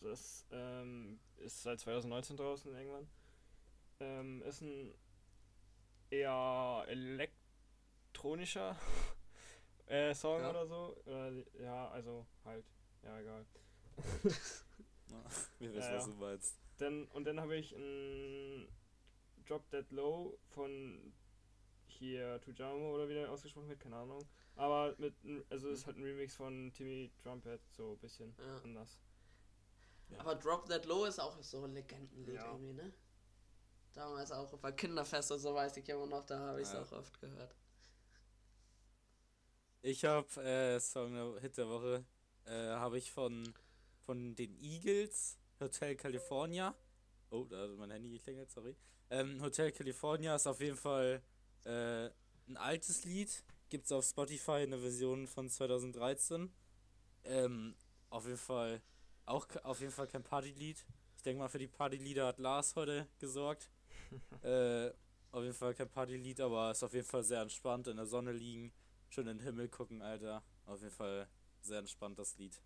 Das 0.00 0.46
ähm, 0.50 1.20
ist 1.36 1.62
seit 1.62 1.80
2019 1.80 2.36
draußen 2.36 2.74
irgendwann. 2.74 3.08
Ähm, 4.00 4.42
ist 4.42 4.60
ein 4.62 4.94
eher 6.10 6.84
elektronischer 6.88 8.76
äh, 9.86 10.14
Song 10.14 10.40
Ja. 10.40 10.50
oder 10.50 10.66
so. 10.66 10.96
Äh, 11.06 11.44
ja, 11.62 11.88
also 11.90 12.26
halt, 12.44 12.64
ja, 13.02 13.18
egal. 13.20 13.46
Wir 15.58 15.72
wissen, 15.72 15.92
Ja, 15.92 15.96
was 15.98 16.06
ja. 16.06 16.12
du 16.12 16.18
meinst. 16.18 16.58
Dann, 16.78 17.06
und 17.08 17.24
dann 17.24 17.40
habe 17.40 17.56
ich 17.56 17.72
ein 17.74 18.68
Drop 19.46 19.68
Dead 19.70 19.90
Low 19.92 20.38
von 20.48 21.12
hier 21.86 22.40
Tujamo 22.42 22.94
oder 22.94 23.08
wie 23.08 23.14
der 23.14 23.30
ausgesprochen 23.30 23.68
wird, 23.68 23.80
keine 23.80 23.96
Ahnung. 23.96 24.26
Aber 24.56 24.94
mit, 24.98 25.14
also 25.50 25.68
ist 25.70 25.86
halt 25.86 25.96
ein 25.96 26.02
Remix 26.02 26.34
von 26.34 26.72
Timmy 26.74 27.10
Trumpet, 27.22 27.60
so 27.70 27.92
ein 27.92 27.98
bisschen 27.98 28.34
Ja. 28.38 28.58
anders. 28.64 28.98
Ja. 30.10 30.18
Aber 30.20 30.34
Drop 30.34 30.66
That 30.68 30.84
Low 30.86 31.04
ist 31.04 31.18
auch 31.18 31.40
so 31.42 31.64
ein 31.64 31.72
Legendenlied 31.72 32.34
Ja. 32.34 32.52
irgendwie, 32.52 32.72
ne? 32.74 32.92
Damals 33.94 34.30
auch 34.32 34.52
bei 34.58 34.72
Kinderfest 34.72 35.32
und 35.32 35.38
so 35.38 35.54
weiß 35.54 35.76
ich 35.78 35.88
immer 35.88 36.06
noch, 36.06 36.24
da 36.24 36.38
habe 36.38 36.60
ich 36.60 36.66
es 36.68 36.74
Ja. 36.74 36.82
auch 36.82 36.92
oft 36.92 37.18
gehört. 37.20 37.54
Ich 39.86 40.04
habe 40.04 40.42
äh, 40.42 40.80
Song 40.80 41.14
der 41.14 41.40
Hit 41.40 41.58
der 41.58 41.68
Woche 41.68 42.04
äh, 42.44 42.50
habe 42.50 42.98
ich 42.98 43.12
von 43.12 43.54
von 44.04 44.34
den 44.34 44.58
Eagles 44.60 45.38
Hotel 45.60 45.94
California. 45.94 46.74
Oh, 47.30 47.44
da 47.44 47.56
hat 47.62 47.70
mein 47.78 47.92
Handy 47.92 48.10
geklingelt, 48.10 48.50
sorry. 48.50 48.74
Ähm, 49.10 49.40
Hotel 49.40 49.70
California 49.70 50.34
ist 50.34 50.48
auf 50.48 50.60
jeden 50.60 50.76
Fall 50.76 51.22
äh, 51.64 52.06
ein 52.48 52.56
altes 52.56 53.04
Lied. 53.04 53.44
Gibt's 53.68 53.92
auf 53.92 54.04
Spotify 54.04 54.64
eine 54.64 54.76
Version 54.76 55.28
von 55.28 55.48
2013. 55.48 56.52
Ähm, 57.22 57.76
auf 58.10 58.24
jeden 58.24 58.38
Fall 58.38 58.82
auch 59.24 59.46
auf 59.62 59.78
jeden 59.78 59.92
Fall 59.92 60.08
kein 60.08 60.24
Partylied. 60.24 60.84
Ich 61.16 61.22
denke 61.22 61.38
mal 61.38 61.48
für 61.48 61.60
die 61.60 61.68
Partylieder 61.68 62.26
hat 62.26 62.40
Lars 62.40 62.74
heute 62.74 63.06
gesorgt. 63.20 63.70
äh, 64.42 64.90
auf 65.30 65.44
jeden 65.44 65.54
Fall 65.54 65.74
kein 65.74 65.88
Partylied, 65.88 66.40
aber 66.40 66.72
ist 66.72 66.82
auf 66.82 66.92
jeden 66.92 67.06
Fall 67.06 67.22
sehr 67.22 67.42
entspannt 67.42 67.86
in 67.86 67.98
der 67.98 68.06
Sonne 68.06 68.32
liegen, 68.32 68.72
schön 69.08 69.26
in 69.26 69.38
den 69.38 69.44
Himmel 69.44 69.68
gucken, 69.68 70.02
Alter. 70.02 70.42
Auf 70.64 70.80
jeden 70.80 70.94
Fall 70.94 71.28
sehr 71.60 71.78
entspannt 71.78 72.18
das 72.18 72.36
Lied. 72.36 72.60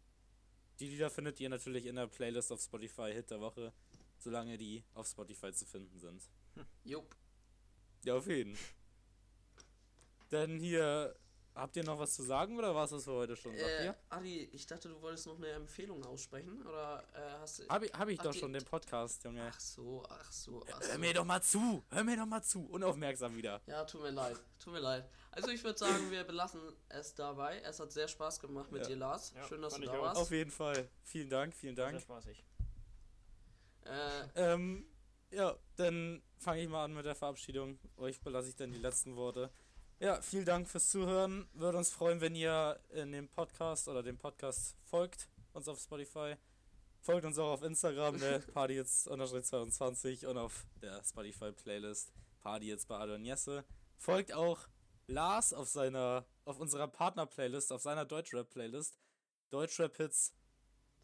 Die 0.79 0.89
Lieder 0.89 1.11
findet 1.11 1.41
ihr 1.41 1.49
natürlich 1.49 1.87
in 1.87 1.97
der 1.97 2.07
Playlist 2.07 2.53
auf 2.53 2.63
Spotify 2.63 3.13
Hit 3.13 3.31
der 3.31 3.41
Woche, 3.41 3.73
solange 4.19 4.57
die 4.57 4.83
auf 4.95 5.07
Spotify 5.07 5.53
zu 5.53 5.67
finden 5.67 5.99
sind. 5.99 6.23
Jupp. 6.85 7.15
Ja, 8.05 8.15
auf 8.15 8.27
jeden. 8.27 8.57
Denn 10.31 10.59
hier, 10.59 11.15
habt 11.55 11.77
ihr 11.77 11.85
noch 11.85 11.99
was 11.99 12.15
zu 12.15 12.23
sagen 12.23 12.57
oder 12.59 12.75
war 12.75 12.85
es 12.85 12.91
das 12.91 13.05
für 13.05 13.13
heute 13.13 13.37
schon? 13.37 13.57
Sagt 13.57 13.69
Äh, 13.69 13.85
ihr? 13.87 13.95
Adi, 14.09 14.45
ich 14.53 14.67
dachte, 14.67 14.89
du 14.89 15.01
wolltest 15.03 15.27
noch 15.27 15.37
eine 15.37 15.49
Empfehlung 15.49 16.05
aussprechen, 16.05 16.65
oder 16.67 17.05
äh, 17.15 17.21
hast 17.41 17.59
du... 17.61 17.69
Hab 17.69 17.83
ich, 17.83 17.93
hab 17.93 18.09
ich 18.09 18.19
Ach, 18.21 18.25
doch 18.25 18.33
die- 18.33 18.39
schon 18.39 18.53
den 18.53 18.65
Podcast, 18.65 19.23
Junge. 19.25 19.43
Ach 19.53 19.61
so, 19.61 20.05
ach 20.09 20.33
so, 20.33 20.65
ach 20.73 20.81
Hör 20.81 20.93
so. 20.95 20.99
mir 20.99 21.15
doch 21.15 21.25
mal 21.25 21.43
zu, 21.43 21.83
hör 21.91 22.05
mir 22.05 22.17
doch 22.17 22.27
mal 22.27 22.43
zu. 22.43 22.65
Unaufmerksam 22.67 23.37
wieder. 23.37 23.61
Ja, 23.67 23.85
tut 23.85 24.03
mir 24.03 24.11
leid, 24.11 24.37
tut 24.59 24.73
mir 24.73 24.81
leid. 24.81 25.09
Also 25.33 25.51
ich 25.51 25.63
würde 25.63 25.79
sagen, 25.79 26.11
wir 26.11 26.25
belassen 26.25 26.61
es 26.89 27.15
dabei. 27.15 27.61
Es 27.61 27.79
hat 27.79 27.93
sehr 27.93 28.09
Spaß 28.09 28.41
gemacht 28.41 28.73
mit 28.73 28.83
Ja. 28.83 28.89
dir, 28.89 28.97
Lars. 28.97 29.33
Ja, 29.37 29.45
Schön, 29.47 29.63
dass 29.63 29.75
du 29.75 29.83
da 29.83 29.93
auch. 29.93 30.03
warst. 30.03 30.21
Auf 30.21 30.31
jeden 30.33 30.51
Fall. 30.51 30.89
Vielen 31.05 31.31
Dank, 31.31 31.55
vielen 31.55 31.77
Sehr 31.77 31.87
Dank. 31.87 32.01
spaßig. 32.01 32.45
Äh, 33.85 34.25
Ähm, 34.35 34.85
ja, 35.31 35.57
dann 35.77 36.23
fange 36.39 36.63
ich 36.63 36.69
mal 36.69 36.85
an 36.85 36.95
mit 36.95 37.07
der 37.07 37.15
Verabschiedung. 37.15 37.79
Euch 37.97 38.21
belasse 38.21 38.49
ich 38.49 38.57
dann 38.57 38.73
die 38.73 38.79
letzten 38.79 39.15
Worte. 39.17 39.51
Ja, 40.03 40.19
vielen 40.23 40.47
Dank 40.47 40.67
fürs 40.67 40.89
Zuhören. 40.89 41.47
Würde 41.53 41.77
uns 41.77 41.91
freuen, 41.91 42.23
wenn 42.23 42.35
ihr 42.35 42.81
in 42.89 43.13
dem 43.13 43.29
Podcast 43.29 43.87
oder 43.87 44.03
dem 44.03 44.17
Podcast 44.17 44.75
folgt, 44.83 45.29
uns 45.53 45.69
auf 45.69 45.79
Spotify. 45.79 46.37
Folgt 47.03 47.27
uns 47.27 47.39
auch 47.39 47.51
auf 47.53 47.63
Instagram, 47.63 48.17
ne? 48.17 48.41
Party 48.55 48.77
jetzt 48.77 49.05
22 49.05 50.25
und 50.25 50.39
auf 50.39 50.67
der 50.81 51.05
Spotify-Playlist 51.05 52.15
Party 52.41 52.69
jetzt 52.69 52.89
bei 52.89 52.97
Adon 52.97 53.27
Jesse. 53.27 53.63
Folgt 53.99 54.33
auch 54.33 54.61
Lars 55.07 55.53
auf 55.53 55.69
seiner, 55.69 56.25
auf 56.47 56.59
unserer 56.59 56.89
Partner-Playlist, 56.89 57.71
auf 57.71 57.83
seiner 57.83 58.07
Deutschrap-Playlist. 58.07 58.99
Deutschrap-Hits 59.51 60.33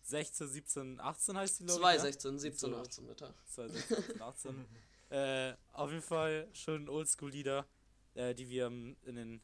16, 0.05 0.49
17, 0.49 1.01
18 1.01 1.37
heißt 1.37 1.61
die, 1.61 1.65
glaub 1.67 1.77
ich, 1.77 1.83
2, 1.83 1.93
ne? 1.93 2.01
16, 2.01 2.39
17, 2.39 2.71
So. 2.71 2.77
18, 2.79 3.07
bitte. 3.09 3.35
2018. 3.45 4.67
äh, 5.11 5.53
auf 5.73 5.91
jeden 5.91 6.03
Fall 6.03 6.49
schön 6.55 6.89
Oldschool-Lieder, 6.89 7.67
äh, 8.17 8.35
die 8.35 8.49
wir 8.49 8.67
im- 8.67 8.97
in 9.05 9.15
den 9.17 9.41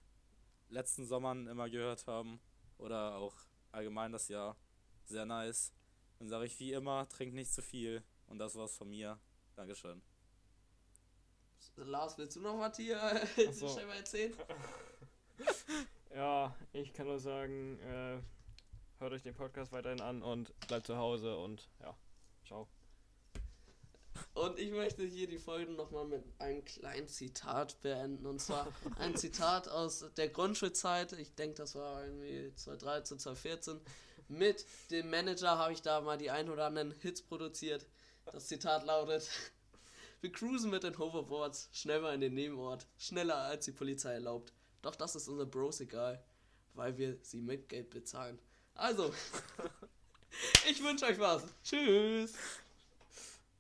letzten 0.69 1.07
Sommern 1.07 1.47
immer 1.47 1.71
gehört 1.71 2.07
haben. 2.07 2.41
Oder 2.79 3.15
auch 3.17 3.35
allgemein 3.71 4.11
das 4.13 4.29
Jahr. 4.29 4.57
Sehr 5.05 5.25
nice. 5.25 5.73
Dann 6.19 6.29
sage 6.29 6.47
ich 6.47 6.59
wie 6.59 6.73
immer, 6.73 7.09
trink 7.09 7.33
nicht 7.35 7.53
zu 7.53 7.63
viel. 7.63 8.03
Und 8.27 8.39
das 8.39 8.57
war's 8.57 8.77
von 8.77 8.91
mir. 8.91 9.19
Dankeschön. 9.57 10.03
Lars, 11.77 12.19
willst 12.19 12.37
du 12.37 12.41
noch 12.41 12.59
was 12.59 12.77
hier 12.77 12.99
so. 13.53 13.69
schnell 13.73 13.87
mal 13.87 13.97
erzählen? 13.97 14.35
Ja, 16.15 16.55
ich 16.75 16.93
kann 16.93 17.07
nur 17.07 17.19
sagen, 17.19 17.79
äh, 17.81 18.19
hört 18.99 19.13
euch 19.15 19.23
den 19.23 19.35
Podcast 19.35 19.73
weiterhin 19.73 20.03
an 20.03 20.21
und 20.23 20.53
bleibt 20.69 20.87
zu 20.87 20.97
Hause 20.99 21.39
und 21.39 21.71
ja, 21.81 21.97
ciao. 22.47 22.69
Und 24.35 24.59
ich 24.59 24.71
möchte 24.71 25.05
hier 25.05 25.27
die 25.27 25.39
Folge 25.39 25.73
nochmal 25.73 26.07
mit 26.07 26.25
einem 26.39 26.65
kleinen 26.65 27.09
Zitat 27.09 27.81
beenden. 27.81 28.27
Und 28.27 28.41
zwar 28.41 28.73
ein 28.99 29.17
Zitat 29.17 29.69
aus 29.69 30.05
der 30.17 30.29
Grundschulzeit. 30.29 31.13
Ich 31.13 31.35
denke, 31.35 31.57
das 31.57 31.75
war 31.75 32.05
irgendwie 32.05 32.53
2013, 32.55 33.19
2014. 33.19 33.81
Mit 34.29 34.65
dem 34.91 35.11
Manager 35.11 35.59
habe 35.59 35.73
ich 35.73 35.83
da 35.83 36.01
mal 36.01 36.19
die 36.19 36.31
ein 36.31 36.49
oder 36.49 36.67
anderen 36.67 36.93
Hits 37.01 37.23
produziert. 37.23 37.87
Das 38.27 38.47
Zitat 38.47 38.85
lautet: 38.85 39.29
Wir 40.21 40.33
cruisen 40.33 40.71
mit 40.71 40.85
den 40.85 40.99
Hoverboards 40.99 41.69
schneller 41.73 42.15
in 42.15 42.21
den 42.21 42.35
Nebenort, 42.35 42.87
schneller 42.97 43.37
als 43.37 43.67
die 43.67 43.73
Polizei 43.73 44.15
erlaubt. 44.15 44.53
Doch 44.81 44.97
das 44.97 45.15
ist 45.15 45.29
unser 45.29 45.47
Bros 45.47 45.81
egal, 45.81 46.25
weil 46.75 46.97
wir 46.97 47.19
sie 47.23 47.41
mit 47.41 47.69
Geld 47.69 47.91
bezahlen. 47.91 48.39
Also, 48.75 49.13
ich 50.69 50.83
wünsche 50.83 51.05
euch 51.05 51.19
was. 51.19 51.45
Tschüss. 51.63 52.33